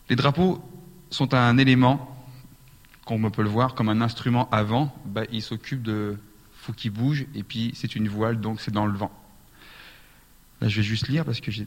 Les 0.08 0.16
drapeaux, 0.16 0.62
sont 1.10 1.34
un 1.34 1.58
élément, 1.58 2.14
comme 3.06 3.24
on 3.24 3.30
peut 3.30 3.42
le 3.42 3.48
voir, 3.48 3.74
comme 3.74 3.88
un 3.88 4.00
instrument 4.00 4.48
avant, 4.50 4.94
bah, 5.06 5.22
il 5.32 5.42
s'occupe 5.42 5.82
de. 5.82 6.18
faut 6.52 6.72
qu'il 6.72 6.90
bouge, 6.90 7.26
et 7.34 7.42
puis 7.42 7.72
c'est 7.74 7.96
une 7.96 8.08
voile, 8.08 8.40
donc 8.40 8.60
c'est 8.60 8.70
dans 8.70 8.86
le 8.86 8.96
vent. 8.96 9.12
Là, 10.60 10.68
je 10.68 10.76
vais 10.76 10.82
juste 10.82 11.08
lire 11.08 11.24
parce 11.24 11.40
que 11.40 11.50
j'ai. 11.50 11.66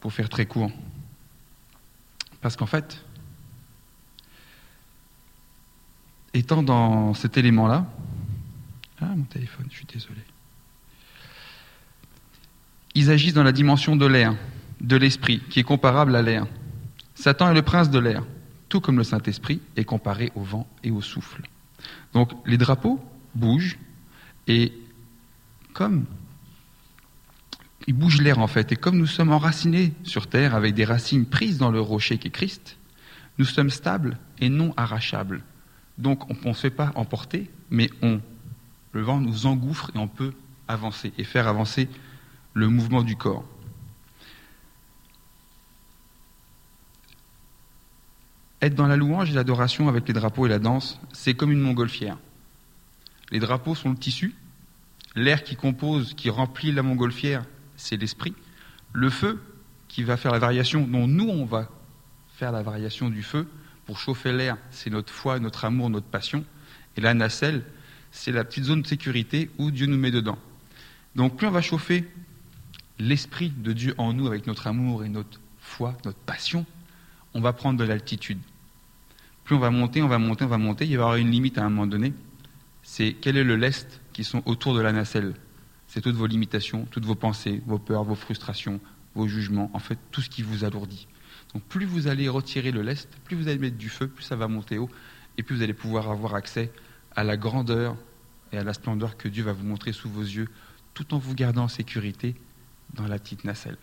pour 0.00 0.12
faire 0.12 0.28
très 0.28 0.46
court. 0.46 0.70
Parce 2.40 2.56
qu'en 2.56 2.66
fait, 2.66 3.04
étant 6.34 6.62
dans 6.62 7.14
cet 7.14 7.36
élément-là. 7.36 7.86
Ah, 9.00 9.06
mon 9.16 9.24
téléphone, 9.24 9.66
je 9.70 9.76
suis 9.76 9.86
désolé. 9.86 10.20
Ils 12.94 13.10
agissent 13.10 13.34
dans 13.34 13.42
la 13.42 13.52
dimension 13.52 13.96
de 13.96 14.06
l'air, 14.06 14.34
de 14.80 14.96
l'esprit, 14.96 15.40
qui 15.50 15.60
est 15.60 15.64
comparable 15.64 16.14
à 16.14 16.22
l'air. 16.22 16.46
Satan 17.14 17.50
est 17.50 17.54
le 17.54 17.62
prince 17.62 17.90
de 17.90 17.98
l'air, 17.98 18.24
tout 18.68 18.80
comme 18.80 18.96
le 18.96 19.04
Saint-Esprit 19.04 19.60
est 19.76 19.84
comparé 19.84 20.32
au 20.34 20.42
vent 20.42 20.66
et 20.82 20.90
au 20.90 21.00
souffle. 21.00 21.42
Donc 22.12 22.30
les 22.46 22.58
drapeaux 22.58 23.00
bougent 23.34 23.78
et 24.46 24.72
comme 25.72 26.04
ils 27.86 27.94
bougent 27.94 28.22
l'air 28.22 28.38
en 28.38 28.46
fait, 28.46 28.72
et 28.72 28.76
comme 28.76 28.96
nous 28.96 29.06
sommes 29.06 29.32
enracinés 29.32 29.92
sur 30.04 30.26
terre 30.26 30.54
avec 30.54 30.74
des 30.74 30.84
racines 30.84 31.26
prises 31.26 31.58
dans 31.58 31.70
le 31.70 31.80
rocher 31.80 32.18
qui 32.18 32.28
est 32.28 32.30
Christ, 32.30 32.76
nous 33.38 33.44
sommes 33.44 33.70
stables 33.70 34.16
et 34.38 34.48
non 34.48 34.72
arrachables. 34.76 35.42
Donc 35.98 36.30
on 36.30 36.48
ne 36.48 36.54
se 36.54 36.60
fait 36.60 36.70
pas 36.70 36.92
emporter, 36.94 37.50
mais 37.70 37.90
on, 38.02 38.20
le 38.92 39.02
vent 39.02 39.20
nous 39.20 39.46
engouffre 39.46 39.90
et 39.94 39.98
on 39.98 40.08
peut 40.08 40.32
avancer 40.66 41.12
et 41.18 41.24
faire 41.24 41.46
avancer 41.46 41.88
le 42.54 42.68
mouvement 42.68 43.02
du 43.02 43.16
corps. 43.16 43.44
Être 48.62 48.74
dans 48.74 48.86
la 48.86 48.96
louange 48.96 49.30
et 49.30 49.34
l'adoration 49.34 49.88
avec 49.88 50.08
les 50.08 50.14
drapeaux 50.14 50.46
et 50.46 50.48
la 50.48 50.58
danse, 50.58 50.98
c'est 51.12 51.34
comme 51.34 51.52
une 51.52 51.60
montgolfière. 51.60 52.16
Les 53.30 53.40
drapeaux 53.40 53.74
sont 53.74 53.90
le 53.90 53.96
tissu, 53.96 54.34
l'air 55.16 55.44
qui 55.44 55.56
compose, 55.56 56.14
qui 56.14 56.30
remplit 56.30 56.72
la 56.72 56.82
montgolfière, 56.82 57.44
c'est 57.76 57.96
l'esprit. 57.96 58.34
Le 58.92 59.10
feu, 59.10 59.42
qui 59.88 60.02
va 60.02 60.16
faire 60.16 60.32
la 60.32 60.38
variation, 60.38 60.86
dont 60.86 61.06
nous 61.06 61.28
on 61.28 61.44
va 61.44 61.68
faire 62.36 62.52
la 62.52 62.62
variation 62.62 63.10
du 63.10 63.22
feu 63.22 63.46
pour 63.86 63.98
chauffer 63.98 64.32
l'air, 64.32 64.56
c'est 64.70 64.90
notre 64.90 65.12
foi, 65.12 65.38
notre 65.40 65.64
amour, 65.64 65.90
notre 65.90 66.06
passion. 66.06 66.44
Et 66.96 67.00
la 67.00 67.12
nacelle, 67.12 67.64
c'est 68.12 68.32
la 68.32 68.44
petite 68.44 68.64
zone 68.64 68.82
de 68.82 68.86
sécurité 68.86 69.50
où 69.58 69.70
Dieu 69.70 69.86
nous 69.86 69.98
met 69.98 70.10
dedans. 70.10 70.38
Donc 71.16 71.36
plus 71.36 71.46
on 71.46 71.50
va 71.50 71.60
chauffer 71.60 72.08
l'esprit 72.98 73.50
de 73.50 73.72
Dieu 73.72 73.94
en 73.98 74.12
nous 74.12 74.26
avec 74.26 74.46
notre 74.46 74.66
amour 74.66 75.04
et 75.04 75.08
notre 75.08 75.40
foi, 75.58 75.96
notre 76.04 76.18
passion, 76.18 76.64
on 77.34 77.40
va 77.40 77.52
prendre 77.52 77.78
de 77.78 77.84
l'altitude. 77.84 78.38
Plus 79.44 79.56
on 79.56 79.58
va 79.58 79.70
monter, 79.70 80.02
on 80.02 80.08
va 80.08 80.18
monter, 80.18 80.44
on 80.44 80.48
va 80.48 80.58
monter, 80.58 80.84
il 80.84 80.96
va 80.96 81.02
y 81.02 81.04
avoir 81.04 81.16
une 81.16 81.30
limite 81.30 81.58
à 81.58 81.64
un 81.64 81.68
moment 81.68 81.86
donné. 81.86 82.14
C'est 82.82 83.14
quel 83.20 83.36
est 83.36 83.44
le 83.44 83.56
lest 83.56 84.00
qui 84.12 84.24
sont 84.24 84.42
autour 84.46 84.74
de 84.74 84.80
la 84.80 84.92
nacelle 84.92 85.34
C'est 85.86 86.00
toutes 86.00 86.16
vos 86.16 86.26
limitations, 86.26 86.86
toutes 86.90 87.04
vos 87.04 87.14
pensées, 87.14 87.62
vos 87.66 87.78
peurs, 87.78 88.04
vos 88.04 88.14
frustrations, 88.14 88.80
vos 89.14 89.26
jugements, 89.26 89.70
en 89.74 89.78
fait 89.78 89.98
tout 90.10 90.20
ce 90.20 90.30
qui 90.30 90.42
vous 90.42 90.64
alourdit. 90.64 91.08
Donc 91.52 91.62
plus 91.64 91.86
vous 91.86 92.08
allez 92.08 92.28
retirer 92.28 92.72
le 92.72 92.82
lest, 92.82 93.08
plus 93.24 93.36
vous 93.36 93.48
allez 93.48 93.58
mettre 93.58 93.76
du 93.76 93.88
feu, 93.88 94.08
plus 94.08 94.24
ça 94.24 94.36
va 94.36 94.48
monter 94.48 94.78
haut, 94.78 94.90
et 95.36 95.42
plus 95.42 95.56
vous 95.56 95.62
allez 95.62 95.74
pouvoir 95.74 96.10
avoir 96.10 96.34
accès 96.34 96.72
à 97.14 97.24
la 97.24 97.36
grandeur 97.36 97.96
et 98.52 98.58
à 98.58 98.64
la 98.64 98.72
splendeur 98.72 99.16
que 99.16 99.28
Dieu 99.28 99.44
va 99.44 99.52
vous 99.52 99.64
montrer 99.64 99.92
sous 99.92 100.08
vos 100.08 100.22
yeux, 100.22 100.48
tout 100.94 101.14
en 101.14 101.18
vous 101.18 101.34
gardant 101.34 101.64
en 101.64 101.68
sécurité 101.68 102.34
dans 102.94 103.06
la 103.06 103.18
petite 103.18 103.44
nacelle. 103.44 103.76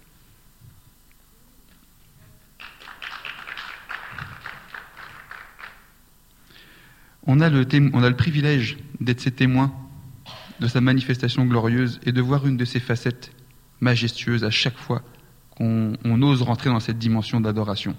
On 7.28 7.40
a 7.40 7.50
le, 7.50 8.16
privilège 8.16 8.78
d'être 9.00 9.22
ses 9.22 9.32
témoins 9.32 9.74
de 10.60 10.68
sa 10.68 10.82
manifestation 10.82 11.46
glorieuse 11.46 12.00
et 12.04 12.12
de 12.12 12.22
voir 12.22 12.48
une 12.48 12.58
de 12.58 12.66
ses 12.66 12.80
facettes 12.80 13.32
majestueuses 13.80 14.44
à 14.44 14.50
chaque 14.50 14.78
fois 14.78 15.04
qu'on 15.56 16.22
ose 16.22 16.42
rentrer 16.42 16.70
dans 16.70 16.80
cette 16.80 16.98
dimension 16.98 17.40
d'adoration. 17.40 17.96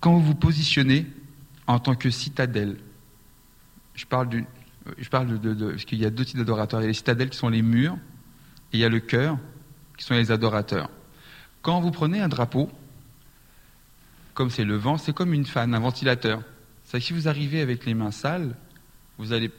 Quand 0.00 0.14
vous 0.14 0.22
vous 0.22 0.34
positionnez 0.34 1.06
en 1.66 1.78
tant 1.78 1.94
que 1.94 2.10
citadelle, 2.10 2.76
je 3.94 4.04
parle, 4.04 4.28
du, 4.28 4.44
je 4.98 5.08
parle 5.08 5.38
de, 5.38 5.54
de, 5.54 5.70
parce 5.70 5.84
qu'il 5.84 5.98
y 5.98 6.04
a 6.04 6.10
deux 6.10 6.24
types 6.24 6.38
d'adorateurs. 6.38 6.80
Il 6.80 6.84
y 6.84 6.86
a 6.86 6.88
les 6.88 6.94
citadelles 6.94 7.30
qui 7.30 7.38
sont 7.38 7.48
les 7.48 7.62
murs, 7.62 7.96
et 8.72 8.78
il 8.78 8.80
y 8.80 8.84
a 8.84 8.88
le 8.88 9.00
cœur 9.00 9.38
qui 9.96 10.04
sont 10.04 10.14
les 10.14 10.30
adorateurs. 10.30 10.90
Quand 11.60 11.80
vous 11.80 11.90
prenez 11.90 12.20
un 12.20 12.28
drapeau, 12.28 12.70
comme 14.34 14.50
c'est 14.50 14.64
le 14.64 14.76
vent, 14.76 14.98
c'est 14.98 15.12
comme 15.12 15.34
une 15.34 15.46
fan, 15.46 15.74
un 15.74 15.78
ventilateur. 15.78 16.42
C'est 16.84 17.00
si 17.00 17.12
vous 17.12 17.28
arrivez 17.28 17.60
avec 17.60 17.84
les 17.86 17.94
mains 17.94 18.10
sales, 18.10 18.56
vous 19.18 19.32
allez 19.32 19.50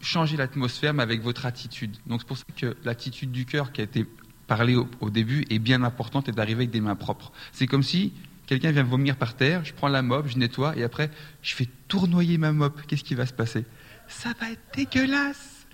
changer 0.00 0.36
l'atmosphère, 0.36 0.92
mais 0.94 1.02
avec 1.02 1.22
votre 1.22 1.46
attitude. 1.46 1.96
Donc 2.06 2.20
c'est 2.20 2.26
pour 2.26 2.36
ça 2.36 2.44
que 2.56 2.76
l'attitude 2.84 3.32
du 3.32 3.46
cœur 3.46 3.72
qui 3.72 3.80
a 3.80 3.84
été 3.84 4.06
parlée 4.46 4.76
au, 4.76 4.88
au 5.00 5.10
début 5.10 5.44
est 5.50 5.58
bien 5.58 5.82
importante 5.82 6.28
et 6.28 6.32
d'arriver 6.32 6.62
avec 6.62 6.70
des 6.70 6.80
mains 6.80 6.96
propres. 6.96 7.32
C'est 7.52 7.66
comme 7.66 7.82
si 7.82 8.12
quelqu'un 8.46 8.70
vient 8.70 8.82
vomir 8.82 9.16
par 9.16 9.34
terre, 9.34 9.64
je 9.64 9.72
prends 9.72 9.88
la 9.88 10.02
mop, 10.02 10.26
je 10.28 10.38
nettoie 10.38 10.76
et 10.76 10.82
après 10.82 11.10
je 11.42 11.54
fais 11.54 11.68
tournoyer 11.88 12.38
ma 12.38 12.52
mop. 12.52 12.80
Qu'est-ce 12.86 13.04
qui 13.04 13.14
va 13.14 13.26
se 13.26 13.32
passer? 13.32 13.64
Ça 14.08 14.30
va 14.40 14.50
être 14.50 14.62
dégueulasse. 14.74 15.66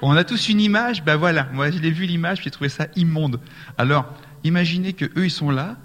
On 0.00 0.12
a 0.16 0.22
tous 0.22 0.48
une 0.48 0.60
image, 0.60 1.02
ben 1.02 1.16
voilà, 1.16 1.48
moi 1.52 1.70
je 1.70 1.78
l'ai 1.78 1.90
vu 1.90 2.06
l'image, 2.06 2.42
j'ai 2.42 2.50
trouvé 2.50 2.68
ça 2.68 2.86
immonde. 2.94 3.40
Alors, 3.76 4.14
imaginez 4.44 4.92
que 4.92 5.06
eux 5.16 5.24
ils 5.24 5.30
sont 5.30 5.50
là, 5.50 5.76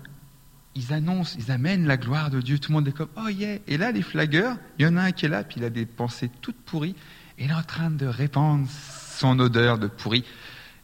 ils 0.75 0.93
annoncent, 0.93 1.35
ils 1.39 1.51
amènent 1.51 1.87
la 1.87 1.97
gloire 1.97 2.29
de 2.29 2.39
Dieu, 2.39 2.59
tout 2.59 2.71
le 2.71 2.75
monde 2.75 2.87
est 2.87 2.91
comme 2.91 3.09
oh 3.17 3.29
yeah. 3.29 3.57
Et 3.67 3.77
là 3.77 3.91
les 3.91 4.03
flagueurs, 4.03 4.57
il 4.77 4.85
y 4.85 4.87
en 4.87 4.97
a 4.97 5.01
un 5.01 5.11
qui 5.11 5.25
est 5.25 5.29
là, 5.29 5.43
puis 5.43 5.59
il 5.59 5.63
a 5.63 5.71
des 5.71 5.87
pensées 5.87 6.29
toutes 6.41 6.57
pourries, 6.57 6.95
et 7.39 7.45
il 7.45 7.49
est 7.49 7.55
en 7.55 7.63
train 7.63 7.89
de 7.89 8.05
répandre 8.05 8.67
son 8.69 9.39
odeur 9.39 9.79
de 9.79 9.87
pourri. 9.87 10.23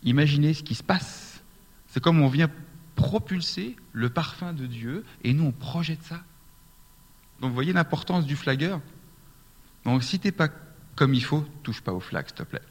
Imaginez 0.03 0.53
ce 0.53 0.63
qui 0.63 0.73
se 0.73 0.83
passe. 0.83 1.41
C'est 1.87 2.01
comme 2.01 2.21
on 2.21 2.29
vient 2.29 2.49
propulser 2.95 3.75
le 3.93 4.09
parfum 4.09 4.53
de 4.53 4.65
Dieu 4.65 5.05
et 5.23 5.33
nous 5.33 5.45
on 5.45 5.51
projette 5.51 6.03
ça. 6.03 6.21
Donc 7.41 7.49
vous 7.49 7.55
voyez 7.55 7.73
l'importance 7.73 8.25
du 8.25 8.35
flagueur 8.35 8.81
Donc 9.85 10.03
si 10.03 10.19
t'es 10.19 10.31
pas 10.31 10.49
comme 10.99 11.13
il 11.13 11.23
faut, 11.23 11.45
touche 11.63 11.79
pas 11.79 11.93
au 11.93 12.01
flag, 12.01 12.27
s'il 12.27 12.35
te 12.35 12.43
plaît. 12.43 12.61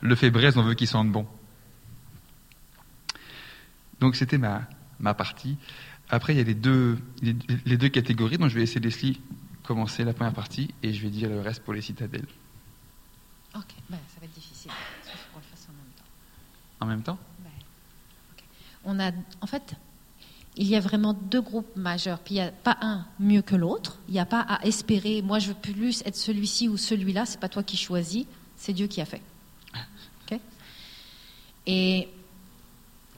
Le 0.00 0.16
fait 0.16 0.30
braise, 0.30 0.56
on 0.58 0.62
veut 0.62 0.74
qu'il 0.74 0.88
sente 0.88 1.12
bon. 1.12 1.28
Donc 4.00 4.16
c'était 4.16 4.36
ma, 4.36 4.66
ma 4.98 5.14
partie. 5.14 5.56
Après, 6.10 6.34
il 6.34 6.38
y 6.38 6.40
a 6.40 6.42
les 6.42 6.56
deux, 6.56 6.98
les, 7.22 7.36
les 7.66 7.76
deux 7.76 7.88
catégories, 7.88 8.36
donc 8.36 8.48
je 8.48 8.54
vais 8.54 8.62
laisser 8.62 8.80
Leslie 8.80 9.20
commencer 9.62 10.02
la 10.02 10.12
première 10.12 10.32
partie 10.32 10.74
et 10.82 10.92
je 10.92 11.00
vais 11.00 11.08
dire 11.08 11.28
le 11.28 11.40
reste 11.40 11.62
pour 11.62 11.72
les 11.72 11.80
citadelles. 11.80 12.26
Ok, 13.54 13.70
ben, 13.88 13.98
ça 14.12 14.18
va 14.18 14.26
être 14.26 14.34
difficile. 14.34 14.72
Qu'on 15.32 15.38
le 15.38 15.44
fasse 15.44 15.68
en 15.68 15.72
même 15.72 15.92
temps. 15.94 16.80
En 16.80 16.86
même 16.86 17.02
temps? 17.04 17.18
Ben, 17.44 17.50
ok. 18.32 18.44
On 18.86 18.98
a, 18.98 19.12
en 19.40 19.46
fait, 19.46 19.76
il 20.58 20.66
y 20.66 20.76
a 20.76 20.80
vraiment 20.80 21.14
deux 21.14 21.40
groupes 21.40 21.74
majeurs. 21.76 22.18
Puis 22.18 22.34
il 22.34 22.38
n'y 22.38 22.44
a 22.44 22.50
pas 22.50 22.76
un 22.82 23.06
mieux 23.18 23.42
que 23.42 23.56
l'autre. 23.56 23.98
Il 24.08 24.14
n'y 24.14 24.20
a 24.20 24.26
pas 24.26 24.40
à 24.40 24.64
espérer. 24.66 25.22
Moi, 25.22 25.38
je 25.38 25.48
veux 25.48 25.54
plus 25.54 26.02
être 26.04 26.16
celui-ci 26.16 26.68
ou 26.68 26.76
celui-là. 26.76 27.24
C'est 27.26 27.40
pas 27.40 27.48
toi 27.48 27.62
qui 27.62 27.76
choisis. 27.76 28.26
C'est 28.56 28.72
Dieu 28.72 28.86
qui 28.86 29.00
a 29.00 29.04
fait. 29.04 29.22
Et 31.70 32.08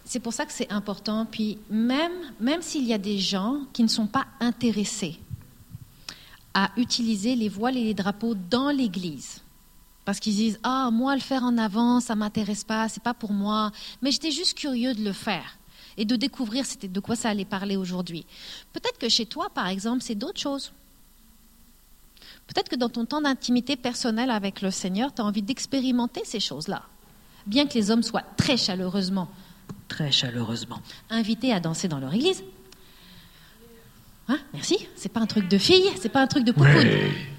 c'est 0.04 0.18
pour 0.18 0.32
ça 0.32 0.44
que 0.44 0.52
c'est 0.52 0.70
important. 0.72 1.24
Puis 1.24 1.56
même, 1.70 2.12
même 2.40 2.62
s'il 2.62 2.84
y 2.84 2.92
a 2.92 2.98
des 2.98 3.18
gens 3.18 3.60
qui 3.72 3.84
ne 3.84 3.88
sont 3.88 4.08
pas 4.08 4.26
intéressés 4.40 5.18
à 6.52 6.72
utiliser 6.76 7.36
les 7.36 7.48
voiles 7.48 7.76
et 7.76 7.84
les 7.84 7.94
drapeaux 7.94 8.34
dans 8.34 8.70
l'Église, 8.70 9.40
parce 10.04 10.18
qu'ils 10.18 10.34
disent 10.34 10.58
ah 10.64 10.90
moi 10.92 11.14
le 11.14 11.20
faire 11.20 11.44
en 11.44 11.56
avant 11.58 12.00
ça 12.00 12.16
m'intéresse 12.16 12.64
pas 12.64 12.88
c'est 12.88 13.02
pas 13.02 13.14
pour 13.14 13.32
moi 13.32 13.70
mais 14.02 14.10
j'étais 14.10 14.32
juste 14.32 14.58
curieux 14.58 14.94
de 14.94 15.04
le 15.04 15.12
faire 15.12 15.59
et 16.00 16.04
de 16.04 16.16
découvrir 16.16 16.64
c'était 16.66 16.88
de 16.88 17.00
quoi 17.00 17.14
ça 17.16 17.28
allait 17.28 17.44
parler 17.44 17.76
aujourd'hui. 17.76 18.24
Peut-être 18.72 18.98
que 18.98 19.08
chez 19.08 19.26
toi 19.26 19.48
par 19.54 19.68
exemple 19.68 20.02
c'est 20.02 20.14
d'autres 20.14 20.40
choses. 20.40 20.72
Peut-être 22.46 22.68
que 22.68 22.76
dans 22.76 22.88
ton 22.88 23.04
temps 23.04 23.20
d'intimité 23.20 23.76
personnelle 23.76 24.30
avec 24.30 24.62
le 24.62 24.70
Seigneur 24.70 25.14
tu 25.14 25.20
as 25.22 25.24
envie 25.24 25.42
d'expérimenter 25.42 26.22
ces 26.24 26.40
choses 26.40 26.68
là 26.68 26.82
bien 27.46 27.66
que 27.66 27.74
les 27.74 27.90
hommes 27.90 28.02
soient 28.02 28.24
très 28.36 28.56
chaleureusement 28.56 29.28
très 29.88 30.10
chaleureusement. 30.12 30.80
invités 31.10 31.52
à 31.52 31.58
danser 31.60 31.88
dans 31.88 31.98
leur 31.98 32.12
église. 32.14 32.42
Hein? 34.28 34.38
Merci. 34.52 34.76
C'est 34.96 35.08
pas 35.08 35.20
un 35.20 35.26
truc 35.26 35.48
de 35.48 35.58
fille 35.58 35.84
c'est 36.00 36.08
pas 36.08 36.22
un 36.22 36.26
truc 36.26 36.44
de 36.44 36.52
poupoune. 36.52 36.88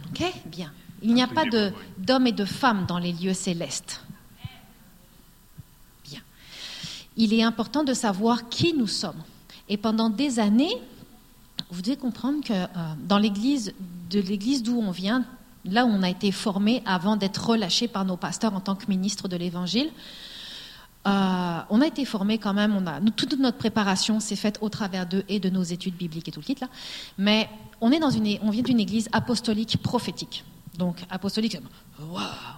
Ok 0.10 0.24
bien. 0.48 0.72
Il 1.04 1.14
n'y 1.14 1.24
a 1.24 1.28
pas 1.28 1.46
de- 1.46 1.72
d'hommes 1.98 2.28
et 2.28 2.32
de 2.32 2.46
femmes 2.46 2.86
dans 2.88 3.00
les 3.00 3.12
lieux 3.14 3.34
célestes. 3.34 4.02
Bien. 6.10 6.20
Il 7.18 7.34
est 7.34 7.44
important 7.44 7.84
de 7.84 7.94
savoir 7.94 8.50
qui 8.50 8.74
nous 8.74 8.88
sommes. 8.88 9.22
Et 9.70 9.78
pendant 9.78 10.10
des 10.10 10.40
années, 10.40 10.74
vous 11.70 11.82
devez 11.82 11.98
comprendre 11.98 12.44
que 12.44 12.54
euh, 12.54 12.68
dans 13.08 13.18
l'église, 13.18 13.74
de 14.10 14.20
l'église 14.20 14.64
d'où 14.64 14.78
on 14.80 14.92
vient, 14.92 15.26
là 15.66 15.86
où 15.86 15.90
on 15.90 16.04
a 16.04 16.10
été 16.10 16.32
formé 16.32 16.82
avant 16.86 17.16
d'être 17.16 17.50
relâché 17.50 17.88
par 17.88 18.06
nos 18.06 18.18
pasteurs 18.18 18.54
en 18.54 18.60
tant 18.60 18.76
que 18.76 18.88
ministre 18.88 19.28
de 19.28 19.38
l'évangile, 19.38 19.90
euh, 21.08 21.60
on 21.70 21.82
a 21.82 21.88
été 21.88 22.06
formé 22.06 22.38
quand 22.38 22.54
même, 22.54 22.84
toute 23.16 23.38
notre 23.40 23.58
préparation 23.58 24.20
s'est 24.20 24.36
faite 24.36 24.60
au 24.62 24.70
travers 24.70 25.08
d'eux 25.08 25.24
et 25.30 25.40
de 25.40 25.50
nos 25.50 25.64
études 25.64 25.96
bibliques 25.96 26.28
et 26.28 26.32
tout 26.32 26.42
le 26.42 26.46
kit 26.46 26.56
là. 26.62 26.68
Mais 27.18 27.50
on, 27.80 27.92
est 27.92 28.00
dans 28.00 28.12
une, 28.12 28.38
on 28.44 28.52
vient 28.52 28.62
d'une 28.62 28.80
église 28.80 29.10
apostolique 29.12 29.78
prophétique. 29.82 30.44
Donc 30.78 30.98
apostolique, 31.10 31.58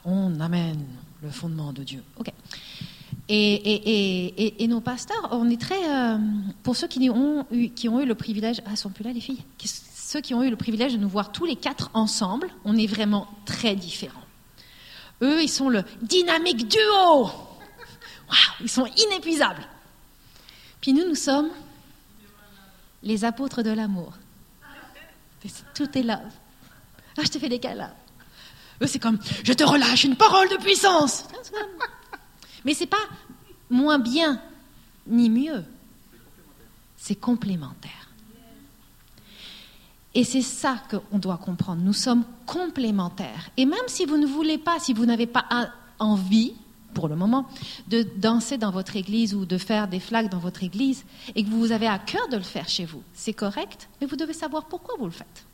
on 0.04 0.40
amène 0.40 0.86
le 1.22 1.30
fondement 1.30 1.72
de 1.72 1.84
Dieu. 1.84 2.04
Ok. 2.18 2.32
Et, 3.30 4.68
nos 4.68 4.82
pasteurs, 4.82 5.30
on 5.32 5.50
est 5.50 5.60
très, 5.60 5.90
euh, 5.90 6.18
pour 6.62 6.76
ceux 6.76 6.88
qui 6.88 7.10
ont 7.10 7.46
eu, 7.52 7.70
qui 7.70 7.88
ont 7.88 8.02
eu 8.02 8.06
le 8.06 8.16
privilège, 8.16 8.62
ah, 8.66 8.76
sont 8.76 8.90
plus 8.90 9.04
là 9.04 9.14
les 9.14 9.22
filles, 9.22 9.44
ceux 9.60 10.22
qui 10.22 10.34
ont 10.34 10.44
eu 10.44 10.50
le 10.50 10.56
privilège 10.56 10.94
de 10.94 10.98
nous 10.98 11.10
voir 11.10 11.32
tous 11.32 11.46
les 11.46 11.56
quatre 11.56 11.90
ensemble, 11.94 12.50
on 12.66 12.78
est 12.78 12.88
vraiment 12.88 13.28
très 13.46 13.76
différents. 13.76 14.22
Eux, 15.22 15.42
ils 15.42 15.50
sont 15.50 15.70
le 15.70 15.84
dynamique 16.02 16.68
duo. 16.68 16.82
Waouh, 17.24 17.32
ils 18.62 18.70
sont 18.70 18.86
inépuisables. 18.86 19.66
Puis 20.82 20.92
nous, 20.94 21.08
nous 21.08 21.16
sommes 21.16 21.50
les 23.04 23.26
apôtres 23.26 23.64
de 23.64 23.72
l'amour. 23.72 24.14
Tout 25.74 25.98
est 25.98 26.04
love. 26.04 26.20
Ah, 27.18 27.22
je 27.24 27.30
te 27.30 27.40
fais 27.40 27.50
des 27.50 27.60
câlins. 27.60 27.94
Eux, 28.82 28.88
c'est 28.88 29.00
comme, 29.00 29.20
je 29.44 29.54
te 29.54 29.64
relâche 29.64 30.04
une 30.04 30.16
parole 30.16 30.50
de 30.50 30.58
puissance. 30.58 31.26
Mais 32.66 32.74
c'est 32.74 32.88
pas 32.88 32.98
moins 33.70 34.00
bien 34.00 34.42
ni 35.08 35.30
mieux. 35.30 35.64
C'est 36.98 37.16
complémentaire. 37.16 38.10
Et 40.16 40.24
c'est 40.24 40.42
ça 40.42 40.82
qu'on 40.90 41.18
doit 41.18 41.38
comprendre. 41.38 41.82
Nous 41.82 41.94
sommes 41.94 42.24
complémentaires. 42.46 43.50
Et 43.58 43.66
même 43.66 43.88
si 43.88 44.06
vous 44.06 44.18
ne 44.18 44.28
voulez 44.28 44.58
pas, 44.58 44.80
si 44.80 44.94
vous 44.94 45.06
n'avez 45.06 45.26
pas 45.26 45.46
envie, 46.00 46.54
pour 46.94 47.08
le 47.08 47.16
moment, 47.16 47.48
de 47.88 48.06
danser 48.18 48.58
dans 48.58 48.70
votre 48.70 48.96
église 48.96 49.34
ou 49.34 49.46
de 49.46 49.58
faire 49.58 49.88
des 49.88 50.00
flags 50.00 50.30
dans 50.30 50.38
votre 50.38 50.64
église, 50.64 51.04
et 51.36 51.44
que 51.44 51.50
vous 51.50 51.72
avez 51.72 51.88
à 51.88 51.98
cœur 51.98 52.28
de 52.30 52.38
le 52.38 52.44
faire 52.44 52.70
chez 52.70 52.86
vous, 52.86 53.02
c'est 53.14 53.34
correct, 53.34 53.90
mais 54.00 54.08
vous 54.08 54.16
devez 54.16 54.34
savoir 54.34 54.66
pourquoi 54.66 54.96
vous 55.00 55.06
le 55.06 55.12
faites. 55.12 55.46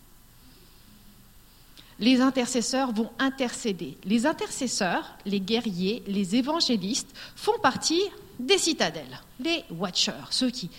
Les 1.99 2.21
intercesseurs 2.21 2.93
vont 2.93 3.11
intercéder. 3.19 3.97
Les 4.05 4.25
intercesseurs, 4.25 5.17
les 5.25 5.39
guerriers, 5.41 6.01
les 6.07 6.35
évangélistes 6.35 7.13
font 7.35 7.59
partie 7.61 8.01
des 8.39 8.57
citadelles, 8.57 9.19
les 9.39 9.63
watchers, 9.69 10.13
ceux 10.29 10.49
qui 10.49 10.69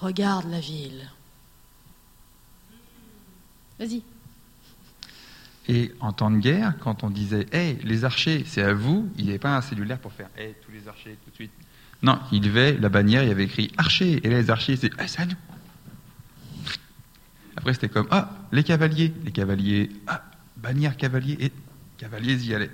regardent 0.00 0.50
la 0.50 0.58
ville. 0.60 1.08
Vas-y. 3.78 4.02
Et 5.68 5.92
en 6.00 6.12
temps 6.12 6.30
de 6.30 6.38
guerre, 6.38 6.74
quand 6.80 7.04
on 7.04 7.10
disait 7.10 7.46
Hey, 7.52 7.78
les 7.82 8.04
archers, 8.04 8.44
c'est 8.46 8.62
à 8.62 8.72
vous, 8.72 9.08
il 9.18 9.24
n'y 9.24 9.30
avait 9.30 9.38
pas 9.38 9.56
un 9.56 9.60
cellulaire 9.62 9.98
pour 9.98 10.12
faire 10.12 10.28
Hey, 10.36 10.54
tous 10.64 10.72
les 10.72 10.86
archers, 10.88 11.16
tout 11.24 11.30
de 11.30 11.34
suite. 11.34 11.50
Non, 12.02 12.18
il 12.32 12.42
levait 12.44 12.76
la 12.76 12.88
bannière, 12.88 13.22
il 13.22 13.28
y 13.28 13.32
avait 13.32 13.44
écrit 13.44 13.72
Archer. 13.76 14.20
Et 14.24 14.30
là, 14.30 14.40
les 14.40 14.50
archers, 14.50 14.76
c'est 14.76 14.90
Ah, 14.98 15.06
c'est 15.08 15.22
à 15.22 15.26
nous. 15.26 15.36
Après, 17.56 17.72
c'était 17.74 17.88
comme 17.88 18.06
Ah, 18.10 18.30
les 18.52 18.62
cavaliers. 18.64 19.12
Les 19.24 19.32
cavaliers, 19.32 19.90
Ah, 20.06 20.22
bannière 20.56 20.96
cavalier. 20.96 21.36
Et 21.40 21.52
cavaliers 21.98 22.46
y 22.46 22.54
allaient. 22.54 22.70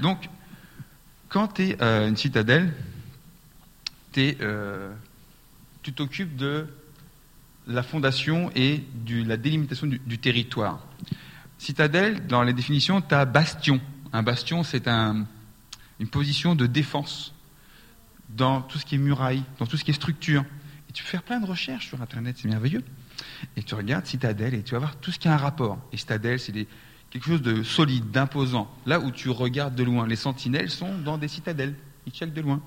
Donc, 0.00 0.28
quand 1.28 1.48
tu 1.48 1.62
es 1.62 1.82
une 1.82 2.16
citadelle, 2.16 2.72
t'es, 4.12 4.36
euh, 4.40 4.92
tu 5.82 5.92
t'occupes 5.92 6.36
de 6.36 6.66
la 7.66 7.82
fondation 7.82 8.50
et 8.54 8.84
de 9.06 9.24
la 9.24 9.36
délimitation 9.36 9.86
du, 9.86 10.18
territoire. 10.18 10.84
Citadelle, 11.58 12.26
dans 12.26 12.42
les 12.42 12.52
définitions, 12.52 13.00
tu 13.00 13.14
as 13.14 13.24
bastion. 13.24 13.80
Un 14.12 14.22
bastion, 14.22 14.62
c'est 14.62 14.86
un- 14.86 15.26
une 15.98 16.08
position 16.08 16.54
de 16.54 16.66
défense 16.66 17.34
dans 18.28 18.60
tout 18.60 18.78
ce 18.78 18.84
qui 18.84 18.96
est 18.96 18.98
muraille, 18.98 19.42
dans 19.58 19.66
tout 19.66 19.76
ce 19.76 19.84
qui 19.84 19.90
est 19.90 19.94
structure. 19.94 20.44
Et 20.88 20.92
tu 20.92 21.02
peux 21.02 21.08
faire 21.08 21.22
plein 21.22 21.40
de 21.40 21.46
recherches 21.46 21.88
sur 21.88 22.00
Internet, 22.02 22.36
c'est 22.38 22.48
merveilleux. 22.48 22.84
Et 23.56 23.62
tu 23.62 23.74
regardes 23.74 24.06
citadelle 24.06 24.54
et 24.54 24.62
tu 24.62 24.72
vas 24.72 24.78
voir 24.78 24.96
tout 24.96 25.10
ce 25.10 25.18
qui 25.18 25.26
a 25.26 25.34
un 25.34 25.38
rapport. 25.38 25.78
Et 25.92 25.96
citadelle, 25.96 26.38
c'est 26.38 26.52
des- 26.52 26.68
quelque 27.16 27.28
chose 27.28 27.42
de 27.42 27.62
solide, 27.62 28.10
d'imposant. 28.10 28.70
Là 28.84 29.00
où 29.00 29.10
tu 29.10 29.30
regardes 29.30 29.74
de 29.74 29.82
loin, 29.82 30.06
les 30.06 30.16
sentinelles 30.16 30.70
sont 30.70 30.98
dans 30.98 31.16
des 31.16 31.28
citadelles. 31.28 31.74
Ils 32.06 32.12
checkent 32.12 32.34
de 32.34 32.42
loin. 32.42 32.60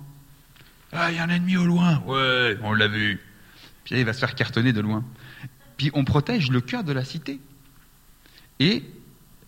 Ah, 0.92 1.12
il 1.12 1.18
y 1.18 1.20
a 1.20 1.24
un 1.24 1.30
ennemi 1.30 1.56
au 1.56 1.66
loin. 1.66 2.02
Ouais, 2.08 2.58
on 2.64 2.74
l'a 2.74 2.88
vu. 2.88 3.20
Puis 3.84 3.94
là, 3.94 4.02
il 4.02 4.06
va 4.06 4.14
se 4.14 4.20
faire 4.20 4.34
cartonner 4.34 4.74
de 4.74 4.82
loin. 4.82 5.06
Puis 5.78 5.92
on 5.94 6.04
protège 6.04 6.50
le 6.50 6.62
cœur 6.62 6.84
de 6.84 6.92
la 6.92 7.06
cité. 7.06 7.40
Et 8.60 8.84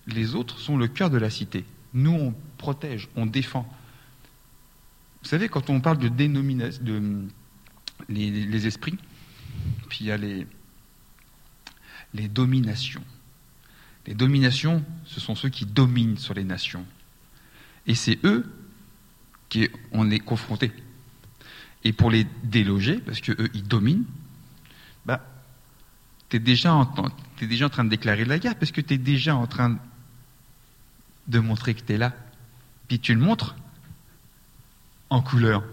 les 0.05 0.35
autres 0.35 0.59
sont 0.59 0.77
le 0.77 0.87
cœur 0.87 1.09
de 1.09 1.17
la 1.17 1.31
cité. 1.31 1.65
Nous, 1.95 2.11
on 2.11 2.35
protège, 2.59 3.09
on 3.15 3.25
défend. 3.25 3.67
Vous 5.23 5.29
savez, 5.29 5.49
quand 5.49 5.71
on 5.71 5.81
parle 5.81 5.97
de 5.97 6.09
dénomination, 6.09 6.83
de 6.83 7.25
les, 8.07 8.29
les 8.29 8.67
esprits, 8.67 8.97
puis 9.89 9.99
il 10.01 10.07
y 10.07 10.11
a 10.11 10.17
les, 10.17 10.45
les 12.13 12.27
dominations. 12.27 13.03
Les 14.07 14.13
dominations, 14.13 14.83
ce 15.05 15.19
sont 15.19 15.35
ceux 15.35 15.49
qui 15.49 15.65
dominent 15.65 16.17
sur 16.17 16.33
les 16.33 16.43
nations. 16.43 16.85
Et 17.87 17.95
c'est 17.95 18.19
eux 18.23 18.51
qui 19.49 19.69
on 19.91 20.09
est 20.09 20.19
confrontés. 20.19 20.71
Et 21.83 21.93
pour 21.93 22.11
les 22.11 22.25
déloger, 22.43 22.97
parce 22.97 23.21
que 23.21 23.31
eux 23.33 23.49
ils 23.53 23.67
dominent, 23.67 24.05
bah, 25.05 25.25
tu 26.29 26.37
es, 26.37 26.39
déjà 26.39 26.73
en 26.73 26.85
t'es 27.37 27.47
déjà 27.47 27.65
en 27.65 27.69
train 27.69 27.83
de 27.83 27.89
déclarer 27.89 28.25
la 28.25 28.39
guerre, 28.39 28.55
parce 28.55 28.71
que 28.71 28.81
tu 28.81 28.93
es 28.93 28.97
déjà 28.97 29.35
en 29.35 29.47
train 29.47 29.77
de 31.27 31.39
montrer 31.39 31.73
que 31.73 31.81
tu 31.81 31.93
es 31.93 31.97
là. 31.97 32.13
Puis 32.87 32.99
tu 32.99 33.13
le 33.13 33.19
montres 33.19 33.55
en 35.09 35.21
couleur. 35.21 35.63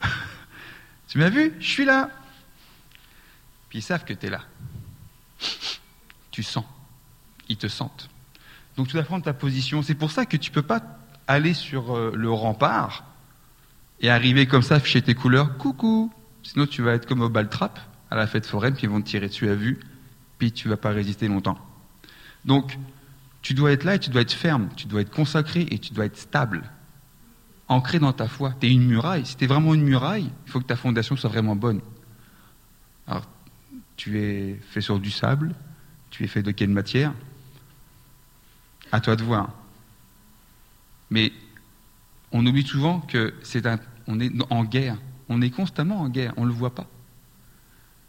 tu 1.08 1.18
m'as 1.18 1.30
vu? 1.30 1.52
Je 1.60 1.66
suis 1.66 1.84
là. 1.84 2.10
Puis 3.68 3.78
ils 3.78 3.82
savent 3.82 4.04
que 4.04 4.12
tu 4.12 4.26
es 4.26 4.30
là. 4.30 4.42
Tu 6.30 6.42
sens. 6.42 6.64
Ils 7.48 7.56
te 7.56 7.68
sentent. 7.68 8.08
Donc 8.76 8.88
tu 8.88 8.94
dois 8.94 9.02
prendre 9.02 9.24
ta 9.24 9.34
position. 9.34 9.82
C'est 9.82 9.94
pour 9.94 10.10
ça 10.10 10.26
que 10.26 10.36
tu 10.36 10.50
ne 10.50 10.54
peux 10.54 10.62
pas 10.62 10.82
aller 11.26 11.54
sur 11.54 11.96
euh, 11.96 12.12
le 12.14 12.30
rempart 12.30 13.04
et 14.00 14.10
arriver 14.10 14.46
comme 14.46 14.62
ça, 14.62 14.76
afficher 14.76 15.02
tes 15.02 15.14
couleurs. 15.14 15.56
Coucou 15.56 16.12
Sinon 16.42 16.66
tu 16.66 16.82
vas 16.82 16.92
être 16.92 17.06
comme 17.06 17.22
au 17.22 17.28
baltrap 17.28 17.80
à 18.10 18.16
la 18.16 18.26
fête 18.26 18.46
foraine, 18.46 18.74
puis 18.74 18.84
ils 18.84 18.90
vont 18.90 19.00
te 19.00 19.08
tirer 19.08 19.28
dessus 19.28 19.48
à 19.48 19.54
vue, 19.54 19.80
puis 20.38 20.52
tu 20.52 20.68
vas 20.68 20.76
pas 20.76 20.90
résister 20.90 21.26
longtemps. 21.26 21.58
Donc 22.44 22.78
tu 23.40 23.54
dois 23.54 23.72
être 23.72 23.84
là 23.84 23.94
et 23.94 23.98
tu 23.98 24.10
dois 24.10 24.22
être 24.22 24.32
ferme, 24.32 24.68
tu 24.76 24.86
dois 24.86 25.00
être 25.00 25.10
consacré 25.10 25.66
et 25.70 25.78
tu 25.78 25.92
dois 25.92 26.04
être 26.04 26.16
stable, 26.16 26.70
ancré 27.68 27.98
dans 27.98 28.12
ta 28.12 28.28
foi. 28.28 28.54
Tu 28.60 28.66
es 28.66 28.70
une 28.70 28.86
muraille. 28.86 29.26
Si 29.26 29.36
tu 29.36 29.44
es 29.44 29.46
vraiment 29.46 29.74
une 29.74 29.84
muraille, 29.84 30.30
il 30.46 30.50
faut 30.50 30.60
que 30.60 30.66
ta 30.66 30.76
fondation 30.76 31.16
soit 31.16 31.30
vraiment 31.30 31.56
bonne. 31.56 31.80
Alors, 33.06 33.26
tu 33.96 34.18
es 34.18 34.60
fait 34.70 34.80
sur 34.80 34.98
du 34.98 35.10
sable, 35.10 35.54
tu 36.10 36.24
es 36.24 36.26
fait 36.26 36.42
de 36.42 36.50
quelle 36.50 36.70
matière? 36.70 37.12
À 38.94 39.00
toi 39.00 39.16
de 39.16 39.24
voir. 39.24 39.52
Mais 41.10 41.32
on 42.30 42.46
oublie 42.46 42.64
souvent 42.64 43.00
que 43.00 43.34
c'est 43.42 43.66
un, 43.66 43.80
on 44.06 44.20
est 44.20 44.30
en 44.50 44.62
guerre. 44.62 44.96
On 45.28 45.42
est 45.42 45.50
constamment 45.50 46.00
en 46.02 46.08
guerre, 46.08 46.32
on 46.36 46.42
ne 46.42 46.46
le 46.46 46.54
voit 46.54 46.76
pas. 46.76 46.88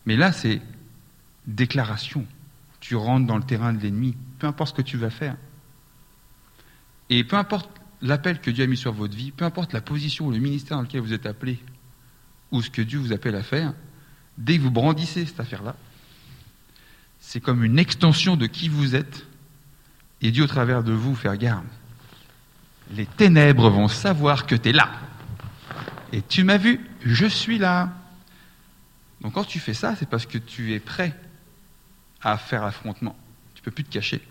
Mais 0.06 0.16
là, 0.16 0.32
c'est 0.32 0.62
déclaration. 1.48 2.24
Tu 2.82 2.96
rentres 2.96 3.26
dans 3.26 3.40
le 3.40 3.44
terrain 3.44 3.74
de 3.74 3.82
l'ennemi, 3.82 4.16
peu 4.38 4.46
importe 4.46 4.70
ce 4.70 4.76
que 4.76 4.84
tu 4.84 4.96
vas 4.96 5.10
faire. 5.10 5.36
Et 7.10 7.24
peu 7.24 7.36
importe 7.36 7.72
l'appel 8.04 8.40
que 8.40 8.52
Dieu 8.52 8.66
a 8.66 8.68
mis 8.68 8.78
sur 8.78 8.94
votre 8.94 9.18
vie, 9.18 9.32
peu 9.32 9.46
importe 9.46 9.74
la 9.74 9.82
position 9.82 10.28
ou 10.28 10.32
le 10.32 10.38
ministère 10.38 10.78
dans 10.78 10.84
lequel 10.84 11.02
vous 11.02 11.14
êtes 11.14 11.26
appelé, 11.26 11.58
ou 12.52 12.62
ce 12.62 12.70
que 12.70 12.84
Dieu 12.84 13.00
vous 13.00 13.12
appelle 13.12 13.34
à 13.34 13.42
faire, 13.42 13.74
dès 14.38 14.58
que 14.58 14.62
vous 14.62 14.70
brandissez 14.70 15.26
cette 15.26 15.40
affaire-là, 15.40 15.76
c'est 17.20 17.42
comme 17.42 17.64
une 17.64 17.80
extension 17.80 18.38
de 18.38 18.46
qui 18.46 18.70
vous 18.70 18.94
êtes, 18.94 19.26
et 20.28 20.32
Dieu, 20.32 20.44
au 20.44 20.48
travers 20.48 20.84
de 20.84 20.94
vous, 20.94 21.16
faire 21.16 21.38
garde. 21.38 21.66
Les 22.92 23.06
ténèbres 23.06 23.70
vont 23.70 23.88
savoir 23.88 24.46
que 24.46 24.56
tu 24.56 24.70
es 24.70 24.72
là. 24.72 24.92
Et 26.12 26.22
tu 26.22 26.44
m'as 26.44 26.58
vu, 26.58 26.80
je 27.04 27.26
suis 27.26 27.58
là. 27.58 27.92
Donc 29.22 29.34
quand 29.34 29.44
tu 29.44 29.60
fais 29.60 29.74
ça, 29.74 29.96
c'est 29.96 30.08
parce 30.08 30.26
que 30.26 30.38
tu 30.38 30.74
es 30.74 30.80
prêt 30.80 31.18
à 32.22 32.38
faire 32.38 32.64
affrontement. 32.64 33.16
Tu 33.54 33.62
peux 33.62 33.72
plus 33.72 33.84
te 33.84 33.92
cacher. 33.92 34.22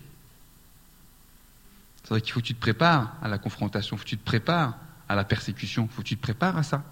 C'est 2.03 2.09
vrai 2.09 2.21
qu'il 2.21 2.33
faut 2.33 2.39
que 2.39 2.45
tu 2.45 2.55
te 2.55 2.61
prépares 2.61 3.15
à 3.21 3.27
la 3.27 3.37
confrontation, 3.37 3.95
il 3.95 3.99
faut 3.99 4.03
que 4.03 4.09
tu 4.09 4.17
te 4.17 4.25
prépares 4.25 4.77
à 5.09 5.15
la 5.15 5.23
persécution, 5.23 5.87
il 5.89 5.93
faut 5.93 6.01
que 6.01 6.07
tu 6.07 6.17
te 6.17 6.21
prépares 6.21 6.57
à 6.57 6.63
ça. 6.63 6.83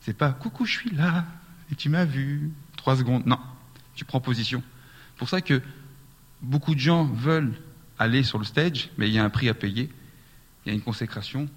C'est 0.00 0.16
pas 0.16 0.32
coucou, 0.32 0.64
je 0.64 0.72
suis 0.72 0.90
là, 0.90 1.24
et 1.70 1.74
tu 1.74 1.88
m'as 1.88 2.04
vu, 2.04 2.50
trois 2.76 2.96
secondes. 2.96 3.26
Non, 3.26 3.38
tu 3.94 4.04
prends 4.04 4.20
position. 4.20 4.62
C'est 5.10 5.18
pour 5.18 5.28
ça 5.28 5.40
que 5.40 5.60
beaucoup 6.40 6.74
de 6.74 6.80
gens 6.80 7.04
veulent 7.04 7.54
aller 8.00 8.22
sur 8.22 8.38
le 8.38 8.44
stage, 8.44 8.88
mais 8.96 9.08
il 9.08 9.14
y 9.14 9.18
a 9.18 9.24
un 9.24 9.30
prix 9.30 9.48
à 9.50 9.54
payer, 9.54 9.90
il 10.64 10.70
y 10.70 10.72
a 10.72 10.74
une 10.74 10.80
consécration, 10.80 11.48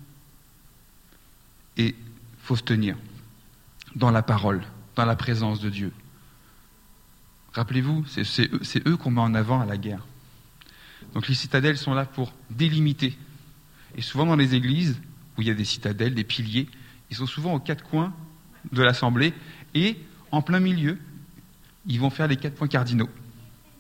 et 1.78 1.88
il 1.88 1.96
faut 2.40 2.58
se 2.58 2.64
tenir 2.64 2.98
dans 3.96 4.12
la 4.12 4.22
parole, 4.22 4.62
dans 4.96 5.06
la 5.06 5.16
présence 5.16 5.62
de 5.62 5.70
Dieu. 5.70 5.94
Rappelez-vous, 7.54 8.06
c'est 8.08 8.54
eux, 8.54 8.62
eux 8.88 8.98
qu'on 8.98 9.12
met 9.12 9.22
en 9.22 9.34
avant 9.34 9.62
à 9.62 9.66
la 9.66 9.78
guerre. 9.78 10.06
Donc 11.14 11.30
les 11.30 11.34
citadelles 11.34 11.78
sont 11.78 11.94
là 11.94 12.06
pour 12.06 12.34
délimiter. 12.50 13.18
Et 13.96 14.02
souvent 14.02 14.26
dans 14.26 14.36
les 14.36 14.54
églises, 14.54 15.00
où 15.38 15.42
il 15.42 15.48
y 15.48 15.52
a 15.52 15.54
des 15.54 15.66
citadelles, 15.66 16.14
des 16.14 16.24
piliers, 16.26 16.68
ils 17.10 17.16
sont 17.16 17.26
souvent 17.26 17.54
aux 17.54 17.60
quatre 17.60 17.84
coins 17.84 18.14
de 18.74 18.82
l'assemblée, 18.82 19.34
et 19.76 19.98
en 20.32 20.42
plein 20.42 20.60
milieu, 20.60 20.98
ils 21.86 22.02
vont 22.02 22.10
faire 22.10 22.28
les 22.28 22.38
quatre 22.38 22.56
points 22.56 22.68
cardinaux. 22.68 23.10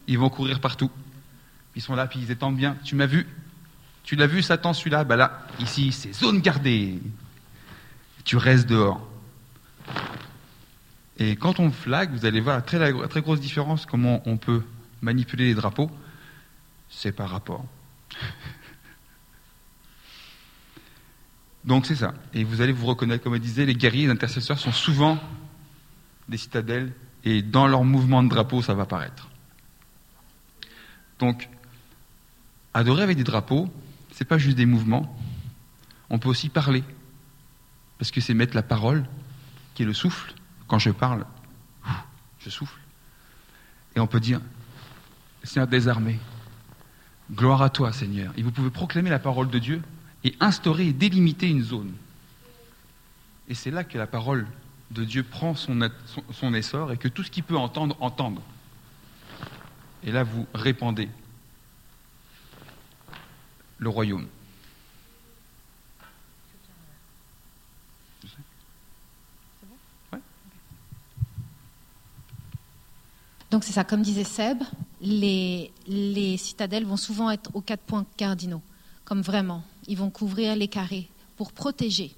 Ils 0.07 0.17
vont 0.17 0.29
courir 0.29 0.61
partout. 0.61 0.91
Ils 1.75 1.81
sont 1.81 1.95
là, 1.95 2.07
puis 2.07 2.19
ils 2.19 2.31
étendent 2.31 2.57
bien. 2.57 2.77
Tu 2.83 2.95
m'as 2.95 3.05
vu 3.05 3.27
Tu 4.03 4.15
l'as 4.15 4.27
vu, 4.27 4.41
Satan, 4.41 4.73
celui-là? 4.73 5.03
Ben 5.03 5.15
là, 5.15 5.47
ici, 5.59 5.91
c'est 5.91 6.13
zone 6.13 6.39
gardée. 6.39 6.99
Tu 8.25 8.37
restes 8.37 8.67
dehors. 8.67 9.07
Et 11.17 11.35
quand 11.35 11.59
on 11.59 11.71
flag, 11.71 12.11
vous 12.11 12.25
allez 12.25 12.41
voir 12.41 12.55
la 12.55 12.61
très, 12.61 13.07
très 13.07 13.21
grosse 13.21 13.39
différence, 13.39 13.85
comment 13.85 14.21
on 14.25 14.37
peut 14.37 14.63
manipuler 15.01 15.45
les 15.45 15.53
drapeaux. 15.53 15.91
C'est 16.89 17.11
par 17.11 17.29
rapport. 17.29 17.65
Donc 21.63 21.85
c'est 21.85 21.95
ça. 21.95 22.13
Et 22.33 22.43
vous 22.43 22.61
allez 22.61 22.73
vous 22.73 22.85
reconnaître, 22.85 23.23
comme 23.23 23.35
je 23.35 23.39
disais, 23.39 23.65
les 23.65 23.75
guerriers 23.75 24.07
les 24.07 24.11
intercesseurs 24.11 24.59
sont 24.59 24.71
souvent 24.71 25.17
des 26.27 26.37
citadelles, 26.37 26.93
et 27.23 27.41
dans 27.41 27.67
leur 27.67 27.83
mouvement 27.83 28.23
de 28.23 28.29
drapeau, 28.29 28.61
ça 28.61 28.73
va 28.73 28.83
apparaître. 28.83 29.29
Donc, 31.19 31.49
adorer 32.73 33.03
avec 33.03 33.17
des 33.17 33.23
drapeaux, 33.23 33.71
c'est 34.11 34.25
pas 34.25 34.37
juste 34.37 34.57
des 34.57 34.65
mouvements, 34.65 35.17
on 36.09 36.19
peut 36.19 36.29
aussi 36.29 36.49
parler. 36.49 36.83
Parce 37.97 38.11
que 38.11 38.21
c'est 38.21 38.33
mettre 38.33 38.55
la 38.55 38.63
parole, 38.63 39.05
qui 39.75 39.83
est 39.83 39.85
le 39.85 39.93
souffle. 39.93 40.33
Quand 40.67 40.79
je 40.79 40.91
parle, 40.91 41.25
je 42.39 42.49
souffle. 42.49 42.79
Et 43.95 43.99
on 43.99 44.07
peut 44.07 44.19
dire, 44.19 44.41
Seigneur 45.43 45.67
des 45.67 45.87
armées. 45.87 46.19
Gloire 47.31 47.61
à 47.61 47.69
toi, 47.69 47.93
Seigneur. 47.93 48.33
Et 48.37 48.43
vous 48.43 48.51
pouvez 48.51 48.69
proclamer 48.69 49.09
la 49.09 49.19
parole 49.19 49.49
de 49.49 49.59
Dieu 49.59 49.81
et 50.23 50.35
instaurer 50.39 50.87
et 50.87 50.93
délimiter 50.93 51.49
une 51.49 51.63
zone. 51.63 51.91
Et 53.49 53.55
c'est 53.55 53.71
là 53.71 53.83
que 53.83 53.97
la 53.97 54.07
parole 54.07 54.47
de 54.91 55.03
Dieu 55.03 55.23
prend 55.23 55.55
son, 55.55 55.81
essor 56.53 56.91
et 56.91 56.97
que 56.97 57.07
tout 57.07 57.23
ce 57.23 57.31
qui 57.31 57.41
peut 57.41 57.57
entendre, 57.57 57.97
entende. 57.99 58.39
Et 60.03 60.11
là, 60.11 60.23
vous 60.23 60.45
répandez 60.53 61.09
le 63.83 63.89
royaume. 63.89 64.27
Donc 73.51 73.63
c'est 73.63 73.73
ça, 73.73 73.83
comme 73.83 74.01
disait 74.01 74.23
Seb, 74.23 74.63
les, 74.99 75.71
les, 75.85 76.37
citadelles 76.37 76.85
vont 76.85 76.97
souvent 76.97 77.29
être 77.29 77.51
aux 77.53 77.61
quatre 77.61 77.83
points 77.83 78.03
cardinaux, 78.17 78.63
comme 79.05 79.21
vraiment. 79.21 79.61
Ils 79.87 79.95
vont 79.95 80.09
couvrir 80.09 80.55
les 80.55 80.67
carrés 80.67 81.07
pour 81.37 81.51
protéger. 81.51 82.15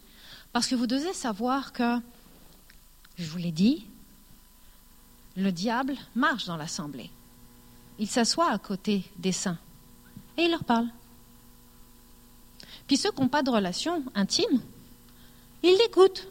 Parce 0.53 0.68
que 0.68 0.76
vous 0.76 0.88
devez 0.88 1.11
savoir 1.11 1.74
que, 1.74 1.99
je 3.18 3.30
vous 3.30 3.38
l'ai 3.38 3.51
dit, 3.51 3.86
le 5.36 5.51
diable 5.51 5.95
marche 6.16 6.45
dans 6.45 6.55
l'assemblée. 6.55 7.11
Il 7.99 8.07
s'assoit 8.07 8.49
à 8.49 8.57
côté 8.57 9.03
des 9.18 9.34
saints 9.34 9.57
et 10.38 10.43
il 10.43 10.51
leur 10.51 10.63
parle. 10.63 10.88
Puis 12.88 12.97
ceux 12.97 13.11
qui 13.11 13.21
n'ont 13.21 13.27
pas 13.27 13.43
de 13.43 13.49
relation 13.49 14.03
intime, 14.13 14.61
ils 15.63 15.77
l'écoutent. 15.77 16.27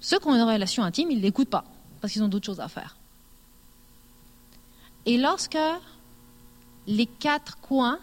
Ceux 0.00 0.18
qui 0.18 0.26
ont 0.28 0.34
une 0.34 0.42
relation 0.42 0.82
intime, 0.84 1.10
ils 1.10 1.18
ne 1.18 1.22
l'écoutent 1.22 1.50
pas, 1.50 1.64
parce 2.00 2.12
qu'ils 2.12 2.22
ont 2.22 2.28
d'autres 2.28 2.46
choses 2.46 2.60
à 2.60 2.68
faire. 2.68 2.96
Et 5.06 5.18
lorsque 5.18 5.58
les 6.86 7.06
quatre 7.06 7.58
coins 7.58 7.98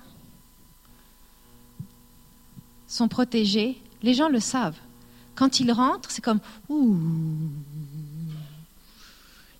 sont 2.88 3.07
protégés, 3.07 3.82
les 4.01 4.13
gens 4.13 4.30
le 4.30 4.39
savent. 4.39 4.78
Quand 5.36 5.59
ils 5.59 5.72
rentrent, 5.72 6.11
c'est 6.11 6.22
comme 6.22 6.39
ouh. 6.70 6.97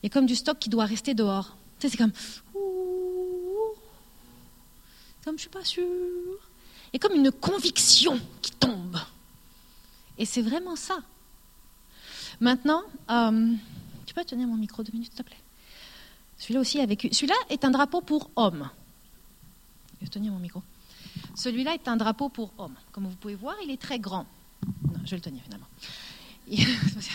Il 0.01 0.03
y 0.03 0.05
a 0.08 0.10
comme 0.10 0.26
du 0.26 0.36
stock 0.36 0.58
qui 0.60 0.70
doit 0.70 0.86
rester 0.86 1.14
dehors. 1.14 1.55
C'est 1.80 1.95
comme 1.95 2.12
ouh. 2.55 3.74
Comme 5.24 5.36
je 5.38 5.41
suis 5.41 5.49
pas 5.49 5.64
sûre. 5.64 6.47
A 6.98 7.00
comme 7.00 7.16
une 7.16 7.32
conviction 7.32 8.20
qui 8.41 8.52
tombe. 8.54 8.98
Et 10.18 10.26
c'est 10.26 10.41
vraiment 10.41 10.76
ça. 10.76 10.98
Maintenant, 12.39 12.82
euh, 13.12 13.54
tu 14.08 14.16
peux 14.16 14.26
tenir 14.26 14.48
mon 14.48 14.56
micro 14.56 14.82
deux 14.82 14.91
minutes, 14.91 15.12
s'il 15.12 15.18
te 15.18 15.22
plaît? 15.22 15.38
Celui-là 16.39 16.62
aussi 16.62 16.80
a 16.80 16.88
vécu. 16.88 17.10
Celui-là 17.12 17.36
est 17.50 17.64
un 17.66 17.70
drapeau 17.70 18.02
pour 18.02 18.32
homme. 18.36 18.68
Je 20.00 20.06
vais 20.06 20.12
tenir 20.12 20.32
mon 20.32 20.39
micro. 20.39 20.64
Celui-là 21.36 21.76
est 21.76 21.88
un 21.88 21.98
drapeau 21.98 22.30
pour 22.30 22.52
homme. 22.58 22.74
Comme 22.91 23.06
vous 23.06 23.16
pouvez 23.16 23.36
voir, 23.36 23.56
il 23.64 23.70
est 23.70 23.80
très 23.80 24.00
grand. 24.00 24.26
Non, 24.66 25.00
je 25.06 25.12
vais 25.12 25.18
le 25.18 25.22
tenir 25.22 25.43
finalement. 25.43 25.68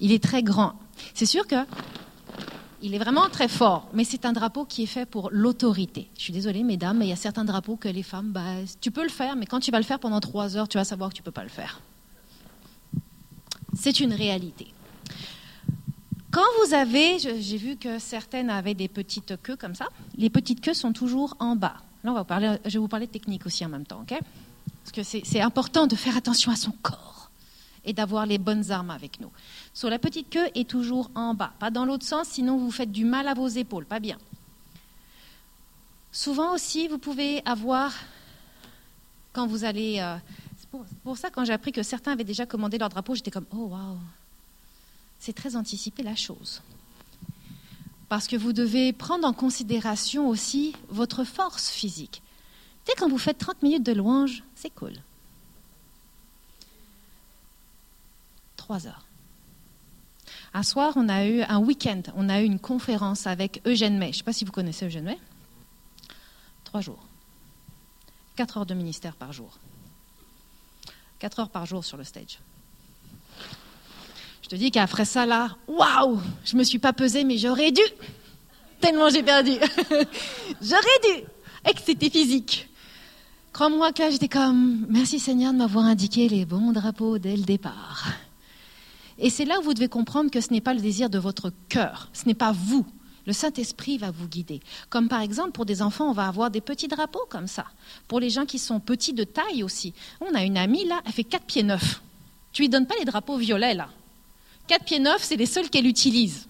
Il 0.00 0.10
est 0.10 0.22
très 0.22 0.42
grand. 0.42 0.74
C'est 1.14 1.26
sûr 1.26 1.46
que 1.46 1.54
il 2.82 2.94
est 2.94 2.98
vraiment 2.98 3.28
très 3.28 3.48
fort, 3.48 3.88
mais 3.94 4.04
c'est 4.04 4.26
un 4.26 4.32
drapeau 4.32 4.64
qui 4.64 4.82
est 4.82 4.86
fait 4.86 5.06
pour 5.06 5.30
l'autorité. 5.30 6.10
Je 6.16 6.22
suis 6.22 6.32
désolée, 6.32 6.64
mesdames, 6.64 6.98
mais 6.98 7.06
il 7.06 7.10
y 7.10 7.12
a 7.12 7.16
certains 7.16 7.44
drapeaux 7.44 7.76
que 7.76 7.88
les 7.88 8.02
femmes, 8.02 8.32
bah, 8.32 8.56
tu 8.80 8.90
peux 8.90 9.04
le 9.04 9.08
faire, 9.08 9.36
mais 9.36 9.46
quand 9.46 9.60
tu 9.60 9.70
vas 9.70 9.78
le 9.78 9.84
faire 9.84 10.00
pendant 10.00 10.20
trois 10.20 10.56
heures, 10.56 10.68
tu 10.68 10.78
vas 10.78 10.84
savoir 10.84 11.10
que 11.10 11.14
tu 11.14 11.22
ne 11.22 11.24
peux 11.24 11.30
pas 11.30 11.44
le 11.44 11.48
faire. 11.48 11.80
C'est 13.74 14.00
une 14.00 14.12
réalité. 14.12 14.66
Quand 16.32 16.40
vous 16.64 16.74
avez, 16.74 17.18
j'ai 17.18 17.56
vu 17.56 17.76
que 17.76 17.98
certaines 17.98 18.50
avaient 18.50 18.74
des 18.74 18.88
petites 18.88 19.40
queues 19.42 19.56
comme 19.56 19.74
ça, 19.74 19.86
les 20.16 20.30
petites 20.30 20.60
queues 20.60 20.74
sont 20.74 20.92
toujours 20.92 21.36
en 21.38 21.56
bas. 21.56 21.76
Là, 22.04 22.58
je 22.64 22.70
vais 22.70 22.78
vous 22.78 22.88
parler 22.88 23.06
de 23.06 23.12
technique 23.12 23.46
aussi 23.46 23.64
en 23.64 23.68
même 23.68 23.86
temps, 23.86 24.00
ok? 24.02 24.18
Parce 24.82 24.92
que 24.92 25.02
c'est 25.02 25.40
important 25.40 25.86
de 25.86 25.94
faire 25.94 26.16
attention 26.16 26.50
à 26.50 26.56
son 26.56 26.72
corps 26.82 27.11
et 27.84 27.92
d'avoir 27.92 28.26
les 28.26 28.38
bonnes 28.38 28.70
armes 28.70 28.90
avec 28.90 29.20
nous. 29.20 29.30
Sur 29.74 29.90
la 29.90 29.98
petite 29.98 30.30
queue 30.30 30.48
est 30.54 30.68
toujours 30.68 31.10
en 31.14 31.34
bas, 31.34 31.52
pas 31.58 31.70
dans 31.70 31.84
l'autre 31.84 32.04
sens, 32.04 32.28
sinon 32.28 32.56
vous 32.56 32.70
faites 32.70 32.92
du 32.92 33.04
mal 33.04 33.28
à 33.28 33.34
vos 33.34 33.48
épaules, 33.48 33.84
pas 33.84 34.00
bien. 34.00 34.18
Souvent 36.12 36.54
aussi, 36.54 36.88
vous 36.88 36.98
pouvez 36.98 37.42
avoir, 37.46 37.94
quand 39.32 39.46
vous 39.46 39.64
allez, 39.64 39.98
euh, 40.00 40.16
c'est 40.58 40.68
pour, 41.02 41.16
ça 41.16 41.30
quand 41.30 41.44
j'ai 41.44 41.54
appris 41.54 41.72
que 41.72 41.82
certains 41.82 42.12
avaient 42.12 42.22
déjà 42.22 42.44
commandé 42.44 42.78
leur 42.78 42.90
drapeau, 42.90 43.14
j'étais 43.14 43.30
comme, 43.30 43.46
oh 43.52 43.68
waouh, 43.68 43.98
c'est 45.18 45.32
très 45.32 45.56
anticiper 45.56 46.02
la 46.02 46.14
chose. 46.14 46.60
Parce 48.08 48.28
que 48.28 48.36
vous 48.36 48.52
devez 48.52 48.92
prendre 48.92 49.26
en 49.26 49.32
considération 49.32 50.28
aussi 50.28 50.74
votre 50.90 51.24
force 51.24 51.70
physique. 51.70 52.22
Dès 52.86 52.92
quand 52.98 53.08
vous 53.08 53.18
faites 53.18 53.38
30 53.38 53.62
minutes 53.62 53.86
de 53.86 53.92
louange, 53.92 54.42
c'est 54.54 54.74
cool. 54.74 54.92
Heures. 58.72 59.06
Un 60.54 60.62
soir, 60.62 60.92
on 60.96 61.08
a 61.08 61.26
eu 61.26 61.42
un 61.42 61.58
week-end, 61.58 62.02
on 62.16 62.28
a 62.28 62.40
eu 62.40 62.44
une 62.44 62.58
conférence 62.58 63.26
avec 63.26 63.60
Eugène 63.66 63.98
May. 63.98 64.06
Je 64.06 64.10
ne 64.10 64.16
sais 64.18 64.22
pas 64.24 64.32
si 64.32 64.44
vous 64.44 64.52
connaissez 64.52 64.86
Eugène 64.86 65.04
May. 65.04 65.18
Trois 66.64 66.80
jours. 66.80 67.02
Quatre 68.36 68.58
heures 68.58 68.66
de 68.66 68.74
ministère 68.74 69.14
par 69.14 69.32
jour. 69.32 69.58
Quatre 71.18 71.40
heures 71.40 71.50
par 71.50 71.66
jour 71.66 71.84
sur 71.84 71.96
le 71.96 72.04
stage. 72.04 72.38
Je 74.42 74.48
te 74.48 74.56
dis 74.56 74.70
qu'après 74.70 75.04
ça, 75.04 75.26
là, 75.26 75.56
waouh, 75.68 76.20
je 76.44 76.56
me 76.56 76.64
suis 76.64 76.78
pas 76.78 76.92
pesée, 76.92 77.24
mais 77.24 77.38
j'aurais 77.38 77.72
dû. 77.72 77.82
Tellement 78.80 79.08
j'ai 79.08 79.22
perdu. 79.22 79.52
j'aurais 80.62 81.00
dû. 81.04 81.24
Et 81.68 81.74
que 81.74 81.80
c'était 81.82 82.10
physique. 82.10 82.68
Crois-moi 83.52 83.92
que 83.92 84.02
là, 84.02 84.10
j'étais 84.10 84.28
comme, 84.28 84.86
merci 84.88 85.20
Seigneur 85.20 85.52
de 85.52 85.58
m'avoir 85.58 85.84
indiqué 85.84 86.28
les 86.28 86.44
bons 86.44 86.72
drapeaux 86.72 87.18
dès 87.18 87.36
le 87.36 87.42
départ. 87.42 88.08
Et 89.22 89.30
c'est 89.30 89.44
là 89.44 89.60
où 89.60 89.62
vous 89.62 89.72
devez 89.72 89.88
comprendre 89.88 90.32
que 90.32 90.40
ce 90.40 90.52
n'est 90.52 90.60
pas 90.60 90.74
le 90.74 90.80
désir 90.80 91.08
de 91.08 91.18
votre 91.18 91.52
cœur, 91.68 92.08
ce 92.12 92.26
n'est 92.26 92.34
pas 92.34 92.50
vous. 92.52 92.84
Le 93.24 93.32
Saint-Esprit 93.32 93.96
va 93.96 94.10
vous 94.10 94.26
guider. 94.26 94.58
Comme 94.90 95.08
par 95.08 95.20
exemple, 95.20 95.52
pour 95.52 95.64
des 95.64 95.80
enfants, 95.80 96.10
on 96.10 96.12
va 96.12 96.26
avoir 96.26 96.50
des 96.50 96.60
petits 96.60 96.88
drapeaux 96.88 97.24
comme 97.28 97.46
ça. 97.46 97.66
Pour 98.08 98.18
les 98.18 98.30
gens 98.30 98.46
qui 98.46 98.58
sont 98.58 98.80
petits 98.80 99.12
de 99.12 99.22
taille 99.22 99.62
aussi. 99.62 99.94
On 100.20 100.34
a 100.34 100.42
une 100.42 100.56
amie, 100.56 100.86
là, 100.86 101.00
elle 101.06 101.12
fait 101.12 101.22
4 101.22 101.44
pieds 101.44 101.62
neufs. 101.62 102.02
Tu 102.52 102.62
lui 102.62 102.68
donnes 102.68 102.88
pas 102.88 102.96
les 102.98 103.04
drapeaux 103.04 103.36
violets, 103.36 103.74
là. 103.74 103.88
Quatre 104.66 104.84
pieds 104.84 104.98
neufs, 104.98 105.22
c'est 105.22 105.36
les 105.36 105.46
seuls 105.46 105.70
qu'elle 105.70 105.86
utilise. 105.86 106.48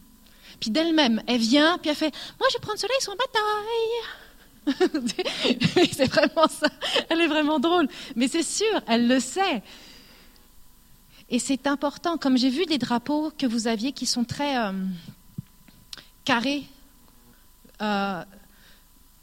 Puis 0.58 0.70
d'elle-même, 0.70 1.22
elle 1.26 1.40
vient, 1.40 1.76
puis 1.76 1.90
elle 1.90 1.96
fait 1.96 2.14
Moi, 2.40 2.48
je 2.50 2.56
vais 2.56 2.62
prendre 2.62 2.78
ceux-là, 2.78 2.94
ils 2.98 3.04
sont 3.04 3.12
en 3.12 3.16
bataille. 3.16 4.00
c'est 5.92 6.06
vraiment 6.06 6.48
ça. 6.48 6.68
Elle 7.10 7.20
est 7.20 7.26
vraiment 7.26 7.60
drôle. 7.60 7.86
Mais 8.16 8.28
c'est 8.28 8.42
sûr, 8.42 8.80
elle 8.86 9.08
le 9.08 9.20
sait. 9.20 9.62
Et 11.32 11.38
c'est 11.38 11.66
important. 11.66 12.18
Comme 12.18 12.36
j'ai 12.36 12.50
vu 12.50 12.66
des 12.66 12.76
drapeaux 12.76 13.32
que 13.36 13.46
vous 13.46 13.66
aviez 13.66 13.92
qui 13.92 14.04
sont 14.04 14.22
très 14.22 14.58
euh, 14.58 14.72
carrés, 16.26 16.64
euh, 17.80 18.22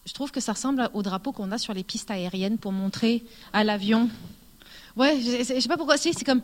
je 0.08 0.14
trouve 0.14 0.32
que 0.32 0.40
ça 0.40 0.54
ressemble 0.54 0.90
aux 0.96 1.04
drapeaux 1.04 1.32
qu'on 1.32 1.52
a 1.52 1.60
sur 1.60 1.72
les 1.76 1.84
pistes 1.84 2.10
aériennes 2.10 2.58
pour 2.58 2.72
montrer 2.72 3.24
à 3.54 3.64
l'avion. 3.64 4.10
Ouais, 4.98 5.22
je 5.22 5.54
ne 5.54 5.60
sais 5.62 5.68
pas 5.70 5.78
pourquoi, 5.78 5.98
c'est 5.98 6.26
comme 6.26 6.42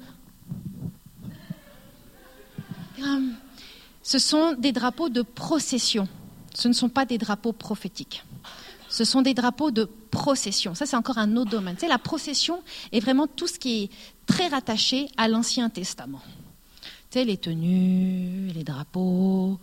ce 4.04 4.20
sont 4.20 4.54
des 4.54 4.72
drapeaux 4.72 5.10
de 5.10 5.24
procession. 5.24 6.08
Ce 6.54 6.68
ne 6.68 6.74
sont 6.74 6.90
pas 6.90 7.06
des 7.06 7.18
drapeaux 7.18 7.54
prophétiques. 7.54 8.24
Ce 8.96 9.04
sont 9.04 9.22
des 9.22 9.34
drapeaux 9.34 9.72
de 9.72 9.90
procession. 10.10 10.74
Ça, 10.74 10.86
c'est 10.86 10.96
encore 10.96 11.18
un 11.18 11.36
autre 11.36 11.52
domaine. 11.52 11.76
Tu 11.76 11.86
la 11.86 11.98
procession 11.98 12.64
est 12.94 13.02
vraiment 13.02 13.28
tout 13.28 13.46
ce 13.46 13.60
qui 13.60 13.84
est 13.84 13.90
très 14.26 14.48
rattaché 14.48 15.10
à 15.18 15.28
l'Ancien 15.28 15.70
Testament. 15.70 16.22
Tu 17.12 17.20
sais, 17.20 17.26
les 17.26 17.36
tenues, 17.36 18.54
les 18.56 18.64
drapeaux. 18.64 19.60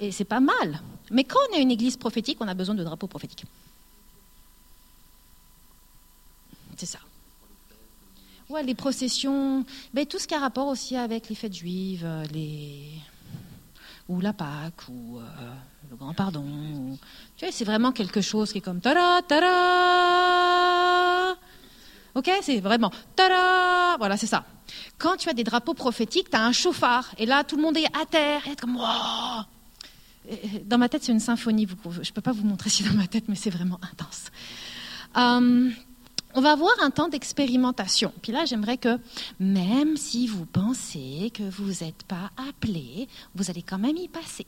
Et 0.00 0.10
c'est 0.10 0.24
pas 0.24 0.40
mal. 0.40 0.82
Mais 1.12 1.22
quand 1.22 1.38
on 1.48 1.56
est 1.56 1.62
une 1.62 1.70
église 1.70 1.96
prophétique, 1.96 2.38
on 2.40 2.48
a 2.48 2.54
besoin 2.54 2.74
de 2.74 2.82
drapeaux 2.82 3.06
prophétiques. 3.06 3.44
C'est 6.76 6.86
ça. 6.86 6.98
Ouais, 8.48 8.64
les 8.64 8.74
processions, 8.74 9.64
ben, 9.92 10.04
tout 10.04 10.18
ce 10.18 10.26
qui 10.26 10.34
a 10.34 10.40
rapport 10.40 10.66
aussi 10.66 10.96
avec 10.96 11.28
les 11.28 11.36
fêtes 11.36 11.54
juives, 11.54 12.02
euh, 12.04 12.24
les... 12.32 12.88
ou 14.08 14.20
la 14.20 14.32
Pâque, 14.32 14.88
ou 14.88 15.18
euh, 15.18 15.22
le 15.90 15.96
Grand 15.96 16.14
Pardon. 16.14 16.98
Tu 17.36 17.44
vois, 17.44 17.52
c'est 17.52 17.64
vraiment 17.64 17.92
quelque 17.92 18.20
chose 18.20 18.52
qui 18.52 18.58
est 18.58 18.60
comme 18.60 18.80
tada, 18.80 19.22
tada. 19.26 21.36
Ok, 22.14 22.30
c'est 22.42 22.60
vraiment 22.60 22.92
tada. 23.16 23.96
Voilà, 23.98 24.16
c'est 24.16 24.26
ça. 24.26 24.44
Quand 24.98 25.16
tu 25.16 25.28
as 25.28 25.32
des 25.32 25.44
drapeaux 25.44 25.74
prophétiques, 25.74 26.30
tu 26.30 26.36
as 26.36 26.44
un 26.44 26.52
chauffard, 26.52 27.14
et 27.18 27.26
là, 27.26 27.44
tout 27.44 27.56
le 27.56 27.62
monde 27.62 27.76
est 27.76 27.86
à 27.86 28.06
terre, 28.08 28.46
et 28.46 28.56
comme 28.56 28.78
Dans 30.64 30.78
ma 30.78 30.88
tête, 30.88 31.04
c'est 31.04 31.12
une 31.12 31.20
symphonie. 31.20 31.66
Je 31.90 31.98
ne 31.98 32.12
peux 32.12 32.20
pas 32.20 32.32
vous 32.32 32.44
montrer 32.44 32.70
si 32.74 32.84
dans 32.84 32.94
ma 32.94 33.06
tête, 33.06 33.24
mais 33.28 33.36
c'est 33.36 33.50
vraiment 33.50 33.80
intense. 33.82 34.30
Euh, 35.16 35.70
on 36.34 36.40
va 36.40 36.52
avoir 36.52 36.72
un 36.82 36.90
temps 36.90 37.08
d'expérimentation. 37.08 38.12
Puis 38.22 38.32
là, 38.32 38.44
j'aimerais 38.44 38.76
que, 38.76 38.98
même 39.38 39.96
si 39.96 40.26
vous 40.26 40.46
pensez 40.46 41.30
que 41.32 41.42
vous 41.42 41.84
n'êtes 41.84 42.02
pas 42.04 42.30
appelé, 42.48 43.08
vous 43.34 43.50
allez 43.50 43.62
quand 43.62 43.78
même 43.78 43.96
y 43.96 44.08
passer. 44.08 44.46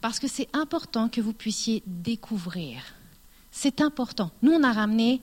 Parce 0.00 0.18
que 0.18 0.28
c'est 0.28 0.48
important 0.54 1.08
que 1.08 1.20
vous 1.20 1.34
puissiez 1.34 1.82
découvrir. 1.86 2.82
C'est 3.50 3.80
important. 3.80 4.30
Nous, 4.42 4.52
on 4.52 4.62
a 4.62 4.72
ramené 4.72 5.20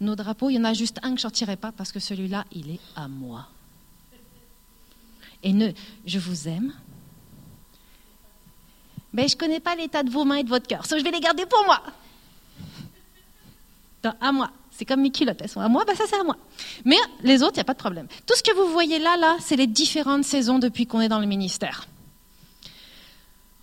nos 0.00 0.16
drapeaux. 0.16 0.48
Il 0.48 0.54
y 0.54 0.58
en 0.58 0.64
a 0.64 0.72
juste 0.72 0.98
un 1.02 1.14
que 1.14 1.20
je 1.20 1.26
ne 1.26 1.30
sortirai 1.30 1.56
pas 1.56 1.72
parce 1.72 1.92
que 1.92 2.00
celui-là, 2.00 2.44
il 2.52 2.70
est 2.70 2.80
à 2.96 3.08
moi. 3.08 3.46
Et 5.42 5.52
ne, 5.52 5.70
je 6.06 6.18
vous 6.18 6.48
aime. 6.48 6.72
Mais 9.12 9.28
je 9.28 9.34
ne 9.34 9.40
connais 9.40 9.60
pas 9.60 9.74
l'état 9.74 10.02
de 10.02 10.10
vos 10.10 10.24
mains 10.24 10.36
et 10.36 10.44
de 10.44 10.48
votre 10.48 10.66
cœur. 10.66 10.86
So, 10.86 10.98
je 10.98 11.04
vais 11.04 11.10
les 11.10 11.20
garder 11.20 11.44
pour 11.46 11.64
moi. 11.64 11.82
À 14.20 14.32
moi. 14.32 14.50
C'est 14.78 14.84
comme 14.84 15.00
mes 15.00 15.10
culottes, 15.10 15.42
à 15.56 15.68
moi, 15.68 15.84
bah 15.84 15.96
ça 15.96 16.04
c'est 16.08 16.20
à 16.20 16.22
moi. 16.22 16.36
Mais 16.84 16.94
les 17.24 17.42
autres, 17.42 17.54
il 17.54 17.56
n'y 17.56 17.62
a 17.62 17.64
pas 17.64 17.74
de 17.74 17.80
problème. 17.80 18.06
Tout 18.26 18.34
ce 18.36 18.44
que 18.44 18.54
vous 18.54 18.70
voyez 18.70 19.00
là, 19.00 19.16
là, 19.16 19.36
c'est 19.40 19.56
les 19.56 19.66
différentes 19.66 20.22
saisons 20.22 20.60
depuis 20.60 20.86
qu'on 20.86 21.00
est 21.00 21.08
dans 21.08 21.18
le 21.18 21.26
ministère. 21.26 21.88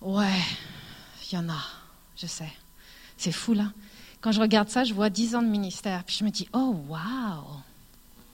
Ouais, 0.02 0.42
il 1.32 1.36
y 1.36 1.38
en 1.38 1.48
a, 1.48 1.64
je 2.18 2.28
sais. 2.28 2.52
C'est 3.16 3.32
fou 3.32 3.54
là. 3.54 3.72
Quand 4.20 4.34
je 4.34 4.42
regarde 4.42 4.68
ça, 4.68 4.84
je 4.84 4.94
vois 4.94 5.10
dix 5.10 5.36
ans 5.36 5.42
de 5.42 5.48
ministère, 5.48 6.04
puis 6.04 6.18
je 6.20 6.26
me 6.26 6.32
dis, 6.32 6.50
oh 6.52 6.76
waouh, 6.90 7.62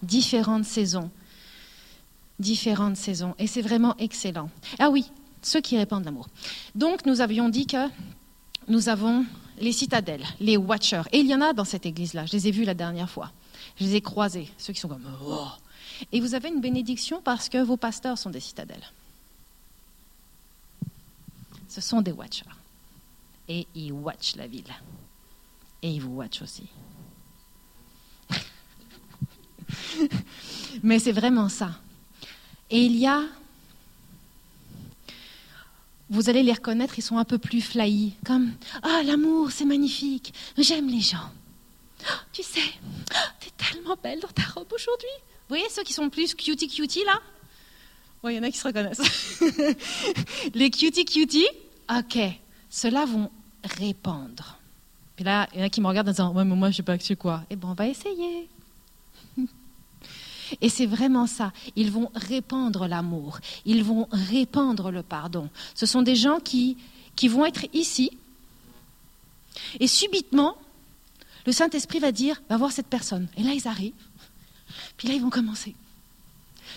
différentes 0.02 0.66
saisons, 0.66 1.12
différentes 2.40 2.98
saisons, 2.98 3.36
et 3.38 3.46
c'est 3.46 3.62
vraiment 3.62 3.96
excellent. 3.98 4.50
Ah 4.80 4.90
oui, 4.90 5.06
ceux 5.44 5.62
qui 5.62 5.78
répandent 5.78 6.06
l'amour. 6.06 6.30
Donc 6.74 7.06
nous 7.06 7.22
avions 7.22 7.48
dit 7.48 7.68
que 7.68 7.88
nous 8.68 8.90
avons 8.90 9.24
les 9.62 9.72
citadelles, 9.72 10.26
les 10.40 10.58
watchers. 10.58 11.04
Et 11.12 11.20
il 11.20 11.28
y 11.28 11.36
en 11.36 11.42
a 11.42 11.54
dans 11.54 11.66
cette 11.66 11.86
église-là. 11.86 12.26
Je 12.26 12.34
les 12.34 12.48
ai 12.48 12.52
vus 12.52 12.66
la 12.66 12.74
dernière 12.74 13.10
fois. 13.10 13.32
Je 13.78 13.86
les 13.86 13.96
ai 13.96 14.02
croisés, 14.02 14.52
ceux 14.58 14.74
qui 14.74 14.80
sont 14.80 14.90
comme 14.90 15.06
oh. 15.26 15.48
Et 16.12 16.20
vous 16.20 16.34
avez 16.34 16.50
une 16.50 16.62
bénédiction 16.62 17.22
parce 17.22 17.48
que 17.48 17.64
vos 17.64 17.78
pasteurs 17.78 18.18
sont 18.18 18.32
des 18.32 18.40
citadelles. 18.40 18.92
Ce 21.68 21.80
sont 21.80 22.02
des 22.02 22.12
watchers. 22.12 22.46
Et 23.48 23.68
ils 23.76 23.94
watchent 23.94 24.36
la 24.36 24.48
ville. 24.48 24.74
Et 25.82 25.92
ils 25.92 26.02
vous 26.02 26.16
watchent 26.16 26.42
aussi. 26.42 26.68
Mais 30.84 31.00
c'est 31.00 31.12
vraiment 31.12 31.50
ça. 31.50 31.80
Et 32.70 32.84
il 32.84 32.96
y 32.98 33.08
a 33.08 33.24
vous 36.12 36.30
allez 36.30 36.44
les 36.44 36.52
reconnaître, 36.54 37.00
ils 37.00 37.02
sont 37.02 37.18
un 37.18 37.24
peu 37.24 37.38
plus 37.38 37.62
flyés, 37.62 38.14
comme 38.26 38.52
Ah, 38.84 39.02
l'amour, 39.04 39.50
c'est 39.50 39.66
magnifique, 39.66 40.34
j'aime 40.58 40.90
les 40.90 41.00
gens. 41.00 41.32
Oh, 42.02 42.14
tu 42.34 42.44
sais, 42.44 42.60
oh, 43.14 43.30
tu 43.40 43.48
es 43.48 43.52
tellement 43.58 43.96
belle 44.02 44.20
dans 44.20 44.28
ta 44.28 44.44
robe 44.44 44.72
aujourd'hui. 44.74 45.08
Vous 45.48 45.56
voyez 45.56 45.70
ceux 45.70 45.84
qui 45.84 45.94
sont 45.94 46.10
plus 46.10 46.36
cutie 46.36 46.68
cutie 46.68 47.04
là? 47.06 47.20
Oui, 48.24 48.34
il 48.34 48.36
y 48.36 48.40
en 48.40 48.44
a 48.44 48.52
qui 48.52 48.58
se 48.58 48.68
reconnaissent. 48.68 49.42
les 50.54 50.70
cutie 50.70 51.06
cutie, 51.06 51.48
ok, 51.90 52.20
ceux-là 52.70 53.06
vont 53.06 53.32
répandre. 53.80 54.60
Puis 55.16 55.24
là, 55.24 55.48
il 55.54 55.60
y 55.60 55.64
en 55.64 55.66
a 55.66 55.70
qui 55.70 55.80
me 55.82 55.88
regardent 55.88 56.10
en 56.10 56.12
disant 56.12 56.34
Ouais, 56.34 56.44
mais 56.44 56.56
moi, 56.56 56.72
je 56.72 56.78
sais 56.78 56.84
pas 56.84 56.98
que 56.98 57.04
c'est 57.04 57.16
quoi. 57.16 57.44
Eh 57.50 57.56
bien, 57.56 57.70
on 57.70 57.74
va 57.74 57.88
essayer. 57.88 58.50
Et 60.60 60.70
c'est 60.70 60.86
vraiment 60.86 61.28
ça. 61.28 61.54
Ils 61.76 61.92
vont 61.92 62.12
répandre 62.16 62.88
l'amour. 62.88 63.40
Ils 63.66 63.84
vont 63.84 64.08
répandre 64.12 64.92
le 64.92 65.04
pardon. 65.04 65.50
Ce 65.76 65.86
sont 65.86 66.02
des 66.02 66.16
gens 66.16 66.40
qui, 66.40 66.78
qui 67.16 67.28
vont 67.28 67.46
être 67.46 67.66
ici. 67.74 68.12
Et 69.80 69.88
subitement, 69.88 70.58
le 71.46 71.52
Saint-Esprit 71.52 72.00
va 72.00 72.12
dire, 72.12 72.42
va 72.50 72.58
voir 72.58 72.72
cette 72.72 72.88
personne. 72.88 73.28
Et 73.38 73.44
là, 73.44 73.54
ils 73.54 73.68
arrivent. 73.68 73.94
Puis 74.98 75.08
là, 75.08 75.14
ils 75.14 75.22
vont 75.22 75.30
commencer. 75.30 75.76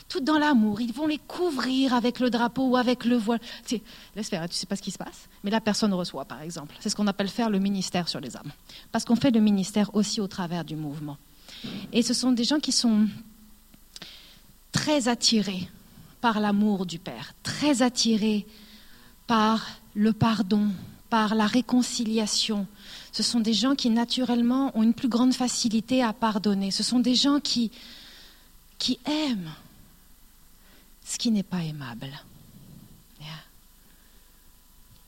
Tout 0.08 0.20
dans 0.20 0.38
l'amour. 0.38 0.80
Ils 0.80 0.92
vont 0.92 1.06
les 1.06 1.18
couvrir 1.18 1.94
avec 1.94 2.20
le 2.20 2.30
drapeau 2.30 2.68
ou 2.68 2.76
avec 2.76 3.04
le 3.04 3.16
voile. 3.16 3.40
Tu 3.64 3.76
sais, 3.76 3.82
laisse 4.16 4.28
faire, 4.28 4.48
tu 4.48 4.54
sais 4.54 4.66
pas 4.66 4.76
ce 4.76 4.82
qui 4.82 4.90
se 4.90 4.98
passe. 4.98 5.28
Mais 5.42 5.50
la 5.50 5.60
personne 5.60 5.94
reçoit, 5.94 6.24
par 6.24 6.42
exemple. 6.42 6.74
C'est 6.80 6.88
ce 6.88 6.96
qu'on 6.96 7.06
appelle 7.06 7.28
faire 7.28 7.50
le 7.50 7.58
ministère 7.58 8.08
sur 8.08 8.20
les 8.20 8.36
âmes. 8.36 8.50
Parce 8.92 9.04
qu'on 9.04 9.16
fait 9.16 9.30
le 9.30 9.40
ministère 9.40 9.94
aussi 9.94 10.20
au 10.20 10.26
travers 10.26 10.64
du 10.64 10.76
mouvement. 10.76 11.16
Et 11.92 12.02
ce 12.02 12.14
sont 12.14 12.32
des 12.32 12.44
gens 12.44 12.58
qui 12.58 12.72
sont 12.72 13.06
très 14.74 15.06
attirés 15.06 15.68
par 16.20 16.40
l'amour 16.40 16.84
du 16.84 16.98
Père, 16.98 17.32
très 17.44 17.80
attirés 17.80 18.44
par 19.28 19.64
le 19.94 20.12
pardon, 20.12 20.68
par 21.08 21.36
la 21.36 21.46
réconciliation. 21.46 22.66
Ce 23.12 23.22
sont 23.22 23.38
des 23.38 23.54
gens 23.54 23.76
qui 23.76 23.88
naturellement 23.88 24.76
ont 24.76 24.82
une 24.82 24.92
plus 24.92 25.08
grande 25.08 25.32
facilité 25.32 26.02
à 26.02 26.12
pardonner. 26.12 26.72
Ce 26.72 26.82
sont 26.82 26.98
des 26.98 27.14
gens 27.14 27.38
qui, 27.38 27.70
qui 28.76 28.98
aiment 29.06 29.54
ce 31.04 31.18
qui 31.18 31.30
n'est 31.30 31.44
pas 31.44 31.62
aimable. 31.62 32.10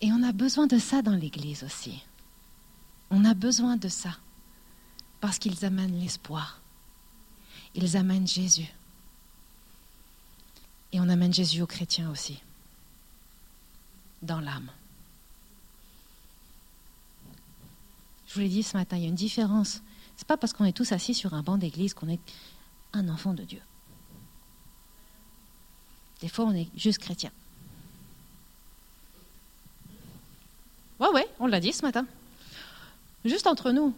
Et 0.02 0.12
on 0.12 0.22
a 0.22 0.32
besoin 0.32 0.66
de 0.66 0.78
ça 0.78 1.00
dans 1.02 1.14
l'Église 1.14 1.64
aussi. 1.64 2.02
On 3.10 3.24
a 3.24 3.34
besoin 3.34 3.76
de 3.76 3.88
ça 3.88 4.10
parce 5.20 5.38
qu'ils 5.38 5.64
amènent 5.64 5.98
l'espoir. 5.98 6.60
Ils 7.74 7.96
amènent 7.96 8.28
Jésus. 8.28 8.68
Et 10.96 11.00
on 11.00 11.10
amène 11.10 11.34
Jésus 11.34 11.60
aux 11.60 11.66
chrétiens 11.66 12.10
aussi, 12.10 12.42
dans 14.22 14.40
l'âme. 14.40 14.70
Je 18.26 18.32
vous 18.32 18.40
l'ai 18.40 18.48
dit 18.48 18.62
ce 18.62 18.78
matin, 18.78 18.96
il 18.96 19.02
y 19.02 19.04
a 19.04 19.10
une 19.10 19.14
différence. 19.14 19.82
Ce 20.16 20.22
n'est 20.22 20.26
pas 20.26 20.38
parce 20.38 20.54
qu'on 20.54 20.64
est 20.64 20.72
tous 20.72 20.92
assis 20.92 21.12
sur 21.12 21.34
un 21.34 21.42
banc 21.42 21.58
d'église 21.58 21.92
qu'on 21.92 22.08
est 22.08 22.18
un 22.94 23.10
enfant 23.10 23.34
de 23.34 23.42
Dieu. 23.42 23.60
Des 26.22 26.28
fois, 26.28 26.46
on 26.46 26.54
est 26.54 26.68
juste 26.78 27.00
chrétien. 27.00 27.30
Ouais, 30.98 31.10
ouais, 31.10 31.28
on 31.38 31.46
l'a 31.46 31.60
dit 31.60 31.74
ce 31.74 31.82
matin. 31.82 32.06
Juste 33.26 33.46
entre 33.46 33.70
nous. 33.70 33.94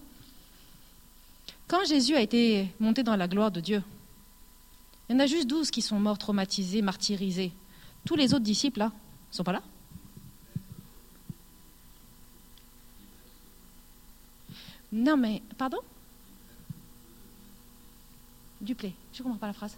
Quand 1.69 1.85
Jésus 1.85 2.17
a 2.17 2.21
été 2.21 2.75
monté 2.81 3.05
dans 3.05 3.15
la 3.15 3.29
gloire 3.29 3.53
de 3.53 3.61
Dieu, 3.61 3.85
il 5.09 5.13
y 5.13 5.17
en 5.17 5.21
a 5.21 5.27
juste 5.27 5.47
douze 5.47 5.71
qui 5.71 5.83
sont 5.83 5.99
morts 5.99 6.19
traumatisés, 6.19 6.83
martyrisés. 6.83 7.53
Tous 8.05 8.15
les 8.15 8.35
autres 8.35 8.45
disciples, 8.45 8.81
là, 8.81 8.93
ne 9.31 9.35
sont 9.35 9.45
pas 9.45 9.53
là 9.53 9.63
Non, 14.93 15.17
mais, 15.17 15.43
pardon 15.57 15.79
Duplé, 18.61 18.93
je 19.13 19.21
ne 19.21 19.25
comprends 19.25 19.39
pas 19.39 19.47
la 19.47 19.53
phrase. 19.53 19.77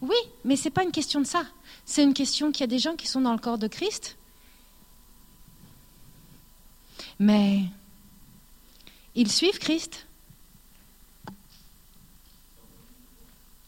Oui, 0.00 0.16
mais 0.44 0.56
ce 0.56 0.64
n'est 0.64 0.70
pas 0.70 0.82
une 0.82 0.90
question 0.90 1.20
de 1.20 1.26
ça. 1.26 1.44
C'est 1.84 2.02
une 2.02 2.14
question 2.14 2.50
qu'il 2.50 2.62
y 2.62 2.64
a 2.64 2.68
des 2.68 2.78
gens 2.78 2.96
qui 2.96 3.06
sont 3.06 3.20
dans 3.20 3.32
le 3.32 3.38
corps 3.38 3.58
de 3.58 3.68
Christ, 3.68 4.16
mais 7.18 7.62
ils 9.14 9.30
suivent 9.30 9.58
Christ, 9.58 10.06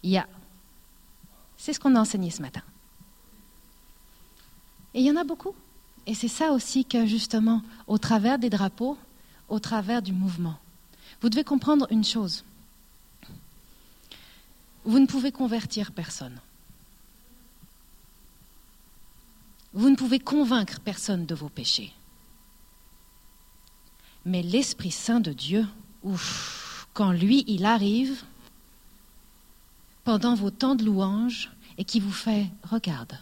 Ya. 0.04 0.26
C'est 1.56 1.72
ce 1.72 1.80
qu'on 1.80 1.96
a 1.96 2.00
enseigné 2.00 2.30
ce 2.30 2.42
matin. 2.42 2.62
Et 4.92 5.00
il 5.00 5.06
y 5.06 5.10
en 5.10 5.16
a 5.16 5.24
beaucoup. 5.24 5.54
Et 6.06 6.14
c'est 6.14 6.28
ça 6.28 6.52
aussi 6.52 6.84
que 6.84 7.06
justement, 7.06 7.62
au 7.86 7.96
travers 7.96 8.38
des 8.38 8.50
drapeaux, 8.50 8.98
au 9.48 9.58
travers 9.58 10.02
du 10.02 10.12
mouvement, 10.12 10.58
vous 11.22 11.30
devez 11.30 11.42
comprendre 11.42 11.86
une 11.90 12.04
chose. 12.04 12.44
Vous 14.84 14.98
ne 14.98 15.06
pouvez 15.06 15.32
convertir 15.32 15.92
personne. 15.92 16.38
Vous 19.72 19.88
ne 19.88 19.96
pouvez 19.96 20.18
convaincre 20.18 20.80
personne 20.80 21.24
de 21.24 21.34
vos 21.34 21.48
péchés. 21.48 21.94
Mais 24.26 24.42
l'Esprit 24.42 24.90
Saint 24.90 25.20
de 25.20 25.32
Dieu, 25.32 25.66
ouf, 26.02 26.86
quand 26.92 27.12
lui, 27.12 27.44
il 27.46 27.64
arrive, 27.64 28.22
pendant 30.04 30.34
vos 30.34 30.50
temps 30.50 30.74
de 30.74 30.84
louange 30.84 31.50
et 31.78 31.84
qui 31.84 32.00
vous 32.00 32.12
fait 32.12 32.46
regarde. 32.62 33.18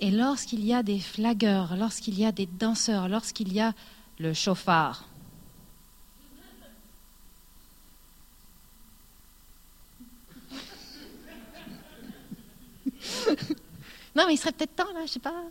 Et 0.00 0.10
lorsqu'il 0.10 0.64
y 0.64 0.72
a 0.72 0.82
des 0.82 1.00
flagueurs, 1.00 1.76
lorsqu'il 1.76 2.18
y 2.18 2.24
a 2.24 2.32
des 2.32 2.46
danseurs, 2.46 3.08
lorsqu'il 3.08 3.52
y 3.52 3.60
a 3.60 3.74
le 4.18 4.32
chauffard, 4.32 5.04
non, 14.14 14.24
mais 14.26 14.34
il 14.34 14.38
serait 14.38 14.52
peut-être 14.52 14.76
temps, 14.76 14.92
là, 14.92 15.04
je 15.06 15.12
sais 15.12 15.18
pas. 15.18 15.44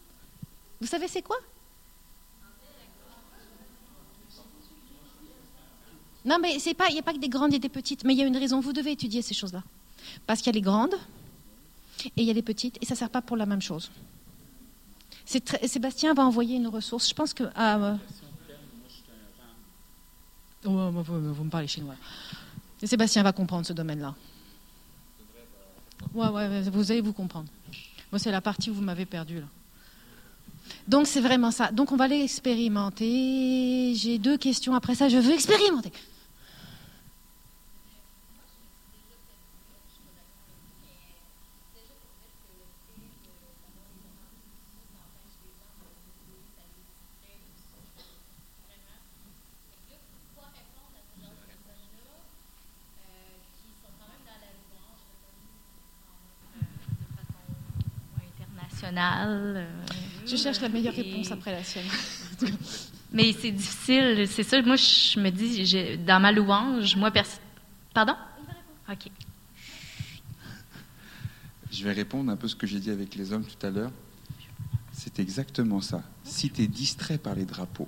Vous 0.80 0.88
savez, 0.88 1.08
c'est 1.08 1.22
quoi? 1.22 1.38
Non, 6.28 6.40
mais 6.42 6.58
il 6.58 6.62
n'y 6.94 7.00
a 7.00 7.02
pas 7.02 7.14
que 7.14 7.20
des 7.20 7.30
grandes 7.30 7.54
et 7.54 7.60
des 7.60 7.70
petites, 7.70 8.04
mais 8.04 8.14
il 8.14 8.20
y 8.20 8.22
a 8.22 8.26
une 8.26 8.36
raison. 8.36 8.60
Vous 8.60 8.74
devez 8.74 8.92
étudier 8.92 9.22
ces 9.22 9.34
choses-là. 9.34 9.64
Parce 10.26 10.42
qu'il 10.42 10.48
y 10.48 10.56
a 10.56 10.60
les 10.60 10.62
grandes 10.62 10.96
et 12.06 12.22
il 12.22 12.26
y 12.26 12.30
a 12.30 12.34
les 12.34 12.42
petites, 12.42 12.78
et 12.82 12.86
ça 12.86 12.94
ne 12.94 12.98
sert 12.98 13.10
pas 13.10 13.22
pour 13.22 13.38
la 13.38 13.46
même 13.46 13.62
chose. 13.62 13.90
Sébastien 15.26 16.14
va 16.14 16.26
envoyer 16.26 16.58
une 16.58 16.68
ressource. 16.68 17.10
Je 17.10 17.14
pense 17.14 17.34
que. 17.34 17.46
Ah, 17.56 17.78
euh, 17.78 17.96
oh, 20.66 20.92
vous, 20.92 21.44
me 21.44 21.50
parlez 21.50 21.68
chinois. 21.68 21.96
Sébastien 22.84 23.24
va 23.24 23.32
comprendre 23.32 23.66
ce 23.66 23.74
domaine-là. 23.74 24.14
Ouais, 26.14 26.28
ouais, 26.28 26.62
vous 26.70 26.92
allez 26.92 27.02
vous 27.02 27.14
comprendre. 27.14 27.48
Moi, 28.12 28.20
c'est 28.20 28.32
la 28.32 28.42
partie 28.42 28.70
où 28.70 28.74
vous 28.74 28.82
m'avez 28.82 29.06
perdu, 29.06 29.40
là. 29.40 29.48
Donc, 30.88 31.08
c'est 31.08 31.22
vraiment 31.22 31.52
ça. 31.52 31.72
Donc, 31.72 31.92
on 31.92 31.96
va 31.96 32.06
aller 32.06 32.22
expérimenter. 32.22 33.94
J'ai 33.96 34.18
deux 34.18 34.38
questions 34.38 34.76
après 34.76 34.96
ça. 34.96 35.10
Je 35.10 35.18
veux 35.18 35.34
expérimenter. 35.34 35.92
Euh, 58.98 59.66
je 60.26 60.36
cherche 60.36 60.62
la 60.62 60.70
meilleure 60.70 60.94
réponse 60.94 61.32
après 61.32 61.52
la 61.52 61.64
sienne. 61.64 61.86
Mais 63.12 63.34
c'est 63.34 63.52
difficile, 63.52 64.28
c'est 64.28 64.44
ça. 64.44 64.62
Moi, 64.62 64.76
je 64.76 65.20
me 65.20 65.30
dis, 65.30 65.98
dans 66.06 66.20
ma 66.20 66.32
louange, 66.32 66.96
moi, 66.96 67.12
personne. 67.12 67.40
Pardon? 67.94 68.16
OK. 68.90 69.10
Je 71.72 71.84
vais 71.84 71.94
répondre 71.94 72.32
un 72.32 72.36
peu 72.36 72.48
ce 72.48 72.56
que 72.56 72.68
j'ai 72.68 72.80
dit 72.80 72.92
avec 72.92 73.16
les 73.16 73.32
hommes 73.32 73.46
tout 73.46 73.66
à 73.66 73.70
l'heure. 73.70 73.92
C'est 74.92 75.20
exactement 75.20 75.80
ça. 75.80 76.02
Si 76.24 76.50
tu 76.50 76.64
es 76.64 76.68
distrait 76.68 77.18
par 77.18 77.36
les 77.36 77.46
drapeaux, 77.46 77.88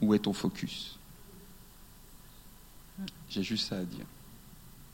où 0.00 0.14
est 0.14 0.20
ton 0.20 0.32
focus? 0.32 0.98
J'ai 3.28 3.42
juste 3.42 3.68
ça 3.68 3.78
à 3.78 3.84
dire. 3.84 4.06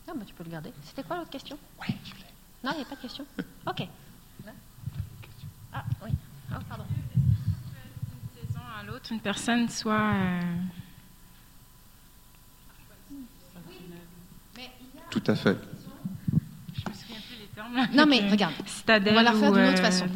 Ah, 0.08 0.12
bah, 0.14 0.24
tu 0.26 0.34
peux 0.34 0.44
le 0.44 0.50
garder. 0.50 0.72
C'était 0.84 1.02
quoi 1.02 1.16
l'autre 1.16 1.30
question? 1.30 1.58
Oui, 1.80 1.94
je 2.04 2.10
l'ai. 2.10 2.26
Non, 2.64 2.72
il 2.72 2.78
n'y 2.78 2.82
a 2.82 2.86
pas 2.86 2.96
de 2.96 3.00
question. 3.00 3.24
OK. 3.66 3.88
Ah, 5.76 5.84
oui. 6.04 6.10
Oh, 6.50 6.54
pardon. 6.68 6.84
D'une 7.14 8.46
saison 8.48 8.60
à 8.80 8.82
l'autre, 8.84 9.12
une 9.12 9.20
personne 9.20 9.68
soit. 9.68 9.94
Euh, 9.94 10.40
Tout 15.10 15.22
à 15.26 15.34
fait. 15.34 15.56
Je 16.74 16.90
me 16.90 16.94
souviens 16.94 17.16
plus 17.26 17.38
les 17.40 17.46
termes. 17.54 17.88
Non, 17.94 18.06
mais 18.06 18.28
regarde. 18.28 18.54
On 18.88 19.14
va 19.14 19.22
la 19.22 19.32
faire 19.32 19.52
d'une 19.52 19.64
autre 19.64 19.80
euh, 19.80 19.84
façon. 19.84 20.06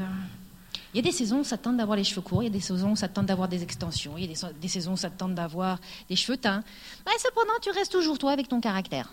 Il 0.92 0.96
y 0.96 0.98
a 0.98 1.02
des 1.02 1.12
saisons 1.12 1.40
où 1.40 1.44
ça 1.44 1.56
tente 1.56 1.76
d'avoir 1.76 1.96
les 1.96 2.04
cheveux 2.04 2.20
courts, 2.20 2.42
il 2.42 2.46
y 2.46 2.48
a 2.48 2.52
des 2.52 2.60
saisons 2.60 2.92
où 2.92 2.96
ça 2.96 3.08
tente 3.08 3.26
d'avoir 3.26 3.48
des 3.48 3.62
extensions, 3.62 4.18
il 4.18 4.24
y 4.24 4.24
a 4.24 4.34
des, 4.34 4.58
des 4.60 4.68
saisons 4.68 4.94
où 4.94 4.96
ça 4.96 5.08
tente 5.08 5.34
d'avoir 5.34 5.78
des 6.08 6.16
cheveux 6.16 6.36
teints. 6.36 6.64
Mais 7.06 7.12
cependant, 7.18 7.52
tu 7.62 7.70
restes 7.70 7.92
toujours 7.92 8.18
toi 8.18 8.32
avec 8.32 8.48
ton 8.48 8.60
caractère. 8.60 9.12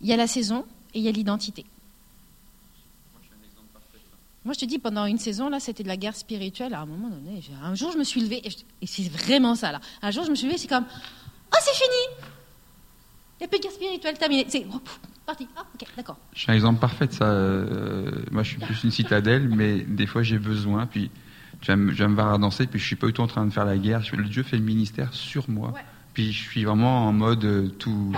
Il 0.00 0.08
y 0.08 0.12
a 0.12 0.16
la 0.16 0.26
saison 0.26 0.66
et 0.92 0.98
il 0.98 1.04
y 1.04 1.08
a 1.08 1.12
l'identité. 1.12 1.64
Moi, 4.44 4.54
je 4.54 4.60
te 4.60 4.64
dis, 4.64 4.78
pendant 4.78 5.06
une 5.06 5.18
saison, 5.18 5.48
là, 5.48 5.60
c'était 5.60 5.82
de 5.82 5.88
la 5.88 5.96
guerre 5.96 6.16
spirituelle. 6.16 6.74
À 6.74 6.80
un 6.80 6.86
moment 6.86 7.08
donné, 7.08 7.42
un 7.62 7.74
jour, 7.74 7.92
je 7.92 7.98
me 7.98 8.04
suis 8.04 8.20
levée, 8.20 8.42
et, 8.44 8.86
c'est 8.86 9.08
vraiment 9.08 9.54
ça, 9.54 9.70
là. 9.70 9.80
Un 10.02 10.10
jour, 10.10 10.24
je 10.24 10.30
me 10.30 10.34
suis 10.34 10.46
levée, 10.46 10.58
c'est 10.58 10.68
comme, 10.68 10.84
oh, 10.88 11.58
c'est 11.60 11.74
fini 11.74 12.26
Il 13.38 13.42
n'y 13.42 13.44
a 13.44 13.48
plus 13.48 13.58
de 13.58 13.62
guerre 13.62 13.72
spirituelle, 13.72 14.18
terminé. 14.18 14.46
C'est 14.48 14.66
oh, 14.72 14.80
parti. 15.24 15.46
Ah, 15.56 15.64
ok, 15.74 15.86
d'accord. 15.96 16.18
Je 16.34 16.40
suis 16.40 16.50
un 16.50 16.54
exemple 16.54 16.80
parfait 16.80 17.06
de 17.06 17.12
ça. 17.12 17.24
Euh, 17.24 18.10
moi, 18.32 18.42
je 18.42 18.50
suis 18.50 18.58
plus 18.58 18.82
une 18.82 18.90
citadelle, 18.90 19.48
mais 19.48 19.80
des 19.80 20.06
fois, 20.06 20.24
j'ai 20.24 20.38
besoin, 20.38 20.86
puis 20.86 21.10
je 21.60 21.68
vais, 21.68 21.76
me, 21.76 21.92
me 21.92 22.14
voir 22.14 22.34
à 22.34 22.38
danser, 22.38 22.66
puis 22.66 22.80
je 22.80 22.86
suis 22.86 22.96
pas 22.96 23.06
du 23.06 23.12
tout 23.12 23.22
en 23.22 23.28
train 23.28 23.46
de 23.46 23.52
faire 23.52 23.64
la 23.64 23.78
guerre. 23.78 24.00
Dieu 24.00 24.42
fait 24.42 24.56
le 24.56 24.64
ministère 24.64 25.14
sur 25.14 25.48
moi. 25.48 25.72
Puis 26.14 26.32
je 26.32 26.42
suis 26.42 26.64
vraiment 26.64 27.06
en 27.06 27.12
mode 27.12 27.44
euh, 27.44 27.68
tout, 27.68 28.12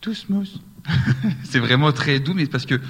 tout 0.00 0.14
smooth. 0.14 0.48
c'est 1.44 1.58
vraiment 1.58 1.92
très 1.92 2.20
doux, 2.20 2.34
mais 2.34 2.46
parce 2.46 2.66
que 2.66 2.80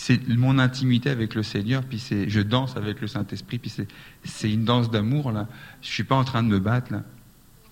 c'est 0.00 0.26
mon 0.28 0.58
intimité 0.58 1.10
avec 1.10 1.34
le 1.34 1.42
Seigneur, 1.42 1.84
puis 1.84 1.98
c'est, 1.98 2.30
je 2.30 2.40
danse 2.40 2.74
avec 2.74 3.02
le 3.02 3.06
Saint-Esprit, 3.06 3.58
puis 3.58 3.68
c'est, 3.68 3.86
c'est 4.24 4.50
une 4.50 4.64
danse 4.64 4.90
d'amour, 4.90 5.30
là. 5.30 5.46
Je 5.82 5.88
suis 5.88 6.04
pas 6.04 6.14
en 6.14 6.24
train 6.24 6.42
de 6.42 6.48
me 6.48 6.58
battre, 6.58 6.90
là. 6.90 7.02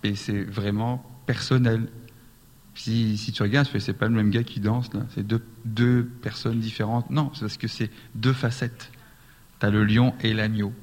Et 0.02 0.14
c'est 0.14 0.42
vraiment 0.44 1.02
personnel. 1.24 1.88
Si, 2.74 3.16
si 3.16 3.32
tu 3.32 3.42
regardes, 3.42 3.66
c'est 3.78 3.94
pas 3.94 4.08
le 4.08 4.14
même 4.14 4.28
gars 4.28 4.42
qui 4.42 4.60
danse, 4.60 4.92
là. 4.92 5.06
C'est 5.14 5.26
deux, 5.26 5.42
deux 5.64 6.04
personnes 6.04 6.60
différentes. 6.60 7.08
Non, 7.08 7.30
c'est 7.32 7.40
parce 7.40 7.56
que 7.56 7.66
c'est 7.66 7.90
deux 8.14 8.34
facettes. 8.34 8.90
Tu 9.58 9.64
as 9.64 9.70
le 9.70 9.86
lion 9.86 10.14
et 10.20 10.34
l'agneau. 10.34 10.74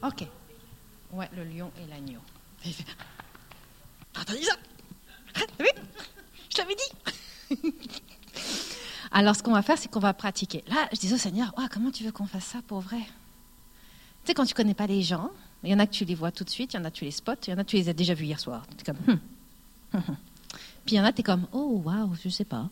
Ok. 0.00 0.28
Ouais, 1.10 1.28
le 1.36 1.42
lion 1.42 1.72
et 1.76 1.90
l'agneau. 1.90 2.20
Attendez 4.14 4.42
ça? 4.42 4.56
Je 6.50 6.56
t'avais 6.56 6.76
dit 6.76 7.82
Alors, 9.18 9.34
ce 9.34 9.42
qu'on 9.42 9.52
va 9.52 9.62
faire, 9.62 9.78
c'est 9.78 9.90
qu'on 9.90 9.98
va 9.98 10.12
pratiquer. 10.12 10.62
Là, 10.68 10.90
je 10.92 10.98
dis 10.98 11.10
au 11.14 11.16
Seigneur, 11.16 11.54
oh, 11.56 11.62
comment 11.72 11.90
tu 11.90 12.04
veux 12.04 12.12
qu'on 12.12 12.26
fasse 12.26 12.44
ça 12.44 12.58
pour 12.66 12.80
vrai? 12.80 13.00
Tu 13.00 13.06
sais, 14.26 14.34
quand 14.34 14.44
tu 14.44 14.52
connais 14.52 14.74
pas 14.74 14.86
les 14.86 15.00
gens, 15.00 15.30
il 15.64 15.70
y 15.70 15.74
en 15.74 15.78
a 15.78 15.86
que 15.86 15.92
tu 15.92 16.04
les 16.04 16.14
vois 16.14 16.30
tout 16.30 16.44
de 16.44 16.50
suite, 16.50 16.74
il 16.74 16.76
y 16.76 16.78
en 16.78 16.84
a 16.84 16.90
que 16.90 16.96
tu 16.96 17.06
les 17.06 17.12
spots, 17.12 17.32
il 17.46 17.50
y 17.50 17.54
en 17.54 17.56
a 17.56 17.64
que 17.64 17.70
tu 17.70 17.76
les 17.76 17.88
as 17.88 17.94
déjà 17.94 18.12
vus 18.12 18.26
hier 18.26 18.38
soir. 18.38 18.66
Es 18.78 18.84
comme, 18.84 18.98
hum. 19.08 20.02
Puis 20.84 20.96
il 20.96 20.98
y 20.98 21.00
en 21.00 21.04
a, 21.04 21.14
tu 21.14 21.20
es 21.20 21.22
comme, 21.22 21.46
oh, 21.52 21.80
waouh, 21.82 22.14
je 22.22 22.28
sais 22.28 22.44
pas. 22.44 22.68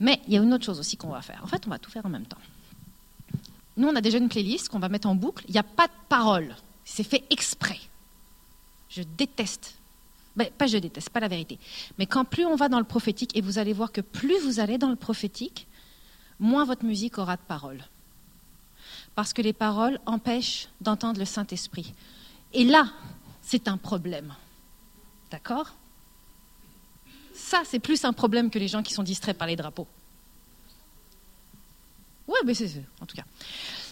Mais 0.00 0.22
il 0.26 0.32
y 0.32 0.38
a 0.38 0.42
une 0.42 0.54
autre 0.54 0.64
chose 0.64 0.80
aussi 0.80 0.96
qu'on 0.96 1.10
va 1.10 1.20
faire. 1.20 1.42
En 1.44 1.48
fait, 1.48 1.66
on 1.66 1.70
va 1.70 1.78
tout 1.78 1.90
faire 1.90 2.06
en 2.06 2.08
même 2.08 2.24
temps. 2.24 2.40
Nous, 3.76 3.86
on 3.86 3.94
a 3.94 4.00
déjà 4.00 4.16
une 4.16 4.30
playlist 4.30 4.70
qu'on 4.70 4.78
va 4.78 4.88
mettre 4.88 5.06
en 5.06 5.14
boucle. 5.14 5.44
Il 5.48 5.52
n'y 5.52 5.60
a 5.60 5.64
pas 5.64 5.86
de 5.86 5.92
parole. 6.08 6.56
C'est 6.82 7.04
fait 7.04 7.24
exprès. 7.28 7.80
Je 8.88 9.02
déteste 9.18 9.74
pas 10.44 10.66
je 10.66 10.78
déteste, 10.78 11.10
pas 11.10 11.20
la 11.20 11.28
vérité. 11.28 11.58
Mais 11.98 12.06
quand 12.06 12.24
plus 12.24 12.44
on 12.44 12.56
va 12.56 12.68
dans 12.68 12.78
le 12.78 12.84
prophétique, 12.84 13.36
et 13.36 13.40
vous 13.40 13.58
allez 13.58 13.72
voir 13.72 13.92
que 13.92 14.00
plus 14.00 14.38
vous 14.40 14.60
allez 14.60 14.78
dans 14.78 14.90
le 14.90 14.96
prophétique, 14.96 15.66
moins 16.38 16.64
votre 16.64 16.84
musique 16.84 17.18
aura 17.18 17.36
de 17.36 17.42
paroles. 17.42 17.82
Parce 19.14 19.32
que 19.32 19.40
les 19.40 19.54
paroles 19.54 19.98
empêchent 20.04 20.68
d'entendre 20.80 21.18
le 21.18 21.24
Saint-Esprit. 21.24 21.94
Et 22.52 22.64
là, 22.64 22.88
c'est 23.42 23.68
un 23.68 23.78
problème. 23.78 24.34
D'accord? 25.30 25.72
Ça, 27.34 27.62
c'est 27.64 27.78
plus 27.78 28.04
un 28.04 28.12
problème 28.12 28.50
que 28.50 28.58
les 28.58 28.68
gens 28.68 28.82
qui 28.82 28.92
sont 28.92 29.02
distraits 29.02 29.36
par 29.36 29.46
les 29.46 29.56
drapeaux. 29.56 29.86
Oui, 32.28 32.38
mais 32.44 32.54
c'est 32.54 32.82
en 33.00 33.06
tout 33.06 33.16
cas. 33.16 33.24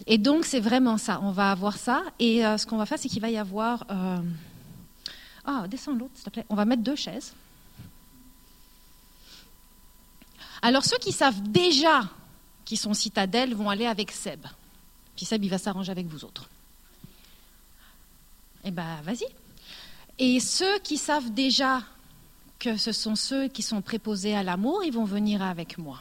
Et 0.07 0.19
donc, 0.19 0.45
c'est 0.45 0.61
vraiment 0.61 0.99
ça. 0.99 1.21
On 1.23 1.31
va 1.31 1.51
avoir 1.51 1.77
ça. 1.77 2.03
Et 2.19 2.45
euh, 2.45 2.59
ce 2.59 2.67
qu'on 2.67 2.77
va 2.77 2.87
faire, 2.87 2.99
c'est 2.99 3.09
qu'il 3.09 3.23
va 3.23 3.31
y 3.31 3.39
avoir. 3.39 3.85
Euh, 3.91 4.19
ah, 5.45 5.67
descends 5.69 5.93
l'autre, 5.93 6.13
s'il 6.15 6.25
te 6.25 6.31
plaît. 6.31 6.47
On 6.49 6.55
va 6.55 6.65
mettre 6.65 6.83
deux 6.83 6.97
chaises. 6.97 7.35
Alors, 10.63 10.85
ceux 10.85 10.99
qui 10.99 11.13
savent 11.13 11.43
déjà 11.43 12.09
qu'ils 12.65 12.79
sont 12.79 12.95
citadelles 12.95 13.55
vont 13.55 13.69
aller 13.69 13.87
avec 13.87 14.11
Seb. 14.11 14.47
Puis 15.17 15.27
Seb, 15.27 15.45
il 15.45 15.51
va 15.51 15.59
s'arranger 15.59 15.93
avec 15.93 16.07
vous 16.07 16.25
autres. 16.25 16.49
Eh 18.65 18.71
bien, 18.71 19.01
vas-y. 19.03 19.27
Et 20.19 20.41
ceux 20.41 20.79
qui 20.79 20.97
savent 20.97 21.31
déjà 21.33 21.83
que 22.59 22.77
ce 22.79 22.93
sont 22.93 23.15
ceux 23.15 23.49
qui 23.49 23.63
sont 23.63 23.83
préposés 23.83 24.35
à 24.35 24.43
l'amour, 24.43 24.83
ils 24.85 24.93
vont 24.93 25.05
venir 25.05 25.43
avec 25.43 25.77
moi. 25.77 26.01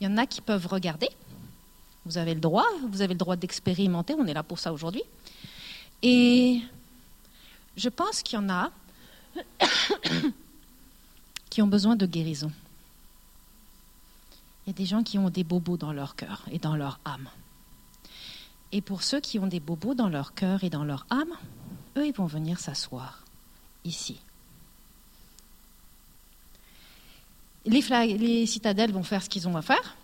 Il 0.00 0.04
y 0.04 0.06
en 0.06 0.16
a 0.16 0.26
qui 0.26 0.40
peuvent 0.40 0.66
regarder. 0.66 1.10
Vous 2.06 2.16
avez 2.16 2.34
le 2.34 2.40
droit, 2.40 2.66
vous 2.88 3.02
avez 3.02 3.14
le 3.14 3.18
droit 3.18 3.36
d'expérimenter, 3.36 4.14
on 4.18 4.26
est 4.26 4.34
là 4.34 4.42
pour 4.42 4.58
ça 4.58 4.72
aujourd'hui. 4.72 5.02
Et 6.02 6.62
je 7.76 7.88
pense 7.88 8.22
qu'il 8.22 8.38
y 8.38 8.42
en 8.42 8.48
a 8.48 8.70
qui 11.50 11.62
ont 11.62 11.66
besoin 11.66 11.96
de 11.96 12.06
guérison. 12.06 12.52
Il 14.66 14.70
y 14.70 14.72
a 14.72 14.74
des 14.74 14.86
gens 14.86 15.02
qui 15.02 15.18
ont 15.18 15.30
des 15.30 15.44
bobos 15.44 15.76
dans 15.76 15.92
leur 15.92 16.14
cœur 16.14 16.44
et 16.50 16.58
dans 16.58 16.76
leur 16.76 17.00
âme. 17.04 17.28
Et 18.70 18.80
pour 18.80 19.02
ceux 19.02 19.20
qui 19.20 19.38
ont 19.38 19.46
des 19.46 19.60
bobos 19.60 19.94
dans 19.94 20.08
leur 20.08 20.34
cœur 20.34 20.64
et 20.64 20.70
dans 20.70 20.84
leur 20.84 21.06
âme, 21.10 21.34
eux, 21.96 22.06
ils 22.06 22.14
vont 22.14 22.26
venir 22.26 22.58
s'asseoir 22.58 23.22
ici. 23.84 24.18
Les, 27.64 27.82
les, 28.16 28.46
citadelles 28.46 28.92
vont 28.92 29.02
faire 29.02 29.22
ce 29.22 29.28
qu'ils 29.28 29.46
ont 29.46 29.56
à 29.56 29.62
faire. 29.62 29.96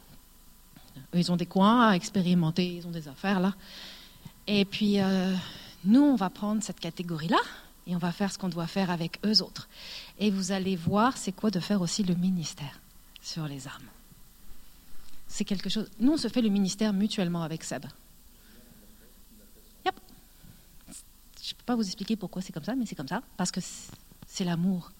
Ils 1.14 1.32
ont 1.32 1.36
des 1.36 1.46
coins 1.46 1.88
à 1.88 1.94
expérimenter, 1.94 2.76
ils 2.76 2.86
ont 2.86 2.90
des 2.90 3.08
affaires 3.08 3.40
là. 3.40 3.54
Et 4.46 4.64
puis, 4.64 5.00
euh, 5.00 5.34
nous, 5.84 6.02
on 6.02 6.16
va 6.16 6.30
prendre 6.30 6.62
cette 6.62 6.80
catégorie-là 6.80 7.38
et 7.86 7.94
on 7.94 7.98
va 7.98 8.12
faire 8.12 8.32
ce 8.32 8.38
qu'on 8.38 8.48
doit 8.48 8.66
faire 8.66 8.90
avec 8.90 9.18
eux 9.24 9.42
autres. 9.42 9.68
Et 10.18 10.30
vous 10.30 10.52
allez 10.52 10.76
voir, 10.76 11.16
c'est 11.16 11.32
quoi 11.32 11.50
de 11.50 11.60
faire 11.60 11.80
aussi 11.80 12.02
le 12.02 12.14
ministère 12.14 12.80
sur 13.22 13.46
les 13.46 13.66
âmes. 13.66 13.88
C'est 15.26 15.44
quelque 15.44 15.68
chose. 15.68 15.88
Nous, 16.00 16.12
on 16.12 16.16
se 16.16 16.28
fait 16.28 16.42
le 16.42 16.48
ministère 16.48 16.92
mutuellement 16.92 17.42
avec 17.42 17.64
Seb. 17.64 17.86
Yep. 19.84 19.94
Je 21.42 21.52
ne 21.52 21.58
peux 21.58 21.64
pas 21.64 21.76
vous 21.76 21.86
expliquer 21.86 22.16
pourquoi 22.16 22.42
c'est 22.42 22.52
comme 22.52 22.64
ça, 22.64 22.74
mais 22.74 22.86
c'est 22.86 22.94
comme 22.94 23.08
ça, 23.08 23.22
parce 23.36 23.50
que 23.50 23.60
c'est 24.26 24.44
l'amour. 24.44 24.92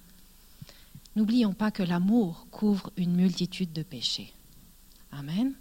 N'oublions 1.17 1.53
pas 1.53 1.71
que 1.71 1.83
l'amour 1.83 2.47
couvre 2.51 2.93
une 2.97 3.17
multitude 3.17 3.73
de 3.73 3.83
péchés. 3.83 4.33
Amen. 5.11 5.55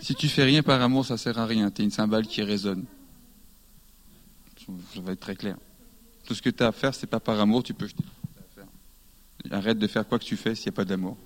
Si 0.00 0.14
tu 0.14 0.28
fais 0.28 0.44
rien 0.44 0.62
par 0.62 0.80
amour, 0.82 1.04
ça 1.04 1.16
sert 1.16 1.38
à 1.38 1.46
rien. 1.46 1.70
Tu 1.70 1.82
es 1.82 1.84
une 1.84 1.90
cymbale 1.90 2.26
qui 2.26 2.42
résonne. 2.42 2.84
Ça 4.94 5.00
va 5.00 5.12
être 5.12 5.20
très 5.20 5.36
clair. 5.36 5.56
Tout 6.26 6.34
ce 6.34 6.42
que 6.42 6.50
tu 6.50 6.62
as 6.62 6.68
à 6.68 6.72
faire, 6.72 6.94
c'est 6.94 7.06
pas 7.06 7.20
par 7.20 7.40
amour, 7.40 7.62
tu 7.62 7.72
peux 7.72 7.86
jeter. 7.86 8.04
Arrête 9.50 9.78
de 9.78 9.86
faire 9.86 10.06
quoi 10.06 10.18
que 10.18 10.24
tu 10.24 10.36
fais 10.36 10.54
s'il 10.54 10.66
n'y 10.66 10.74
a 10.74 10.76
pas 10.76 10.84
d'amour. 10.84 11.16